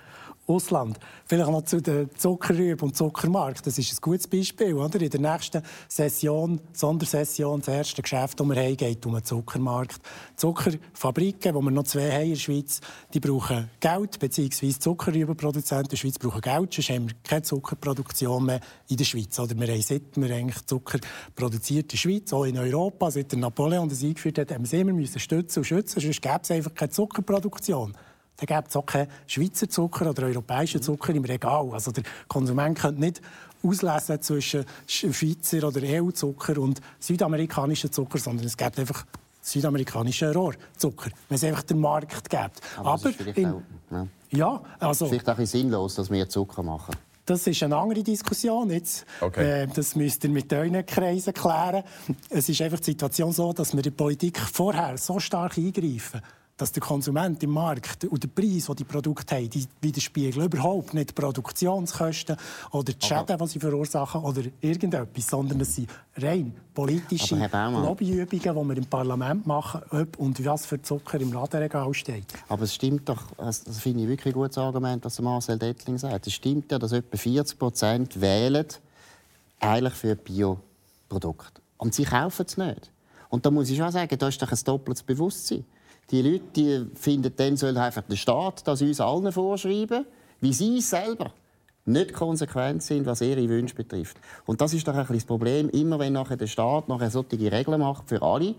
Ausland. 0.47 0.97
Vielleicht 1.25 1.51
noch 1.51 1.63
zu 1.63 1.81
den 1.81 2.09
Zuckerrüben 2.15 2.89
und 2.89 2.95
Zuckermarkt. 2.95 3.67
Das 3.67 3.77
ist 3.77 3.91
ein 3.91 3.97
gutes 4.01 4.27
Beispiel. 4.27 4.73
Oder? 4.73 5.01
In 5.01 5.09
der 5.09 5.19
nächsten 5.19 5.61
Session, 5.89 6.61
Sondersession, 6.73 7.59
das 7.59 7.67
erste 7.67 8.01
Geschäft, 8.01 8.39
das 8.39 8.47
wir 8.47 8.55
haben, 8.55 8.77
geht 8.77 9.05
um 9.05 9.13
den 9.13 9.23
Zuckermarkt. 9.23 9.99
Zuckerfabriken, 10.37 11.53
wo 11.53 11.61
wir 11.61 11.71
noch 11.71 11.83
zwei 11.83 12.11
haben 12.11 12.23
in 12.23 12.29
der 12.29 12.39
Schweiz, 12.39 12.79
die 13.13 13.19
brauchen 13.19 13.69
Geld, 13.79 14.19
beziehungsweise 14.19 14.79
Zuckerrübenproduzenten 14.79 15.85
in 15.85 15.89
der 15.89 15.97
Schweiz 15.97 16.17
brauchen 16.17 16.41
Geld, 16.41 16.73
sonst 16.73 16.89
haben 16.89 17.09
wir 17.09 17.15
keine 17.23 17.41
Zuckerproduktion 17.41 18.45
mehr 18.45 18.61
in 18.87 18.97
der 18.97 19.05
Schweiz. 19.05 19.37
Oder 19.39 19.59
wir 19.59 19.67
haben 19.67 19.81
seit 19.81 20.15
wir 20.15 20.33
eigentlich 20.33 20.65
Zucker 20.65 20.99
produziert 21.35 21.83
in 21.83 21.87
der 21.89 21.97
Schweiz, 21.97 22.31
auch 22.31 22.45
in 22.45 22.57
Europa, 22.57 23.11
seit 23.11 23.31
der 23.31 23.39
Napoleon 23.39 23.89
das 23.89 24.03
eingeführt 24.03 24.39
hat, 24.39 24.51
haben 24.51 24.69
wir 24.69 24.79
immer 24.79 24.93
müssen 24.93 25.19
stützen 25.19 25.59
und 25.59 25.65
schützen, 25.65 25.99
sonst 25.99 26.21
gäbe 26.21 26.39
es 26.41 26.51
einfach 26.51 26.73
keine 26.73 26.91
Zuckerproduktion 26.91 27.93
dann 28.37 28.57
gibt 28.57 28.69
es 28.69 28.75
auch 28.75 28.85
keinen 28.85 29.09
Schweizer 29.25 29.69
Zucker 29.69 30.09
oder 30.09 30.23
europäischen 30.23 30.81
Zucker 30.81 31.13
im 31.13 31.25
Regal. 31.25 31.69
Also 31.73 31.91
der 31.91 32.03
Konsument 32.27 32.77
könnte 32.77 33.01
nicht 33.01 33.21
auslesen 33.63 34.21
zwischen 34.21 34.65
Schweizer 34.85 35.67
oder 35.67 35.81
EU-Zucker 35.83 36.59
und 36.59 36.79
südamerikanischen 36.99 37.91
Zucker, 37.91 38.19
sondern 38.19 38.45
es 38.45 38.55
gibt 38.55 38.77
einfach 38.77 39.05
südamerikanischen 39.41 40.31
Rohrzucker, 40.33 41.09
wenn 41.29 41.35
es 41.35 41.43
einfach 41.43 41.63
den 41.63 41.79
Markt 41.79 42.29
gibt. 42.29 42.61
Aber, 42.77 42.91
Aber 42.91 43.11
in, 43.35 43.45
auch, 43.47 43.61
ja. 43.91 44.07
ja, 44.29 44.61
also... 44.79 45.07
Vielleicht 45.07 45.29
auch 45.29 45.39
sinnlos, 45.39 45.95
dass 45.95 46.11
wir 46.11 46.29
Zucker 46.29 46.61
machen. 46.61 46.95
Das 47.25 47.45
ist 47.45 47.61
eine 47.63 47.75
andere 47.75 48.03
Diskussion. 48.03 48.69
Jetzt, 48.69 49.05
okay. 49.19 49.63
äh, 49.63 49.67
das 49.67 49.95
müsst 49.95 50.23
ihr 50.23 50.29
mit 50.29 50.51
euren 50.53 50.85
Kreisen 50.85 51.33
klären. 51.33 51.83
Es 52.29 52.47
ist 52.47 52.61
einfach 52.61 52.79
die 52.79 52.85
Situation 52.85 53.33
so, 53.33 53.51
dass 53.51 53.75
wir 53.75 53.81
die 53.81 53.91
Politik 53.91 54.39
vorher 54.39 54.97
so 54.97 55.19
stark 55.19 55.57
eingreifen 55.57 56.21
dass 56.57 56.71
der 56.71 56.81
Konsument 56.81 57.41
im 57.43 57.51
Markt 57.51 58.05
und 58.05 58.23
der 58.23 58.29
Preis, 58.29 58.65
den 58.65 58.75
die 58.75 58.83
Produkte 58.83 59.35
haben, 59.35 59.49
die 59.49 59.67
widerspiegeln 59.79 60.45
überhaupt 60.45 60.93
nicht 60.95 61.11
die 61.11 61.13
Produktionskosten 61.13 62.35
oder 62.71 62.93
die 62.93 63.05
Schäden, 63.05 63.37
die 63.37 63.47
sie 63.47 63.59
verursachen 63.59 64.21
oder 64.21 64.41
irgendetwas, 64.59 65.27
sondern 65.27 65.61
es 65.61 65.75
sind 65.75 65.89
rein 66.17 66.53
politische 66.73 67.35
Lobbyübungen, 67.35 68.29
die 68.29 68.43
wir 68.43 68.77
im 68.77 68.85
Parlament 68.85 69.45
machen, 69.47 69.81
ob 69.91 70.17
und 70.17 70.43
was 70.45 70.65
für 70.65 70.81
Zucker 70.81 71.19
im 71.19 71.31
Ladenregal 71.31 71.93
steht. 71.93 72.25
Aber 72.49 72.63
es 72.63 72.73
stimmt 72.73 73.07
doch, 73.07 73.23
das 73.37 73.63
finde 73.79 74.03
ich 74.03 74.09
wirklich 74.09 74.33
ein 74.33 74.39
gutes 74.39 74.57
Argument, 74.57 75.05
was 75.05 75.19
Marcel 75.19 75.59
Dettling 75.59 75.97
sagt. 75.97 76.27
Es 76.27 76.33
stimmt 76.33 76.71
ja, 76.71 76.79
dass 76.79 76.91
etwa 76.91 77.17
40 77.17 77.57
Prozent 77.57 78.21
wählen 78.21 78.65
eigentlich 79.59 79.93
für 79.93 80.15
Bioprodukte. 80.15 81.61
Und 81.77 81.93
sie 81.93 82.03
kaufen 82.03 82.45
es 82.47 82.57
nicht. 82.57 82.91
Und 83.29 83.45
da 83.45 83.51
muss 83.51 83.69
ich 83.69 83.77
schon 83.77 83.91
sagen, 83.91 84.17
da 84.17 84.27
ist 84.27 84.41
doch 84.41 84.51
ein 84.51 84.59
doppeltes 84.63 85.03
Bewusstsein. 85.03 85.65
Die 86.11 86.21
Leute 86.21 86.43
die 86.55 86.85
finden, 86.95 87.33
dann 87.35 87.57
soll 87.57 87.77
einfach 87.77 88.03
der 88.03 88.15
Staat 88.15 88.67
das 88.67 88.81
uns 88.81 89.01
allen 89.01 89.31
vorschreiben, 89.31 90.05
wie 90.39 90.53
sie 90.53 90.79
selber 90.81 91.33
nicht 91.85 92.13
konsequent 92.13 92.83
sind, 92.83 93.05
was 93.05 93.21
ihre 93.21 93.47
Wünsche 93.49 93.75
betrifft. 93.75 94.17
Und 94.45 94.61
das 94.61 94.73
ist 94.73 94.87
doch 94.87 94.95
ein 94.95 95.05
das 95.07 95.25
Problem. 95.25 95.69
Immer 95.69 95.99
wenn 95.99 96.13
nachher 96.13 96.37
der 96.37 96.47
Staat 96.47 96.87
nachher 96.87 97.09
solche 97.09 97.51
Regeln 97.51 97.79
macht 97.79 98.09
für 98.09 98.21
alle, 98.21 98.55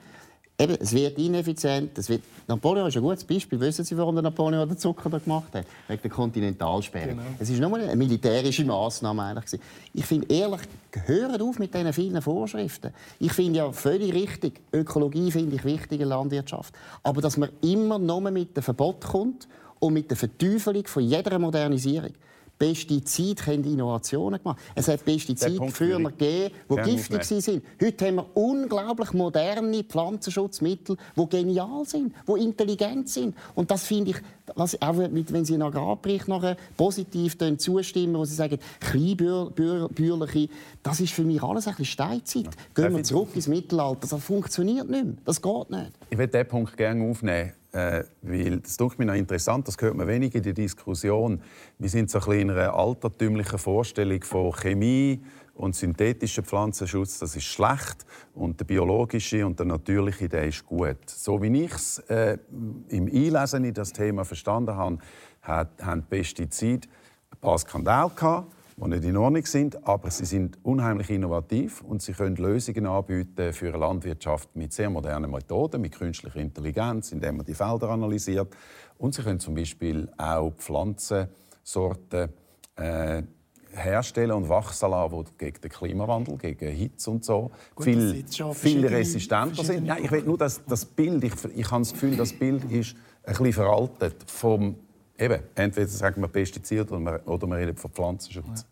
Eben, 0.60 0.76
es 0.80 0.92
wird 0.92 1.16
ineffizient. 1.18 1.96
Es 1.96 2.08
wird... 2.08 2.22
Napoleon 2.48 2.88
ist 2.88 2.96
ein 2.96 3.02
gutes 3.02 3.22
Beispiel. 3.22 3.60
Wissen 3.60 3.84
Sie, 3.84 3.96
warum 3.96 4.16
der 4.16 4.22
Napoleon 4.22 4.68
den 4.68 4.76
Zucker 4.76 5.08
da 5.08 5.18
gemacht 5.18 5.54
hat? 5.54 5.64
Wegen 5.86 6.02
der 6.02 6.10
Kontinentalsperre. 6.10 7.10
Genau. 7.10 7.22
Es 7.38 7.52
war 7.52 7.68
nur 7.68 7.78
eine 7.78 7.94
militärische 7.94 8.64
Massnahme. 8.64 9.22
Eigentlich. 9.22 9.60
Ich 9.94 10.04
finde 10.04 10.26
ehrlich, 10.34 10.62
hört 11.06 11.40
auf 11.40 11.60
mit 11.60 11.72
diesen 11.72 11.92
vielen 11.92 12.20
Vorschriften. 12.20 12.92
Ich 13.20 13.32
finde 13.32 13.58
ja 13.58 13.70
völlig 13.70 14.12
richtig, 14.12 14.60
Ökologie 14.72 15.30
finde 15.30 15.54
ich 15.54 15.64
wichtig 15.64 16.00
in 16.00 16.08
Landwirtschaft. 16.08 16.74
Aber 17.04 17.20
dass 17.20 17.36
man 17.36 17.50
immer 17.62 18.00
nur 18.00 18.20
mit 18.22 18.56
dem 18.56 18.62
Verbot 18.64 19.04
kommt 19.04 19.46
und 19.78 19.92
mit 19.92 20.10
der 20.10 20.16
Verteufelung 20.16 20.86
von 20.88 21.04
jeder 21.04 21.38
Modernisierung. 21.38 22.14
Pestizide 22.58 23.46
haben 23.46 23.64
Innovationen 23.64 24.42
gemacht. 24.42 24.60
Es 24.74 24.88
hat 24.88 25.04
Pestizide 25.04 25.68
früher 25.70 25.98
gegeben, 25.98 26.54
die 26.70 26.76
giftig 26.76 27.30
waren. 27.30 27.62
Heute 27.80 28.06
haben 28.06 28.16
wir 28.16 28.36
unglaublich 28.36 29.12
moderne 29.12 29.84
Pflanzenschutzmittel, 29.84 30.96
die 31.16 31.28
genial 31.28 31.84
sind, 31.84 32.12
die 32.26 32.42
intelligent 32.42 33.08
sind. 33.08 33.36
Und 33.54 33.70
das 33.70 33.84
finde 33.84 34.10
ich, 34.10 34.16
was, 34.54 34.80
auch 34.80 34.96
wenn 34.98 35.44
Sie 35.44 35.54
in 35.54 35.62
Agrarbericht 35.62 36.26
nachher 36.26 36.56
positiv 36.76 37.36
zustimmen, 37.58 38.16
wo 38.16 38.24
Sie 38.24 38.34
sagen, 38.34 38.58
kleinbürgerliche, 38.80 40.48
das 40.82 41.00
ist 41.00 41.12
für 41.12 41.22
mich 41.22 41.42
alles 41.42 41.66
ein 41.66 41.72
bisschen 41.72 41.84
Steinzeit. 41.84 42.48
Gehen 42.74 42.96
wir 42.96 43.02
zurück 43.02 43.28
ins 43.34 43.46
Mittelalter. 43.46 44.08
Das 44.08 44.24
funktioniert 44.24 44.88
nicht 44.88 45.04
mehr. 45.04 45.14
Das 45.24 45.40
geht 45.40 45.70
nicht. 45.70 45.92
Ich 46.10 46.18
würde 46.18 46.32
diesen 46.32 46.48
Punkt 46.48 46.76
gerne 46.76 47.08
aufnehmen. 47.08 47.52
Äh, 47.78 48.04
weil 48.22 48.58
das 48.58 48.76
tut 48.76 48.98
mir 48.98 49.06
noch 49.06 49.14
interessant, 49.14 49.68
das 49.68 49.76
hört 49.80 49.94
man 49.94 50.08
wenig 50.08 50.34
in 50.34 50.42
der 50.42 50.52
Diskussion. 50.52 51.40
Wir 51.78 51.88
sind 51.88 52.10
so 52.10 52.18
ein 52.18 52.40
in 52.40 52.50
einer 52.50 52.74
altertümlichen 52.74 53.58
Vorstellung 53.58 54.20
von 54.24 54.52
Chemie 54.52 55.22
und 55.54 55.76
synthetischen 55.76 56.44
Pflanzenschutz, 56.44 57.20
das 57.20 57.36
ist 57.36 57.44
schlecht 57.44 58.04
und 58.34 58.58
der 58.58 58.64
biologische 58.64 59.46
und 59.46 59.60
der 59.60 59.66
natürliche, 59.66 60.28
der 60.28 60.48
ist 60.48 60.66
gut. 60.66 60.98
So 61.06 61.40
wie 61.40 61.64
ich 61.64 61.72
es 61.72 61.98
äh, 62.08 62.38
im 62.88 63.06
Einlesen 63.06 63.62
in 63.62 63.74
das 63.74 63.92
Thema 63.92 64.24
verstanden 64.24 64.74
habe, 64.74 64.98
hat, 65.42 65.70
haben 65.80 66.02
Pestizide 66.02 66.88
ein 67.30 67.38
paar 67.40 67.58
Skandale 67.58 68.10
gehabt 68.10 68.57
die 68.80 68.88
nicht 68.88 69.04
in 69.04 69.16
Ordnung 69.16 69.44
sind, 69.44 69.86
aber 69.86 70.10
sie 70.10 70.24
sind 70.24 70.58
unheimlich 70.62 71.10
innovativ 71.10 71.82
und 71.82 72.00
sie 72.00 72.12
können 72.12 72.36
Lösungen 72.36 72.86
anbieten 72.86 73.52
für 73.52 73.68
eine 73.68 73.78
Landwirtschaft 73.78 74.54
mit 74.54 74.72
sehr 74.72 74.88
modernen 74.88 75.30
Methoden, 75.30 75.80
mit 75.80 75.96
künstlicher 75.96 76.38
Intelligenz, 76.38 77.12
indem 77.12 77.38
man 77.38 77.46
die 77.46 77.54
Felder 77.54 77.90
analysiert. 77.90 78.54
Und 78.96 79.14
sie 79.14 79.22
können 79.22 79.40
zum 79.40 79.54
Beispiel 79.54 80.08
auch 80.16 80.52
Pflanzensorten 80.56 82.28
äh, 82.76 83.22
herstellen 83.72 84.32
und 84.32 84.48
wachsen 84.48 84.90
lassen, 84.90 85.24
die 85.24 85.38
gegen 85.38 85.60
den 85.60 85.70
Klimawandel, 85.70 86.38
gegen 86.38 86.68
Hitze 86.68 87.10
und 87.10 87.24
so 87.24 87.50
Gut, 87.74 87.84
viel, 87.84 88.24
viel 88.54 88.86
resistenter 88.86 89.64
sind. 89.64 89.86
Ja, 89.86 89.96
ich 89.98 90.10
will 90.10 90.22
nur 90.22 90.38
das, 90.38 90.64
das 90.64 90.84
Bild, 90.84 91.24
ich, 91.24 91.32
ich 91.54 91.70
habe 91.70 91.82
das 91.82 91.92
Gefühl, 91.92 92.16
das 92.16 92.32
Bild 92.32 92.64
ist 92.70 92.96
ein 93.24 93.32
bisschen 93.32 93.52
veraltet 93.52 94.30
vom 94.30 94.76
Eben, 95.18 95.42
entweder 95.54 95.88
sagen 95.88 96.20
wir 96.20 96.28
Pestizid 96.28 96.90
oder 96.92 97.00
wir, 97.00 97.20
oder 97.26 97.46
wir 97.46 97.56
reden 97.56 97.76
von 97.76 97.90
Pflanzenschutz. 97.90 98.66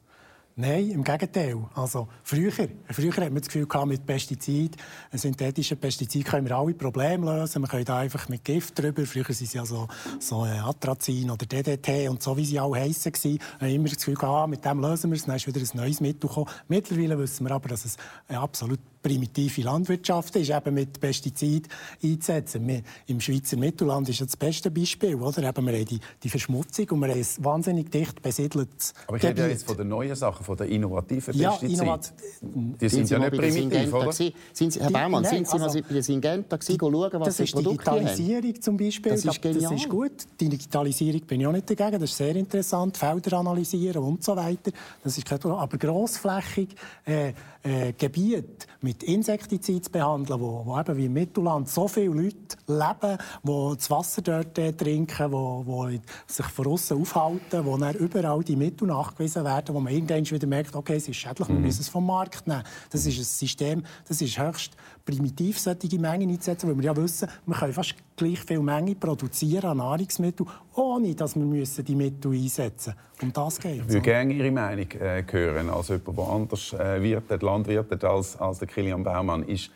Nein, 0.58 0.88
im 0.90 1.04
Gegenteil. 1.04 1.58
Also, 1.74 2.08
früher, 2.22 2.50
früher 2.50 3.10
hat 3.10 3.18
man 3.24 3.34
das 3.34 3.48
Gefühl 3.48 3.66
gehabt, 3.66 3.88
mit 3.88 4.06
Pestizid, 4.06 4.74
synthetischen 5.12 5.76
Pestizid 5.76 6.24
können 6.24 6.48
wir 6.48 6.56
alle 6.56 6.72
Probleme 6.72 7.26
lösen. 7.26 7.60
Wir 7.60 7.68
können 7.68 7.84
da 7.84 7.98
einfach 7.98 8.30
mit 8.30 8.42
Gift 8.42 8.78
drüber. 8.78 9.04
Früher 9.04 9.24
waren 9.24 9.32
es 9.32 9.52
ja 9.52 9.66
so, 9.66 9.86
so 10.18 10.46
äh, 10.46 10.58
Atrazin 10.60 11.30
oder 11.30 11.44
DDT 11.44 12.08
und 12.08 12.22
so, 12.22 12.34
wie 12.38 12.46
sie 12.46 12.58
alle 12.58 12.76
heissen. 12.76 13.12
Wir 13.22 13.38
haben 13.60 13.68
immer 13.68 13.88
das 13.88 13.98
Gefühl 13.98 14.14
gehabt, 14.14 14.34
ah, 14.34 14.46
mit 14.46 14.64
dem 14.64 14.80
lösen 14.80 15.10
wir 15.10 15.16
es. 15.16 15.26
Dann 15.26 15.36
ist 15.36 15.46
wieder 15.46 15.60
ein 15.60 15.76
neues 15.76 16.00
Mittel 16.00 16.26
gekommen. 16.26 16.48
Mittlerweile 16.68 17.18
wissen 17.18 17.46
wir 17.46 17.54
aber, 17.54 17.68
dass 17.68 17.84
es 17.84 17.98
absolut 18.28 18.80
primitive 19.06 19.62
Landwirtschaft 19.62 20.34
ist, 20.36 20.50
eben 20.50 20.74
mit 20.74 21.00
Pestizid 21.00 21.68
einzusetzen. 22.02 22.66
Wir, 22.66 22.82
Im 23.06 23.20
Schweizer 23.20 23.56
Mittelland 23.56 24.08
ist 24.08 24.20
das 24.20 24.36
beste 24.36 24.70
Beispiel. 24.70 25.14
Oder? 25.14 25.48
Eben, 25.48 25.66
wir 25.66 25.74
haben 25.74 25.84
die, 25.84 26.00
die 26.22 26.28
Verschmutzung 26.28 26.90
und 26.90 27.00
wir 27.00 27.08
haben 27.08 27.20
ein 27.20 27.44
wahnsinnig 27.44 27.90
dicht 27.90 28.20
besiedeltes 28.20 28.94
Aber 29.06 29.16
ich 29.16 29.22
rede 29.22 29.42
ja 29.42 29.48
jetzt 29.48 29.66
von 29.66 29.76
den 29.76 29.88
neuen 29.88 30.14
Sachen, 30.16 30.44
von 30.44 30.56
den 30.56 30.68
innovativen 30.68 31.34
ja, 31.34 31.50
Pestiziden. 31.50 31.82
Innovat 31.82 32.12
die 32.42 32.88
sind, 32.88 33.06
sind 33.06 33.10
ja 33.10 33.18
nicht 33.18 33.40
primitiv, 33.40 33.94
oder? 33.94 34.12
Sind 34.12 34.34
Sie, 34.52 34.80
Herr 34.80 34.90
Baumann, 34.90 35.22
die, 35.22 35.28
sind 35.28 35.48
Sie 35.48 35.58
also, 35.58 35.80
bei 35.80 35.94
der 35.94 36.02
Syngenta 36.02 36.58
schauen, 36.60 37.10
was 37.12 37.36
das 37.36 37.50
für 37.50 37.56
Produkte 37.56 37.90
haben? 37.90 38.02
Das 38.02 38.12
ist 38.12 38.18
Digitalisierung 38.18 38.62
zum 38.62 38.76
Beispiel. 38.76 39.12
Das 39.12 39.24
ist 39.24 39.42
genial. 39.42 39.72
Das 39.72 39.80
ist 39.80 39.88
gut. 39.88 40.12
Die 40.40 40.48
Digitalisierung 40.48 41.20
bin 41.22 41.40
ich 41.40 41.46
auch 41.46 41.52
nicht 41.52 41.70
dagegen. 41.70 42.00
Das 42.00 42.10
ist 42.10 42.16
sehr 42.16 42.34
interessant. 42.34 42.96
Felder 42.96 43.38
analysieren 43.38 44.02
und 44.02 44.24
so 44.24 44.34
weiter. 44.34 44.72
Das 45.02 45.16
ist 45.16 45.24
kein 45.24 45.38
Problem. 45.38 45.60
Aber 45.60 45.78
grossflächig 45.78 46.68
äh, 47.04 47.32
äh, 47.62 47.92
Gebiete 47.98 48.66
mit 48.86 49.02
Insektiziden 49.02 49.82
zu 49.82 49.90
behandeln, 49.90 50.40
wo, 50.40 50.62
wo 50.64 50.78
eben 50.78 50.96
wie 50.96 51.06
im 51.06 51.12
Mittelland 51.12 51.68
so 51.68 51.88
viele 51.88 52.14
Leute 52.14 52.56
leben, 52.68 53.18
die 53.42 53.74
das 53.76 53.90
Wasser 53.90 54.22
dort 54.22 54.56
äh, 54.58 54.72
trinken, 54.72 55.32
wo, 55.32 55.64
wo 55.66 55.88
sich 56.28 56.46
von 56.46 56.66
außen 56.68 57.00
aufhalten, 57.00 57.64
wo 57.64 57.76
dann 57.76 57.96
überall 57.96 58.44
die 58.44 58.54
Mittel 58.54 58.86
nachgewiesen 58.86 59.42
werden, 59.42 59.74
wo 59.74 59.80
man 59.80 59.92
irgendwann 59.92 60.30
wieder 60.30 60.46
merkt, 60.46 60.76
okay, 60.76 60.94
es 60.94 61.08
ist 61.08 61.16
schädlich, 61.16 61.48
wir 61.48 61.56
mhm. 61.56 61.62
müssen 61.62 61.80
es 61.80 61.88
vom 61.88 62.06
Markt 62.06 62.46
nehmen. 62.46 62.62
Das 62.90 63.04
ist 63.04 63.18
ein 63.18 63.24
System, 63.24 63.82
das 64.06 64.20
ist 64.20 64.38
höchst 64.38 64.76
primitiv, 65.04 65.58
solche 65.58 65.98
Mengen 65.98 66.30
einzusetzen, 66.30 66.68
weil 66.68 66.76
wir 66.76 66.84
ja 66.84 66.96
wissen, 66.96 67.28
wir 67.46 67.56
können 67.56 67.72
fast 67.72 67.94
gleich 68.16 68.40
viel 68.40 68.60
Menge 68.60 68.94
produzieren 68.94 69.70
an 69.70 69.76
Nahrungsmitteln, 69.78 70.48
ohne 70.74 71.14
dass 71.14 71.36
wir 71.36 71.44
müssen 71.44 71.84
die 71.84 71.94
Mittel 71.94 72.32
einsetzen 72.32 72.94
müssen. 72.94 73.06
Um 73.22 73.32
das 73.32 73.58
geht 73.58 73.76
Ich 73.76 73.88
würde 73.88 74.00
gerne 74.00 74.34
Ihre 74.34 74.50
Meinung 74.50 74.90
äh, 74.92 75.24
hören, 75.30 75.70
als 75.70 75.88
jemand, 75.88 76.18
der 76.18 76.28
anders 76.28 76.72
äh, 76.72 77.02
wirtet, 77.02 77.42
landwirtet 77.42 78.04
als, 78.04 78.36
als 78.36 78.58
der 78.58 78.68
Kilian 78.76 79.02
Baumann. 79.02 79.42
Ist 79.44 79.70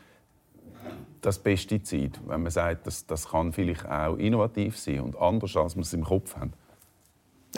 das 1.23 1.39
Pestizid, 1.39 2.21
wenn 2.27 2.43
man 2.43 2.53
sagt, 2.53 2.87
das, 2.87 3.07
das 3.07 3.31
kann 3.31 3.51
vielleicht 3.51 3.89
auch 3.89 4.17
innovativ 4.17 4.77
sein 4.77 5.01
und 5.01 5.17
anders, 5.17 5.57
als 5.57 5.75
wir 5.75 5.81
es 5.83 5.95
im 5.95 6.05
Kopf 6.05 6.37
haben? 6.37 6.53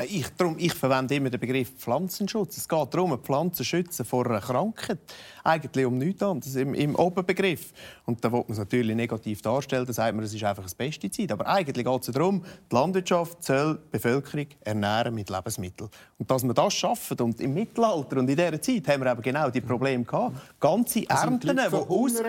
Ich, 0.04 0.28
darum, 0.36 0.54
ich 0.58 0.72
verwende 0.72 1.16
immer 1.16 1.30
den 1.30 1.40
Begriff 1.40 1.72
Pflanzenschutz. 1.76 2.56
Es 2.58 2.68
geht 2.68 2.94
darum, 2.94 3.18
Pflanzen 3.18 3.64
schützen 3.64 4.06
vor 4.06 4.24
einer 4.24 4.40
Krankheit. 4.40 5.00
Eigentlich 5.44 5.86
um 5.86 5.98
nichts 5.98 6.22
anderes 6.22 6.54
im, 6.56 6.74
im 6.74 6.94
Oberbegriff. 6.94 7.72
Und 8.04 8.24
da 8.24 8.30
will 8.30 8.40
man 8.40 8.52
es 8.52 8.58
natürlich 8.58 8.94
negativ 8.94 9.40
darstellen. 9.40 9.86
Da 9.86 9.92
sagt 9.92 10.14
man, 10.14 10.24
es 10.24 10.34
ist 10.34 10.44
einfach 10.44 10.64
ein 10.64 10.72
Pestizid. 10.76 11.32
Aber 11.32 11.46
eigentlich 11.46 11.86
geht 11.86 12.08
es 12.08 12.12
darum, 12.12 12.44
die 12.70 12.74
Landwirtschaft 12.74 13.42
soll 13.42 13.78
die 13.86 13.90
Bevölkerung 13.92 14.46
ernähren 14.60 15.14
mit 15.14 15.30
Lebensmitteln. 15.30 15.90
Und 16.18 16.30
dass 16.30 16.42
wir 16.42 16.54
das 16.54 16.74
schaffen 16.74 17.18
und 17.20 17.40
im 17.40 17.54
Mittelalter 17.54 18.18
und 18.18 18.28
in 18.28 18.36
dieser 18.36 18.60
Zeit 18.60 18.86
haben 18.88 19.02
wir 19.02 19.12
eben 19.12 19.22
genau 19.22 19.50
die 19.50 19.60
Probleme 19.60 20.04
gehabt. 20.04 20.36
Ganze 20.60 21.08
Ernten, 21.08 21.56
die 21.56 21.60
aus 21.60 22.22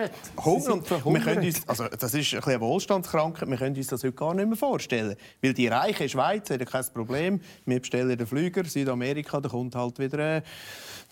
Hunger 0.44 0.72
und, 0.72 0.90
wir 0.90 1.20
können 1.20 1.44
uns, 1.44 1.68
also 1.68 1.84
das 1.88 2.14
ist 2.14 2.34
ein 2.34 2.54
eine 2.54 2.60
Wohlstandskrankheit. 2.60 3.48
Wir 3.48 3.56
können 3.56 3.76
uns 3.76 3.86
das 3.86 4.02
heute 4.02 4.12
gar 4.12 4.34
nicht 4.34 4.46
mehr 4.46 4.56
vorstellen, 4.56 5.16
weil 5.42 5.54
die 5.54 5.66
reiche 5.66 6.08
Schweiz 6.08 6.50
hat 6.50 6.64
kein 6.66 6.84
Problem 6.92 7.40
wir 7.66 7.80
bestellen 7.80 8.16
den 8.16 8.26
Flüger, 8.26 8.64
Südamerika, 8.64 9.40
da 9.40 9.48
kommt 9.48 9.74
halt 9.74 9.98
wieder, 9.98 10.36
äh, 10.36 10.42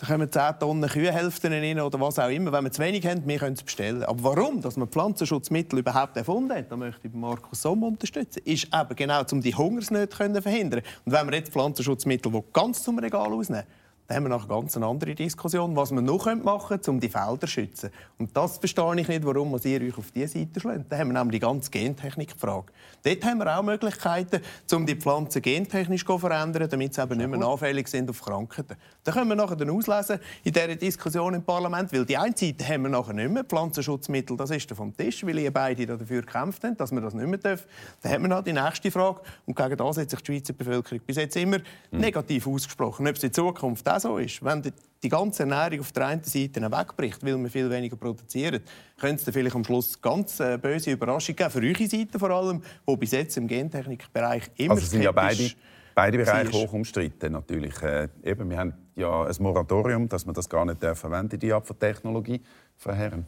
da 0.03 0.09
kommen 0.09 0.32
10 0.32 0.59
Tonnen 0.59 0.90
Kühlhälften 0.90 1.53
rein 1.53 1.80
oder 1.80 2.00
was 2.00 2.18
auch 2.18 2.28
immer. 2.28 2.50
Wenn 2.50 2.64
wir 2.64 2.72
zu 2.72 2.82
wenig 2.82 3.07
haben, 3.07 3.22
wir 3.24 3.38
können 3.38 3.55
es 3.55 3.62
bestellen. 3.62 4.03
Aber 4.03 4.24
warum, 4.24 4.61
dass 4.61 4.76
man 4.76 4.88
Pflanzenschutzmittel 4.88 5.78
überhaupt 5.78 6.16
erfunden 6.16 6.53
hat, 6.57 6.72
da 6.72 6.76
möchte 6.76 7.07
ich 7.07 7.14
Markus 7.14 7.62
Somm 7.62 7.84
unterstützen, 7.84 8.42
ist 8.44 8.66
eben 8.74 8.96
genau, 8.96 9.22
um 9.30 9.40
die 9.40 9.55
Hungersnöte 9.55 10.32
zu 10.32 10.42
verhindern. 10.42 10.82
Und 11.05 11.12
wenn 11.12 11.30
wir 11.30 11.36
jetzt 11.36 11.53
Pflanzenschutzmittel 11.53 12.32
ganz 12.53 12.82
zum 12.82 12.98
Regal 12.98 13.32
ausnehmen, 13.32 13.64
dann 14.09 14.16
haben 14.16 14.24
wir 14.24 14.30
noch 14.30 14.48
eine 14.48 14.61
ganz 14.61 14.76
andere 14.76 15.14
Diskussion, 15.14 15.74
was 15.76 15.90
wir 15.90 16.03
noch 16.03 16.26
machen 16.26 16.80
können, 16.80 16.96
um 16.96 17.00
die 17.00 17.09
Felder 17.09 17.40
zu 17.40 17.46
schützen. 17.46 17.90
Und 18.18 18.36
das 18.36 18.59
verstehe 18.59 19.00
ich 19.00 19.09
nicht, 19.09 19.24
warum 19.24 19.59
ihr 19.62 19.80
euch 19.80 19.96
auf 19.96 20.11
diese 20.11 20.38
Seite 20.38 20.61
schlägt. 20.61 20.90
Da 20.90 20.98
haben 20.98 21.09
wir 21.12 21.18
nämlich 21.18 21.40
die 21.40 21.46
ganze 21.46 21.70
Gentechnik-Frage. 21.70 22.72
Dort 23.05 23.24
haben 23.24 23.38
wir 23.38 23.59
auch 23.59 23.62
Möglichkeiten, 23.62 24.40
um 24.72 24.86
die 24.86 24.96
Pflanzen 24.96 25.40
gentechnisch 25.40 26.05
zu 26.05 26.18
verändern, 26.18 26.68
damit 26.68 26.94
sie 26.94 27.03
eben 27.03 27.18
nicht 27.18 27.28
mehr 27.28 27.46
anfällig 27.46 27.88
sind 27.88 28.11
auf 28.11 28.20
Krankheiten. 28.20 28.76
Da 29.05 29.12
können 29.12 29.28
wir 29.28 29.34
nachher 29.34 29.57
dann 29.57 29.70
auslesen 29.70 30.18
in 30.44 30.53
dieser 30.53 30.76
Diskussion 30.76 31.34
im 31.34 31.42
Parlament, 31.42 31.92
weil 31.92 32.05
die 32.05 32.16
eine 32.16 32.36
Seite 32.36 32.66
haben 32.68 32.82
wir 32.82 32.90
nachher 32.90 33.14
nicht 33.14 33.30
mehr, 33.30 33.44
Pflanzenschutzmittel, 33.44 34.36
das 34.36 34.50
ist 34.50 34.70
vom 34.72 34.96
Tisch, 34.96 35.24
weil 35.24 35.38
ihr 35.38 35.53
beide 35.53 35.86
dafür 35.86 36.22
gekämpft 36.22 36.64
habt, 36.64 36.80
dass 36.80 36.92
wir 36.92 37.00
das 37.00 37.14
nicht 37.14 37.26
mehr 37.26 37.38
dürfen. 37.38 37.66
Dann 38.03 38.12
haben 38.12 38.22
wir 38.22 38.28
noch 38.28 38.44
die 38.44 38.53
nächste 38.53 38.90
Frage 38.90 39.20
und 39.46 39.57
gegen 39.57 39.76
das 39.76 39.96
hat 39.96 40.11
sich 40.11 40.20
die 40.20 40.32
Schweizer 40.32 40.53
Bevölkerung 40.53 41.00
bis 41.07 41.16
jetzt 41.16 41.36
immer 41.36 41.59
mhm. 41.59 41.98
negativ 41.98 42.46
ausgesprochen. 42.46 43.07
Ob 43.09 43.16
es 43.16 43.22
in 43.22 43.32
Zukunft 43.32 43.86
auch 43.97 44.01
so 44.01 44.18
ist, 44.18 44.45
wenn 44.45 44.62
die 45.03 45.09
ganze 45.09 45.43
Ernährung 45.43 45.80
auf 45.80 45.93
der 45.93 46.07
einen 46.07 46.22
Seite 46.22 46.61
wegbricht, 46.61 47.24
weil 47.24 47.36
wir 47.38 47.51
viel 47.51 47.68
weniger 47.68 47.97
produzieren, 47.97 48.61
könnte 48.99 49.22
es 49.26 49.34
vielleicht 49.34 49.57
am 49.57 49.64
Schluss 49.64 50.01
ganz 50.01 50.38
äh, 50.40 50.59
böse 50.59 50.93
Überraschung 50.93 51.34
geben, 51.34 51.51
für 51.51 51.61
eure 51.61 51.86
Seite 51.86 52.18
vor 52.18 52.30
allem, 52.30 52.62
wo 52.86 52.97
bis 52.97 53.12
jetzt 53.12 53.36
im 53.36 53.49
Gentechnikbereich 53.49 54.51
immer 54.57 54.74
also 54.74 54.86
sind 54.86 55.03
ja 55.03 55.12
beide, 55.12 55.51
beide 55.95 56.18
Bereiche 56.18 56.53
hoch 56.53 56.72
umstritten 56.72 57.32
natürlich. 57.32 57.80
Äh, 57.82 58.09
eben, 58.22 58.49
wir 58.49 58.59
haben 58.59 58.74
ja 58.95 59.24
ein 59.24 59.36
Moratorium, 59.40 60.09
dass 60.09 60.24
man 60.24 60.34
das 60.34 60.49
gar 60.49 60.64
nicht 60.64 60.80
verwenden 60.80 61.38
die 61.38 61.53
Art 61.53 61.66
von 61.66 61.78
Technologie 61.78 62.40
von 62.76 62.95
Herren. 62.95 63.26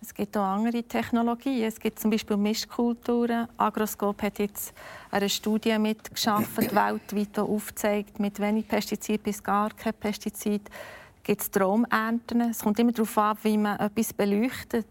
Es 0.00 0.14
gibt 0.14 0.36
auch 0.36 0.44
andere 0.44 0.82
Technologien. 0.84 1.64
Es 1.64 1.80
gibt 1.80 1.98
zum 1.98 2.10
Beispiel 2.10 2.36
Mischkulturen. 2.36 3.48
Agroscope 3.56 4.26
hat 4.26 4.38
jetzt 4.38 4.72
eine 5.10 5.28
Studie 5.28 5.76
mitgeschaffen, 5.78 6.70
weltweit, 6.72 7.38
aufzeigt, 7.38 8.20
mit 8.20 8.38
wenig 8.38 8.68
Pestizid 8.68 9.22
bis 9.22 9.42
gar 9.42 9.70
kein 9.70 9.94
Pestizid 9.94 10.70
gibt 11.28 11.42
es 11.42 11.50
Traumernten. 11.50 12.40
Es 12.40 12.60
kommt 12.60 12.78
immer 12.78 12.92
darauf 12.92 13.18
an, 13.18 13.36
wie 13.42 13.58
man 13.58 13.78
etwas 13.78 14.14
beleuchtet. 14.14 14.86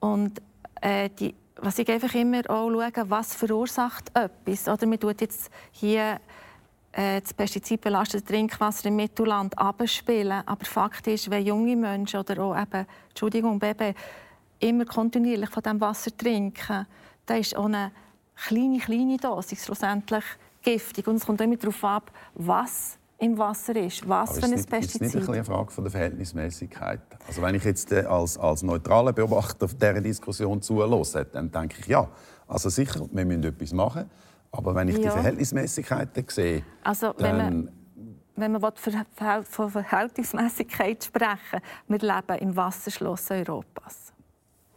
Und 0.00 0.40
äh, 0.80 1.10
die, 1.10 1.34
was 1.56 1.78
ich 1.78 1.88
einfach 1.90 2.14
immer 2.14 2.40
auch 2.48 2.70
schaue, 2.70 3.10
was 3.10 3.34
verursacht 3.34 4.10
etwas. 4.16 4.68
Oder 4.68 4.86
man 4.86 4.98
tut 4.98 5.20
jetzt 5.20 5.50
hier 5.72 6.18
das 6.92 7.34
pestizidbelastete 7.34 8.24
Trinkwasser 8.24 8.88
im 8.88 8.96
Mittelland 8.96 9.56
abspielen. 9.56 10.42
Aber 10.46 10.64
Fakt 10.64 11.06
ist, 11.06 11.30
wenn 11.30 11.46
junge 11.46 11.76
Menschen 11.76 12.20
oder 12.20 12.42
auch 12.42 12.60
eben, 12.60 12.86
Entschuldigung, 13.08 13.58
Baby, 13.58 13.94
immer 14.58 14.84
kontinuierlich 14.84 15.50
von 15.50 15.62
diesem 15.62 15.80
Wasser 15.80 16.16
trinken, 16.16 16.86
dann 17.26 17.38
ist 17.38 17.56
auch 17.56 17.66
eine 17.66 17.92
kleine, 18.34 18.78
kleine 18.78 19.16
Dosis 19.16 19.64
schlussendlich 19.64 20.24
giftig. 20.62 21.06
Und 21.06 21.16
es 21.16 21.26
kommt 21.26 21.40
immer 21.40 21.56
darauf 21.56 21.84
ab, 21.84 22.10
was 22.34 22.98
im 23.18 23.36
Wasser 23.36 23.76
ist, 23.76 24.08
was 24.08 24.38
für 24.38 24.46
ein 24.46 24.52
nicht, 24.52 24.68
Pestizid. 24.68 25.02
Ist 25.02 25.14
nicht 25.14 25.28
eine 25.28 25.44
Frage 25.44 25.70
von 25.70 25.84
der 25.84 25.90
Verhältnismäßigkeit? 25.90 27.00
Also 27.28 27.42
wenn 27.42 27.54
ich 27.54 27.64
jetzt 27.64 27.92
äh, 27.92 28.04
als, 28.04 28.38
als 28.38 28.62
neutraler 28.62 29.12
Beobachter 29.12 29.66
dieser 29.66 30.00
Diskussion 30.00 30.62
zuhöre, 30.62 31.26
dann 31.32 31.50
denke 31.50 31.76
ich, 31.80 31.86
ja, 31.86 32.08
also 32.48 32.70
sicher, 32.70 33.06
wir 33.12 33.24
müssen 33.24 33.44
etwas 33.44 33.72
machen. 33.72 34.10
Aber 34.52 34.74
wenn 34.74 34.88
ich 34.88 34.96
ja. 34.96 35.02
die 35.02 35.08
Verhältnismäßigkeiten 35.10 36.24
sehe, 36.28 36.64
also, 36.82 37.14
wenn 37.18 37.36
man, 37.36 37.72
wenn 38.36 38.52
man 38.52 38.72
von 39.44 39.70
Verhältnismäßigkeit 39.70 41.04
sprechen 41.04 41.60
wir 41.88 41.98
leben 41.98 42.38
im 42.40 42.56
Wasserschloss 42.56 43.30
Europas. 43.30 44.12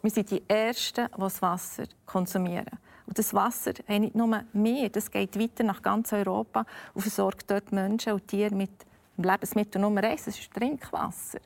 Wir 0.01 0.11
sind 0.11 0.29
die 0.31 0.43
Ersten, 0.47 1.07
die 1.15 1.19
das 1.19 1.41
Wasser 1.41 1.85
konsumieren. 2.05 2.77
Und 3.05 3.17
das 3.17 3.33
Wasser 3.33 3.73
haben 3.87 4.01
nicht 4.01 4.15
nur 4.15 4.43
wir, 4.53 4.89
das 4.89 5.09
geht 5.09 5.39
weiter 5.39 5.63
nach 5.63 5.81
ganz 5.81 6.13
Europa 6.13 6.65
und 6.93 7.01
versorgt 7.01 7.49
dort 7.49 7.71
Menschen 7.71 8.13
und 8.13 8.27
Tiere 8.27 8.53
mit 8.53 8.71
dem 9.17 9.23
Lebensmittel 9.23 9.81
Nummer 9.81 10.03
eins, 10.03 10.25
das 10.25 10.39
ist 10.39 10.53
Trinkwasser. 10.53 11.39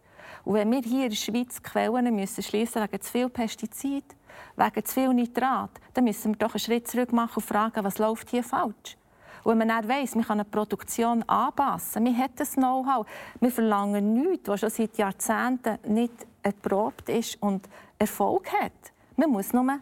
Und 0.44 0.54
wenn 0.56 0.72
wir 0.72 0.82
hier 0.82 1.04
in 1.04 1.10
der 1.10 1.16
Schweiz 1.16 1.62
Quellen 1.62 2.16
müssen 2.16 2.44
schließen 2.44 2.82
wegen 2.82 3.02
zu 3.02 3.12
viel 3.12 3.30
Pestizid, 3.30 4.04
wegen 4.56 4.86
zu 4.86 4.94
viel 4.94 5.14
Nitrat, 5.14 5.72
dann 5.94 6.04
müssen 6.04 6.34
wir 6.34 6.38
doch 6.38 6.54
einen 6.54 6.60
Schritt 6.60 6.88
zurück 6.88 7.12
machen 7.14 7.38
und 7.38 7.46
fragen, 7.46 7.84
was 7.84 7.98
läuft 7.98 8.30
hier 8.30 8.44
falsch? 8.44 8.98
Und 9.44 9.52
wenn 9.52 9.68
man 9.68 9.70
dann 9.70 9.88
weiss, 9.88 10.16
man 10.16 10.26
kann 10.26 10.40
eine 10.40 10.46
Produktion 10.50 11.24
anpassen, 11.24 12.04
man 12.04 12.18
hat 12.18 12.32
das 12.36 12.54
Know-how, 12.54 13.08
wir 13.40 13.52
verlangen 13.52 14.14
nichts, 14.14 14.50
was 14.50 14.60
schon 14.60 14.70
seit 14.70 14.98
Jahrzehnten 14.98 15.78
nicht 15.88 16.14
erprobt 16.44 17.08
ist 17.10 17.42
und 17.42 17.68
Erfolg 17.98 18.52
hat. 18.52 18.74
Man 19.16 19.30
muss 19.30 19.54
nur 19.54 19.80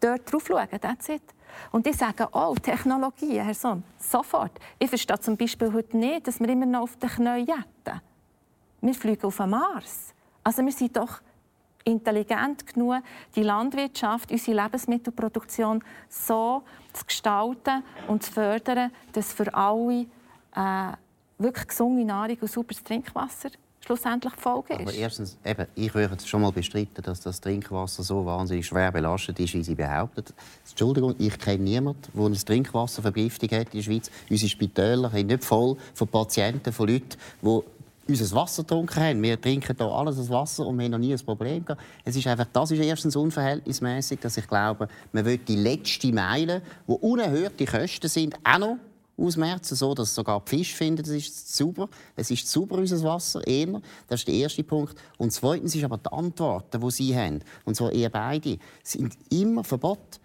dort 0.00 0.32
drauf 0.32 0.44
schauen, 0.46 0.68
that's 0.80 1.08
it. 1.08 1.22
Und 1.70 1.86
die 1.86 1.92
sagen, 1.92 2.26
oh, 2.32 2.54
Technologie, 2.54 3.40
Herr 3.40 3.54
Sohn, 3.54 3.84
sofort. 3.98 4.52
Ich 4.78 4.88
verstehe 4.88 5.20
zum 5.20 5.36
Beispiel 5.36 5.72
heute 5.72 5.96
nicht, 5.96 6.26
dass 6.26 6.40
wir 6.40 6.48
immer 6.48 6.66
noch 6.66 6.82
auf 6.82 6.96
den 6.96 7.10
Knien 7.10 7.46
jetten. 7.46 8.00
Wir 8.80 8.94
fliegen 8.94 9.26
auf 9.26 9.36
den 9.36 9.50
Mars. 9.50 10.14
Also 10.42 10.64
wir 10.64 10.72
sind 10.72 10.96
doch 10.96 11.20
intelligent 11.84 12.66
genug, 12.66 13.02
die 13.34 13.42
Landwirtschaft, 13.42 14.30
unsere 14.30 14.62
Lebensmittelproduktion 14.62 15.82
so 16.08 16.62
zu 16.92 17.04
gestalten 17.06 17.82
und 18.08 18.22
zu 18.22 18.32
fördern, 18.32 18.90
dass 19.12 19.32
für 19.32 19.52
alle 19.54 20.06
äh, 20.54 20.92
wirklich 21.38 21.68
gesunde 21.68 22.04
Nahrung 22.04 22.38
und 22.40 22.50
sauberes 22.50 22.82
Trinkwasser 22.82 23.50
schlussendlich 23.84 24.32
die 24.34 24.40
Folge 24.40 24.74
ist. 24.74 24.82
Aber 24.82 24.94
erstens, 24.94 25.36
eben, 25.44 25.66
ich 25.74 25.94
würde 25.94 26.16
schon 26.24 26.42
mal 26.42 26.52
bestreiten, 26.52 27.02
dass 27.02 27.20
das 27.20 27.40
Trinkwasser 27.40 28.02
so 28.02 28.24
wahnsinnig 28.24 28.66
schwer 28.66 28.92
belastet 28.92 29.40
ist, 29.40 29.54
wie 29.54 29.62
sie 29.62 29.74
behauptet. 29.74 30.32
Entschuldigung, 30.68 31.14
ich 31.18 31.38
kenne 31.38 31.64
niemanden, 31.64 32.00
der 32.14 32.24
eine 32.24 32.36
Trinkwasservergiftung 32.36 33.50
hat 33.50 33.74
in 33.74 33.78
der 33.78 33.82
Schweiz. 33.82 34.10
Unsere 34.30 34.48
Spitäler 34.48 35.10
sind 35.10 35.26
nicht 35.28 35.44
voll 35.44 35.76
von 35.94 36.08
Patienten, 36.08 36.72
von 36.72 36.88
Leuten, 36.88 37.16
die 37.42 37.60
unser 38.12 38.36
Wasser 38.36 38.62
getrunken 38.62 39.00
haben. 39.00 39.22
Wir 39.22 39.40
trinken 39.40 39.76
hier 39.76 39.86
alles 39.86 40.16
das 40.16 40.28
Wasser 40.28 40.66
und 40.66 40.78
wir 40.78 40.84
haben 40.84 40.92
noch 40.92 40.98
nie 40.98 41.12
ein 41.12 41.20
Problem 41.20 41.64
gehabt. 41.64 41.82
Es 42.04 42.16
ist 42.16 42.26
einfach, 42.26 42.46
das 42.52 42.70
ist 42.70 42.80
erstens 42.80 43.16
unverhältnismäßig, 43.16 44.20
dass 44.20 44.36
ich 44.36 44.46
glaube, 44.46 44.88
man 45.12 45.24
will 45.24 45.38
die 45.38 45.56
letzte 45.56 46.12
Meile, 46.12 46.62
wo 46.86 46.94
unerhörte 46.94 47.64
Kosten 47.64 48.08
sind, 48.08 48.34
auch 48.44 48.58
noch 48.58 48.76
ausmerzen, 49.16 49.76
so 49.76 49.94
dass 49.94 50.14
sogar 50.14 50.42
die 50.44 50.56
Fische 50.56 50.76
finden, 50.76 51.02
das 51.02 51.10
ist 51.10 51.56
sauber. 51.56 51.88
Es 52.16 52.30
ist 52.30 52.48
sauber, 52.48 52.76
unser 52.76 53.02
Wasser, 53.02 53.46
eher. 53.46 53.80
Das 54.08 54.20
ist 54.20 54.28
der 54.28 54.34
erste 54.34 54.64
Punkt. 54.64 54.94
Und 55.18 55.32
zweitens 55.32 55.74
ist 55.74 55.84
aber 55.84 55.98
die 55.98 56.10
Antworten, 56.10 56.80
die 56.80 56.90
Sie 56.90 57.16
haben, 57.16 57.40
und 57.64 57.76
zwar 57.76 57.92
ihr 57.92 58.08
beide, 58.10 58.58
sind 58.82 59.16
immer 59.30 59.64
verboten. 59.64 60.18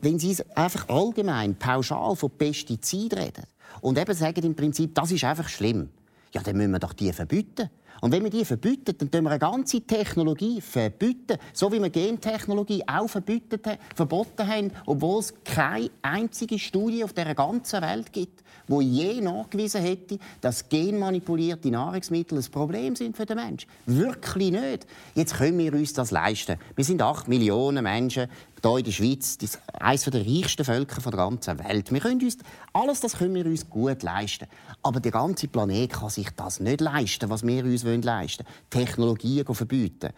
Wenn 0.00 0.18
Sie 0.18 0.36
einfach 0.54 0.88
allgemein, 0.88 1.56
pauschal 1.56 2.16
von 2.16 2.30
Pestiziden 2.30 3.18
reden 3.18 3.44
und 3.82 3.98
eben 3.98 4.14
sagen 4.14 4.44
im 4.44 4.54
Prinzip, 4.54 4.94
das 4.94 5.10
ist 5.10 5.24
einfach 5.24 5.48
schlimm, 5.48 5.90
ja, 6.34 6.42
dann 6.42 6.56
müssen 6.56 6.72
wir 6.72 6.80
doch 6.80 6.92
die 6.92 7.12
verbieten. 7.12 7.70
Und 8.04 8.12
wenn 8.12 8.22
wir 8.22 8.28
die 8.28 8.44
verbieten, 8.44 8.94
dann 8.98 9.10
tun 9.10 9.24
wir 9.24 9.30
eine 9.30 9.38
ganze 9.38 9.80
Technologie 9.80 10.60
verbieten. 10.60 11.38
So 11.54 11.72
wie 11.72 11.80
wir 11.80 11.88
Gentechnologie 11.88 12.82
auch 12.86 13.08
verboten 13.08 14.46
haben, 14.46 14.72
obwohl 14.84 15.20
es 15.20 15.32
keine 15.42 15.88
einzige 16.02 16.58
Studie 16.58 17.02
auf 17.02 17.14
der 17.14 17.34
ganzen 17.34 17.80
Welt 17.80 18.12
gibt, 18.12 18.44
wo 18.68 18.82
je 18.82 19.22
nachgewiesen 19.22 19.80
hätte, 19.80 20.18
dass 20.42 20.68
genmanipulierte 20.68 21.70
Nahrungsmittel 21.70 22.36
ein 22.36 22.44
Problem 22.50 22.94
sind 22.94 23.16
für 23.16 23.24
den 23.24 23.38
Menschen. 23.38 23.70
Wirklich 23.86 24.50
nicht. 24.50 24.86
Jetzt 25.14 25.36
können 25.36 25.56
wir 25.56 25.72
uns 25.72 25.94
das 25.94 26.10
leisten. 26.10 26.58
Wir 26.76 26.84
sind 26.84 27.00
acht 27.00 27.26
Millionen 27.26 27.84
Menschen 27.84 28.28
hier 28.62 28.78
in 28.78 28.84
der 28.84 28.92
Schweiz, 28.92 29.36
eines 29.78 30.04
der 30.04 30.26
reichsten 30.26 30.64
Völker 30.64 31.00
der 31.02 31.12
ganzen 31.12 31.58
Welt. 31.58 31.92
Wir 31.92 32.00
können 32.00 32.22
uns, 32.22 32.38
alles 32.72 33.00
das 33.00 33.18
können 33.18 33.34
wir 33.34 33.44
uns 33.44 33.68
gut 33.68 34.02
leisten. 34.02 34.46
Aber 34.82 35.00
der 35.00 35.12
ganze 35.12 35.48
Planet 35.48 35.92
kann 35.92 36.08
sich 36.08 36.30
das 36.30 36.60
nicht 36.60 36.80
leisten, 36.80 37.28
was 37.28 37.46
wir 37.46 37.62
uns 37.64 37.84
leisten 38.02 38.44
wollen. 38.44 38.86
Technologien 38.86 39.44
verbieten. 39.44 40.10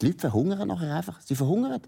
Die 0.00 0.06
Leute 0.06 0.18
verhungern 0.18 0.68
nachher 0.68 0.96
einfach. 0.96 1.20
Sie 1.20 1.34
verhungern. 1.34 1.80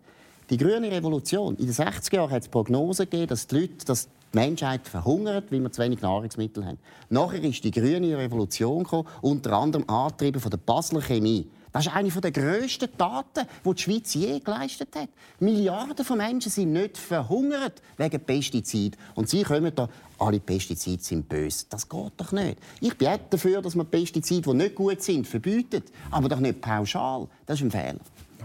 Die 0.51 0.57
grüne 0.57 0.91
Revolution. 0.91 1.57
In 1.57 1.67
den 1.67 1.75
60er 1.75 2.17
Jahren 2.17 2.31
hat 2.31 2.43
es 2.43 2.49
Prognosen 2.49 3.09
gegeben, 3.09 3.29
dass 3.29 3.47
die 3.47 3.61
Leute, 3.61 3.85
dass 3.87 4.09
die 4.33 4.37
Menschheit 4.37 4.87
verhungert, 4.87 5.51
weil 5.51 5.61
wir 5.61 5.73
zu 5.73 5.83
wenig 5.83 6.03
Nahrungsmittel 6.03 6.65
haben. 6.65 6.79
Nachher 7.09 7.43
ist 7.43 7.65
die 7.65 7.71
grüne 7.71 8.17
Revolution 8.17 8.85
gekommen, 8.85 9.09
unter 9.23 9.55
anderem 9.55 9.89
angetrieben 9.89 10.41
von 10.41 10.51
der 10.51 10.59
Basler 10.59 11.01
Chemie. 11.01 11.49
Das 11.75 11.87
ist 11.87 11.93
eine 11.93 12.09
der 12.09 12.31
grössten 12.31 12.97
Taten, 12.97 13.49
die 13.65 13.75
die 13.75 13.83
Schweiz 13.83 14.15
je 14.15 14.39
geleistet 14.39 14.95
hat. 14.95 15.09
Milliarden 15.41 16.05
von 16.05 16.19
Menschen 16.19 16.49
sind 16.49 16.73
nicht 16.73 16.97
verhungert 16.97 17.83
wegen 17.97 18.21
Pestiziden. 18.21 18.97
Und 19.17 19.29
sie 19.29 19.43
kommen 19.43 19.75
da, 19.75 19.89
alle 20.21 20.39
Pestizide 20.39 21.03
sind 21.03 21.29
böse. 21.29 21.67
Das 21.69 21.89
geht 21.89 22.13
doch 22.17 22.31
nicht. 22.31 22.59
Ich 22.81 22.97
bin 22.97 23.19
dafür, 23.29 23.61
dass 23.61 23.75
man 23.75 23.87
Pestizide, 23.87 24.53
die 24.53 24.57
nicht 24.57 24.77
gut 24.77 25.03
sind, 25.03 25.27
verbietet. 25.27 25.91
Aber 26.13 26.29
doch 26.29 26.39
nicht 26.39 26.61
pauschal. 26.61 27.27
Das 27.45 27.59
ist 27.59 27.65
ein 27.65 27.73
Fehler. 27.73 27.99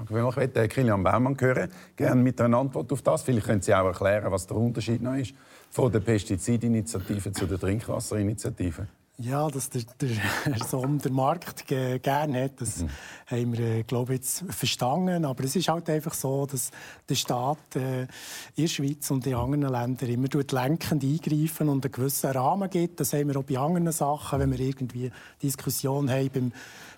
Ich 0.03 0.09
möchte 0.09 0.67
Kilian 0.67 1.03
Baumann 1.03 1.37
hören. 1.39 1.69
Gerne 1.95 2.23
mit 2.23 2.41
einer 2.41 2.57
Antwort 2.57 2.91
auf 2.91 3.03
das. 3.03 3.21
Vielleicht 3.21 3.45
können 3.45 3.61
Sie 3.61 3.75
auch 3.75 3.85
erklären, 3.85 4.31
was 4.31 4.47
der 4.47 4.57
Unterschied 4.57 5.03
noch 5.03 5.13
ist 5.13 5.35
von 5.69 5.91
der 5.91 5.99
Pestizidinitiative 5.99 7.31
zu 7.31 7.45
der 7.45 7.59
Trinkwasserinitiative. 7.59 8.87
Ja, 9.21 9.49
dass 9.49 9.69
der, 9.69 9.81
der 9.99 10.11
Sonder 10.65 11.11
Markt 11.11 11.67
gerne 11.67 12.43
hat, 12.43 12.61
das 12.61 12.83
mhm. 12.83 12.89
haben 13.27 13.57
wir, 13.57 13.59
äh, 13.59 13.83
glaube 13.83 14.13
ich, 14.13 14.19
jetzt 14.21 14.45
verstanden. 14.47 15.25
Aber 15.25 15.43
es 15.43 15.57
ist 15.57 15.67
halt 15.67 15.89
einfach 15.89 16.13
so, 16.13 16.45
dass 16.45 16.71
der 17.09 17.15
Staat 17.15 17.75
äh, 17.75 18.03
in 18.03 18.07
der 18.55 18.67
Schweiz 18.67 19.11
und 19.11 19.27
in 19.27 19.35
anderen 19.35 19.73
Ländern 19.73 20.09
immer 20.09 20.29
lenkend 20.29 21.03
eingreifen 21.03 21.67
und 21.67 21.83
einen 21.83 21.91
gewissen 21.91 22.31
Rahmen 22.31 22.69
gibt. 22.69 23.01
Das 23.01 23.11
haben 23.11 23.27
wir 23.27 23.35
auch 23.35 23.43
bei 23.43 23.57
anderen 23.57 23.91
Sachen, 23.91 24.39
wenn 24.39 24.51
wir 24.51 24.59
irgendwie 24.61 25.11
Diskussionen 25.43 26.09
haben 26.09 26.29
beim, 26.29 26.53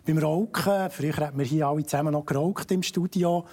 beim 0.05 0.17
Rauchen. 0.19 0.91
Früher 0.91 1.17
hat 1.17 1.35
wir 1.35 1.45
hier 1.45 1.67
alle 1.67 1.85
zusammen 1.87 2.13
noch 2.13 2.27
geraucht 2.27 2.71
im 2.71 2.83
Studio. 2.83 3.47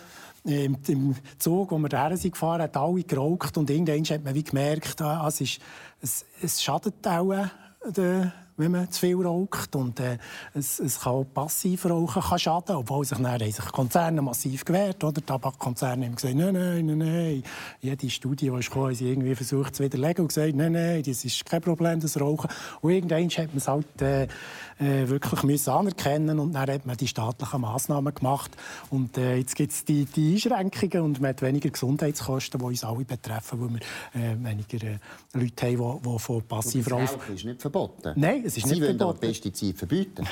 Im, 0.45 0.77
Im, 0.87 1.17
Zug, 1.39 1.71
wo 1.71 1.79
wir 1.79 1.89
daher 1.89 2.19
sind 2.19 2.33
gefahren, 2.33 2.61
hat 2.61 2.77
alle 2.77 3.03
geraucht 3.03 3.57
und 3.57 3.71
irgendwann 3.71 4.05
hat 4.05 4.25
man 4.25 4.35
wie 4.35 4.45
gemerkt, 4.45 5.01
ah, 5.01 5.27
es, 5.27 5.41
ist, 5.41 5.59
es, 6.03 6.27
es 6.43 6.63
schadet 6.63 7.07
auch 7.07 7.33
äh, 7.33 7.47
den 7.87 8.31
wenn 8.59 8.73
man 8.73 8.91
zu 8.91 9.01
viel 9.01 9.17
raucht. 9.17 9.75
Und 9.75 10.01
äh, 10.01 10.19
es, 10.53 10.79
es 10.79 11.01
kann 11.01 11.13
auch 11.13 11.25
passiv 11.25 11.87
rauchen 11.87 12.23
kann 12.23 12.39
schaden, 12.39 12.77
obwohl 12.77 13.05
sich, 13.05 13.19
dann, 13.19 13.41
sich 13.41 13.73
Konzerne 13.73 14.21
massiv 14.21 14.65
gewehrt 14.65 15.03
oder? 15.03 15.25
Tabakkonzerne 15.25 16.07
haben 16.07 16.17
gesagt, 16.17 16.35
nein, 16.35 16.53
nein, 16.53 16.87
nein, 16.87 16.99
nein. 16.99 17.43
Jede 17.81 18.11
Studie, 18.11 18.51
die 18.51 18.69
kam, 18.69 18.83
haben 18.83 18.95
sie 18.95 19.09
irgendwie 19.09 19.35
versucht 19.35 19.77
zu 19.77 19.85
widerlegen 19.85 20.23
und 20.23 20.29
gesagt, 20.29 20.55
nein, 20.55 20.73
nein, 20.73 21.03
das 21.03 21.25
ist 21.25 21.47
kein 21.47 21.63
Problem, 21.63 22.01
das 22.01 22.21
Rauchen. 22.21 22.51
Und 22.81 22.91
irgendwann 22.91 23.29
hat 23.29 23.49
man 23.49 23.57
es 23.57 23.69
halt 23.69 24.03
äh, 24.03 24.29
äh, 24.79 25.09
wirklich 25.09 25.43
müssen 25.43 25.71
anerkennen 25.71 26.39
und 26.39 26.53
dann 26.53 26.69
hat 26.69 26.87
man 26.87 26.97
die 26.97 27.09
staatlichen 27.09 27.61
Massnahmen 27.61 28.15
gemacht. 28.15 28.51
Und 28.91 29.19
äh, 29.19 29.37
jetzt 29.37 29.57
gibt 29.57 29.73
es 29.73 29.85
die, 29.85 30.05
die 30.05 30.35
Einschränkungen 30.35 31.05
und 31.05 31.21
man 31.21 31.31
hat 31.31 31.43
weniger 31.43 31.71
Gesundheitskosten, 31.71 32.61
die 32.61 32.67
uns 32.67 32.85
alle 32.85 33.05
betreffen, 33.05 33.61
weil 33.61 33.81
wir 34.15 34.23
äh, 34.23 34.37
weniger 34.43 34.87
äh, 34.87 34.99
Leute 35.35 35.67
haben, 35.67 36.03
die, 36.03 36.09
die 36.11 36.19
von 36.19 36.43
Passivrauchen... 36.43 37.07
Rauchen 37.07 37.35
ist 37.35 37.45
nicht 37.45 37.61
verboten? 37.61 38.13
Nein, 38.17 38.48
es 38.49 38.57
ist 38.57 38.67
Sie 38.67 38.75
nicht 38.75 38.83
wollen 38.83 39.03
aber 39.03 39.15
Pestizide 39.15 39.77
verbieten. 39.77 40.27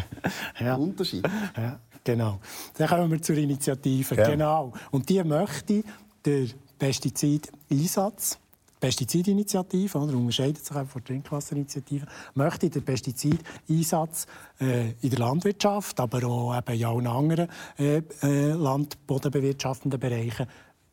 ja. 0.60 0.74
Unterschied. 0.74 1.24
Ja, 1.56 1.78
genau. 2.02 2.40
Dann 2.76 2.88
kommen 2.88 3.10
wir 3.10 3.22
zur 3.22 3.36
Initiative. 3.36 4.16
Ja. 4.16 4.28
Genau. 4.28 4.72
Und 4.90 5.08
die 5.08 5.22
möchte 5.22 5.84
der 6.24 6.46
Pestizideinsatz 6.78 8.38
Pestizidinitiative, 8.80 9.96
oder, 9.96 10.16
unterscheidet 10.16 10.64
sich 10.64 10.74
von 10.74 10.88
der 10.92 11.04
Trinkwasserinitiative, 11.04 12.04
möchte 12.34 12.68
den 12.68 12.82
Pestizideinsatz 12.82 14.26
äh, 14.60 14.90
in 15.00 15.10
der 15.10 15.20
Landwirtschaft, 15.20 16.00
aber 16.00 16.24
auch 16.24 16.58
eben 16.58 16.80
in 16.80 16.84
allen 16.84 17.06
anderen 17.06 17.48
äh, 17.78 18.02
äh, 18.22 18.52
landbodenbewirtschaftenden 18.54 20.00
Bereichen 20.00 20.48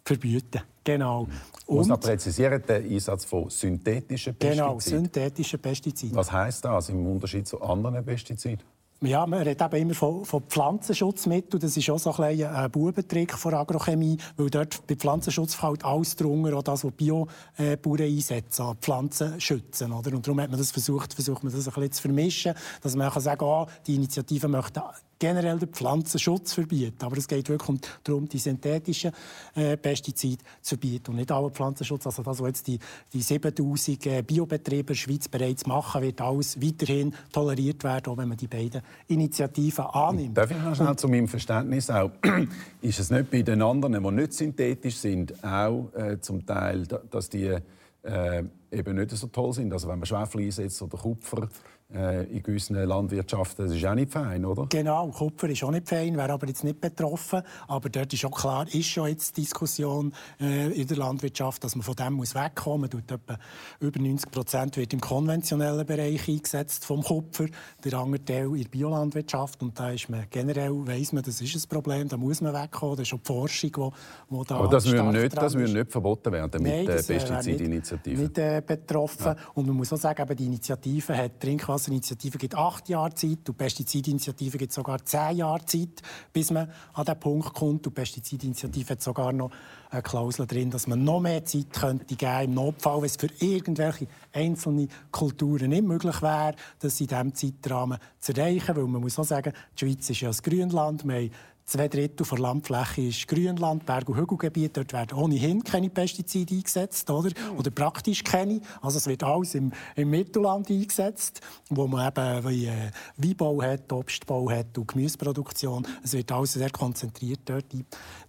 verbieten. 0.06 0.62
Genau. 0.90 1.28
Ich 1.62 1.68
muss 1.68 1.88
noch 1.88 2.00
präzisieren, 2.00 2.64
den 2.68 2.92
Einsatz 2.92 3.26
von 3.26 3.48
synthetischen 3.50 4.34
Pestiziden. 4.34 4.66
Genau, 4.66 4.80
synthethische 4.80 5.58
Pestizide. 5.60 6.16
Was 6.16 6.32
heisst 6.32 6.66
das 6.66 6.90
im 6.90 7.06
Unterschied 7.06 7.48
zu 7.48 7.62
anderen 7.62 8.04
Pestiziden? 8.04 8.64
Ja, 9.02 9.26
man 9.26 9.44
redet 9.44 9.62
eben 9.62 9.82
immer 9.82 9.94
von, 9.94 10.26
von 10.26 10.44
Pflanzenschutzmitteln. 10.44 11.62
Das 11.62 11.78
ist 11.78 11.90
auch 11.90 12.00
so 12.00 12.12
ein, 12.22 12.44
ein 12.44 12.70
Bubentrick 12.70 13.32
von 13.32 13.54
Agrochemie, 13.54 14.18
weil 14.36 14.50
dort 14.50 14.86
bei 14.88 14.96
Pflanzenschutz 14.96 15.56
fällt 15.56 15.86
alles 15.86 16.18
drunter, 16.18 16.58
auch 16.58 16.64
das, 16.64 16.84
was 16.84 16.92
Biobauern 16.92 18.02
einsetzen, 18.02 18.76
Pflanzen 18.82 19.40
schützen. 19.40 19.94
Oder? 19.94 20.12
Und 20.14 20.28
darum 20.28 20.42
hat 20.42 20.50
man 20.50 20.60
das 20.60 20.72
versucht, 20.72 21.14
versucht 21.14 21.46
man 21.46 21.54
das 21.54 21.66
ein 21.66 21.74
bisschen 21.74 21.92
zu 21.94 22.02
vermischen, 22.02 22.54
dass 22.82 22.98
man 22.98 23.10
kann 23.10 23.22
sagen 23.22 23.40
kann, 23.40 23.48
oh, 23.48 23.68
die 23.88 23.96
Initiative 23.96 24.50
möchte 24.50 24.84
generell 25.20 25.60
den 25.60 25.70
Pflanzenschutz 25.70 26.54
verbieten. 26.54 27.04
Aber 27.06 27.18
es 27.18 27.28
geht 27.28 27.50
wirklich 27.50 27.80
darum, 28.04 28.28
die 28.28 28.38
synthetischen 28.38 29.12
äh, 29.54 29.76
Pestizide 29.78 30.44
zu 30.62 30.70
verbieten 30.70 31.12
und 31.12 31.18
nicht 31.18 31.32
alle 31.32 31.52
Pflanzenschutz. 31.52 32.08
Also 32.08 32.24
das, 32.24 32.40
was 32.40 32.48
jetzt 32.48 32.68
die, 32.68 32.80
die 33.12 33.22
7000 33.22 34.06
äh, 34.08 34.22
Biobetriebe 34.22 34.80
in 34.80 34.86
der 34.88 34.94
Schweiz 34.96 35.28
bereits 35.28 35.66
machen, 35.68 36.02
wird 36.02 36.22
alles 36.22 36.62
weiterhin 36.62 37.14
toleriert 37.32 37.84
werden, 37.84 38.12
auch 38.12 38.18
wenn 38.18 38.30
man 38.30 38.38
die 38.38 38.48
beiden 38.48 38.82
Initiativen 39.08 39.86
annimmt. 39.86 40.38
Darf 40.38 40.52
ich 40.52 40.58
noch 40.58 40.76
schnell 40.76 40.96
zu 40.96 41.08
meinem 41.08 41.28
Verständnis 41.28 41.90
auch, 41.90 42.12
ist 42.82 43.00
es 43.00 43.10
nicht 43.10 43.32
bei 43.32 43.42
den 43.42 43.62
anderen, 43.62 44.04
die 44.04 44.12
nicht 44.12 44.34
synthetisch 44.34 44.98
sind, 44.98 45.44
auch 45.44 45.92
äh, 45.96 46.20
zum 46.20 46.46
Teil, 46.46 46.86
dass 47.10 47.30
die 47.30 47.58
äh, 48.04 48.44
eben 48.72 48.96
nicht 48.96 49.12
so 49.12 49.28
toll 49.28 49.54
sind. 49.54 49.74
Also 49.74 49.88
wenn 49.88 50.00
man 50.00 50.06
Schwefel 50.06 50.42
einsetzt 50.42 50.82
oder 50.82 50.98
Kupfer, 50.98 51.48
in 51.92 52.44
gewissen 52.44 52.76
Landwirtschaften. 52.76 53.66
Das 53.66 53.76
ist 53.76 53.84
auch 53.84 53.96
nicht 53.96 54.12
fein, 54.12 54.46
oder? 54.46 54.68
Genau, 54.70 55.08
Kupfer 55.08 55.50
ist 55.50 55.64
auch 55.64 55.72
nicht 55.72 55.90
fein, 55.90 56.16
wäre 56.18 56.32
aber 56.34 56.48
jetzt 56.48 56.64
nicht 56.64 56.80
betroffen. 56.80 57.42
Aber 57.68 57.90
dort 57.90 58.14
ist 58.14 58.24
auch 58.26 58.40
klar, 58.40 58.68
ist 58.72 58.86
schon 58.86 59.08
jetzt 59.08 59.36
Diskussion 59.38 60.14
äh, 60.40 60.72
in 60.72 60.88
der 60.88 60.98
Landwirtschaft, 60.98 61.64
dass 61.64 61.76
man 61.76 61.82
von 61.82 61.96
dem 61.96 62.14
muss 62.14 62.36
wegkommen 62.36 62.90
muss. 62.94 63.02
Etwa 63.10 63.40
über 63.80 64.00
90 64.00 64.30
Prozent 64.30 64.78
wird 64.78 64.94
im 64.94 65.02
konventionellen 65.02 65.84
Bereich 65.84 66.28
eingesetzt 66.28 66.86
vom 66.86 67.02
Kupfer, 67.02 67.46
der 67.84 67.94
andere 67.96 68.24
Teil 68.24 68.46
in 68.56 68.62
der 68.62 68.70
Biolandwirtschaft. 68.70 69.64
Und 69.64 69.80
da 69.80 69.90
ist 69.90 70.10
man 70.10 70.26
generell 70.30 70.72
weiss 70.86 71.12
man, 71.12 71.24
das 71.24 71.42
ist 71.42 71.56
ein 71.56 71.70
Problem, 71.70 72.08
da 72.08 72.18
muss 72.18 72.40
man 72.42 72.54
wegkommen. 72.54 72.98
Das 72.98 73.08
ist 73.08 73.14
auch 73.16 73.20
die 73.20 73.26
Forschung, 73.26 73.72
die, 73.72 74.36
die 74.36 74.48
da 74.48 74.56
Aber 74.58 74.68
das 74.68 74.86
würde 74.86 75.10
nicht, 75.10 75.74
nicht 75.74 75.92
verboten 75.92 76.32
werden 76.32 76.62
mit 76.62 76.72
Nein, 76.72 76.86
der 76.86 77.02
Pestizidinitiative? 77.02 78.22
Nicht, 78.22 78.30
nicht 78.30 78.38
äh, 78.38 78.60
äh, 78.60 78.62
betroffen. 78.62 79.26
Ja. 79.26 79.36
Und 79.54 79.68
man 79.68 79.76
muss 79.76 79.92
auch 79.92 79.98
sagen, 79.98 80.36
die 80.36 80.46
Initiative 80.46 81.18
hat, 81.18 81.40
Trinkwasserinitiative 81.80 82.38
gibt 82.38 82.56
acht 82.56 82.90
Jahre 82.90 83.14
Zeit 83.14 83.48
und 83.48 83.58
Pestizidinitiative 83.58 84.58
gibt 84.58 84.74
sogar 84.74 85.04
zehn 85.04 85.38
Jahre 85.38 85.66
Zeit, 85.66 86.02
bis 86.34 86.52
man 86.52 86.70
an 86.94 87.06
den 87.06 87.20
Punkt 87.20 87.54
kommt. 87.54 87.88
Und 87.88 87.94
Pestizidinitiative 87.94 88.92
hat 88.92 89.02
sogar 89.02 89.32
noch 89.32 89.52
eine 89.90 90.02
Klausel 90.02 90.46
drin, 90.46 90.70
dass 90.70 90.88
man 90.88 91.04
noch 91.04 91.20
mehr 91.20 91.44
Zeit 91.46 91.72
könnte 91.72 92.16
geben 92.16 92.44
im 92.44 92.54
Notfall, 92.54 92.98
wenn 92.98 93.06
es 93.06 93.16
für 93.16 93.30
irgendwelche 93.40 94.08
einzelne 94.34 94.88
Kulturen 95.12 95.70
nicht 95.70 95.84
möglich 95.84 96.22
wäre, 96.22 96.56
das 96.80 97.00
in 97.00 97.08
diesem 97.08 97.34
Zeitrahmen 97.34 98.00
zu 98.20 98.34
erreichen. 98.34 98.76
Weil 98.76 98.86
man 98.86 99.02
muss 99.02 99.18
auch 99.18 99.24
sagen, 99.24 99.54
die 99.78 99.86
Schweiz 99.86 100.10
ist 100.10 100.22
ja 100.22 100.30
ein 100.30 100.38
Grünland. 100.44 101.06
Wir 101.06 101.16
haben 101.16 101.32
Zwei 101.70 101.88
Drittel 101.88 102.26
der 102.26 102.40
Landfläche 102.40 103.02
ist 103.04 103.28
Grünland, 103.28 103.86
Berg- 103.86 104.10
und 104.10 104.18
Hügelgebiet. 104.18 104.76
Dort 104.76 104.92
werden 104.92 105.16
ohnehin 105.16 105.64
keine 105.64 105.92
Pestizide 105.92 106.56
eingesetzt, 106.56 107.08
oder? 107.12 107.30
oder 107.56 107.70
praktisch 107.70 108.24
keine. 108.24 108.60
Also 108.82 108.98
es 108.98 109.06
wird 109.06 109.24
alles 109.24 109.54
im, 109.54 109.72
im 109.96 110.10
Mittelland 110.10 110.68
eingesetzt, 110.68 111.42
wo 111.70 111.86
man 111.86 112.08
eben 112.08 112.50
wie, 112.50 112.66
äh, 112.66 112.90
Weinbau 113.18 113.62
hat, 113.62 113.94
Obstbau 113.94 114.50
hat 114.50 114.76
und 114.80 114.88
Gemüseproduktion. 114.88 115.86
Es 116.04 116.14
wird 116.14 116.32
alles 116.32 116.54
sehr 116.54 116.72
konzentriert 116.72 117.42
dort. 117.46 117.66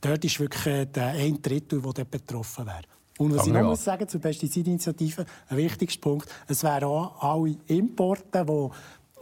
Dort 0.02 0.22
ist 0.22 0.38
wirklich 0.38 0.66
äh, 0.66 0.84
der 0.84 1.06
ein 1.06 1.40
Drittel, 1.40 1.80
der 1.80 1.92
dort 1.94 2.10
betroffen 2.10 2.66
wäre. 2.66 2.82
Und 3.20 3.34
was 3.36 3.46
ich 3.46 3.52
noch 3.52 3.62
muss 3.62 3.84
sagen 3.84 4.08
zur 4.08 4.20
Pestizidinitiative, 4.20 5.26
ein 5.48 5.56
wichtigster 5.56 6.00
Punkt, 6.00 6.28
es 6.46 6.62
wären 6.62 6.84
auch 6.84 7.22
alle 7.22 7.56
Importe, 7.66 8.46
die 8.46 8.68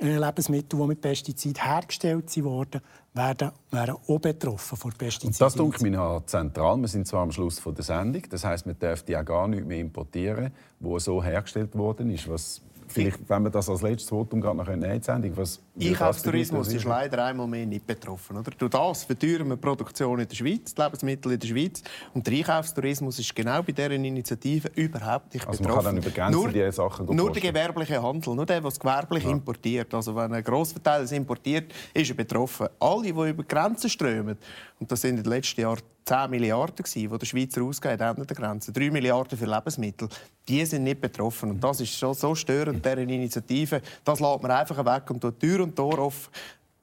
Lebensmittel, 0.00 0.78
die 0.78 0.86
mit 0.86 1.00
Pestiziden 1.00 1.62
hergestellt 1.62 2.44
wurden, 2.44 2.80
werden, 3.14 3.50
wären 3.70 3.96
auch 4.06 4.18
betroffen 4.18 4.76
von 4.76 4.92
Pestiziden. 4.92 5.34
Und 5.34 5.40
das 5.40 5.54
denke 5.54 5.76
ich 5.76 5.82
mir 5.82 6.22
zentral. 6.26 6.76
Wir 6.78 6.88
sind 6.88 7.06
zwar 7.06 7.22
am 7.22 7.32
Schluss 7.32 7.60
der 7.62 7.84
Sendung, 7.84 8.22
das 8.30 8.44
heißt, 8.44 8.66
man 8.66 8.78
dürfte 8.78 9.12
ja 9.12 9.22
gar 9.22 9.48
nichts 9.48 9.66
mehr 9.66 9.80
importieren, 9.80 10.52
wo 10.78 10.98
so 10.98 11.22
hergestellt 11.22 11.76
worden 11.76 12.10
ist, 12.10 12.28
was 12.28 12.62
Vielleicht, 12.88 13.28
wenn 13.28 13.42
wir 13.42 13.50
das 13.50 13.68
als 13.68 13.82
letztes 13.82 14.08
Votum 14.08 14.40
gerade 14.40 14.56
noch 14.56 14.66
nehmen 14.66 15.00
können, 15.00 15.36
was 15.36 15.60
Einkaufstourismus 15.80 16.72
ist 16.72 16.84
leider 16.84 17.24
einmal 17.24 17.46
mehr 17.46 17.66
nicht 17.66 17.86
betroffen. 17.86 18.36
Oder? 18.36 18.50
Durch 18.50 18.70
das 18.70 19.04
verteuern 19.04 19.48
wir 19.48 19.56
die 19.56 19.60
Produktion 19.60 20.18
in 20.18 20.28
der 20.28 20.34
Schweiz, 20.34 20.74
die 20.74 20.82
Lebensmittel 20.82 21.32
in 21.32 21.38
der 21.38 21.46
Schweiz. 21.46 21.82
Und 22.14 22.26
der 22.26 22.34
Einkaufstourismus 22.34 23.18
ist 23.18 23.34
genau 23.34 23.62
bei 23.62 23.72
dieser 23.72 23.90
Initiative 23.90 24.70
überhaupt 24.74 25.34
nicht 25.34 25.46
also 25.46 25.62
betroffen. 25.62 25.94
Man 25.94 26.02
kann 26.02 26.32
dann 26.32 26.32
nur, 26.32 26.48
die 26.48 26.72
Sachen 26.72 27.14
nur 27.14 27.32
der 27.32 27.42
gewerbliche 27.42 28.02
Handel, 28.02 28.34
nur 28.34 28.46
der, 28.46 28.60
der 28.60 28.68
es 28.68 28.80
gewerblich 28.80 29.24
ja. 29.24 29.30
importiert. 29.30 29.92
Also 29.94 30.16
wenn 30.16 30.32
ein 30.32 30.42
Grossverteiler 30.42 31.04
es 31.04 31.12
importiert, 31.12 31.72
ist 31.94 32.10
er 32.10 32.16
betroffen. 32.16 32.68
Alle, 32.80 33.02
die 33.02 33.10
über 33.10 33.44
Grenzen 33.44 33.90
strömen, 33.90 34.36
und 34.80 34.90
das 34.90 35.00
sind 35.00 35.18
in 35.18 35.22
den 35.22 35.30
letzten 35.30 35.60
Jahren 35.60 35.80
10 36.08 36.30
Milliarden, 36.30 36.84
die 36.94 37.06
der 37.06 37.26
Schweizer 37.26 37.62
ausgeht 37.62 38.00
an 38.00 38.16
der 38.16 38.36
Grenze, 38.36 38.72
3 38.72 38.90
Milliarden 38.90 39.36
für 39.36 39.44
Lebensmittel, 39.44 40.08
die 40.48 40.64
sind 40.64 40.84
nicht 40.84 41.02
betroffen. 41.02 41.50
Und 41.50 41.62
das 41.62 41.82
ist 41.82 41.92
schon 41.92 42.14
so 42.14 42.34
störend, 42.34 42.82
deren 42.82 43.10
Initiative. 43.10 43.82
Das 44.04 44.18
lässt 44.18 44.42
man 44.42 44.50
einfach 44.50 44.78
weg 44.84 45.10
und 45.10 45.38
Tür 45.38 45.62
und 45.62 45.76
Tor 45.76 45.98
auf, 45.98 46.30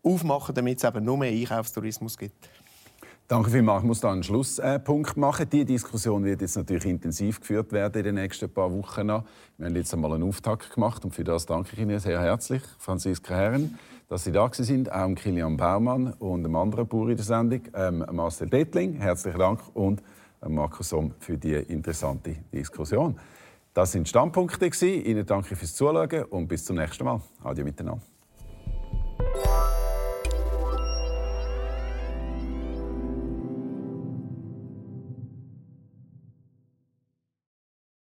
aufmachen, 0.03 0.53
damit 0.53 0.78
es 0.78 0.84
eben 0.84 1.03
nur 1.03 1.17
mehr 1.17 1.32
Einkaufstourismus 1.32 2.15
gibt. 2.15 2.49
Danke 3.28 3.49
vielmals. 3.49 3.82
Ich 3.82 3.88
muss 3.88 3.99
da 3.99 4.11
einen 4.11 4.21
Schlusspunkt 4.21 5.17
machen. 5.17 5.49
Die 5.49 5.65
Diskussion 5.65 6.23
wird 6.23 6.41
jetzt 6.41 6.57
natürlich 6.57 6.86
intensiv 6.86 7.39
geführt 7.39 7.71
werden 7.71 7.97
in 7.97 8.03
den 8.03 8.15
nächsten 8.15 8.47
paar 8.47 8.71
Wochen. 8.71 9.07
Wir 9.07 9.23
haben 9.65 9.76
jetzt 9.76 9.91
einmal 9.91 10.13
einen 10.13 10.30
Auftakt 10.30 10.71
gemacht 10.71 11.03
und 11.03 11.15
für 11.15 11.23
das 11.23 11.47
danke 11.47 11.71
ich 11.73 11.80
Ihnen 11.80 11.97
sehr 11.97 12.21
herzlich, 12.21 12.61
Franziska 12.78 13.34
Herren 13.34 13.80
dass 14.08 14.24
Sie 14.24 14.32
da 14.32 14.49
sind, 14.51 14.91
auch 14.91 15.16
Kilian 15.16 15.58
Baumann 15.58 16.14
und 16.14 16.43
dem 16.43 16.56
anderen 16.56 16.88
Bauer 16.88 17.10
in 17.10 17.18
der 17.18 17.26
Sendung, 17.26 17.62
ähm, 17.74 18.06
Marcel 18.12 18.49
Dettling. 18.49 18.93
Herzlichen 18.93 19.39
Dank 19.39 19.60
und 19.74 20.01
Markus 20.47 20.89
Somm 20.89 21.14
für 21.20 21.38
die 21.38 21.53
interessante 21.53 22.36
Diskussion. 22.53 23.20
Das 23.74 23.91
sind 23.91 24.08
Standpunkte. 24.08 24.70
Ihnen 24.86 25.26
danke 25.26 25.56
fürs 25.56 25.74
Zuschauen 25.74 26.24
und 26.30 26.47
bis 26.47 26.66
zum 26.66 26.78
nächsten 26.78 27.03
Mal. 27.03 27.22
Adieu 27.43 27.66
miteinander. 27.66 28.01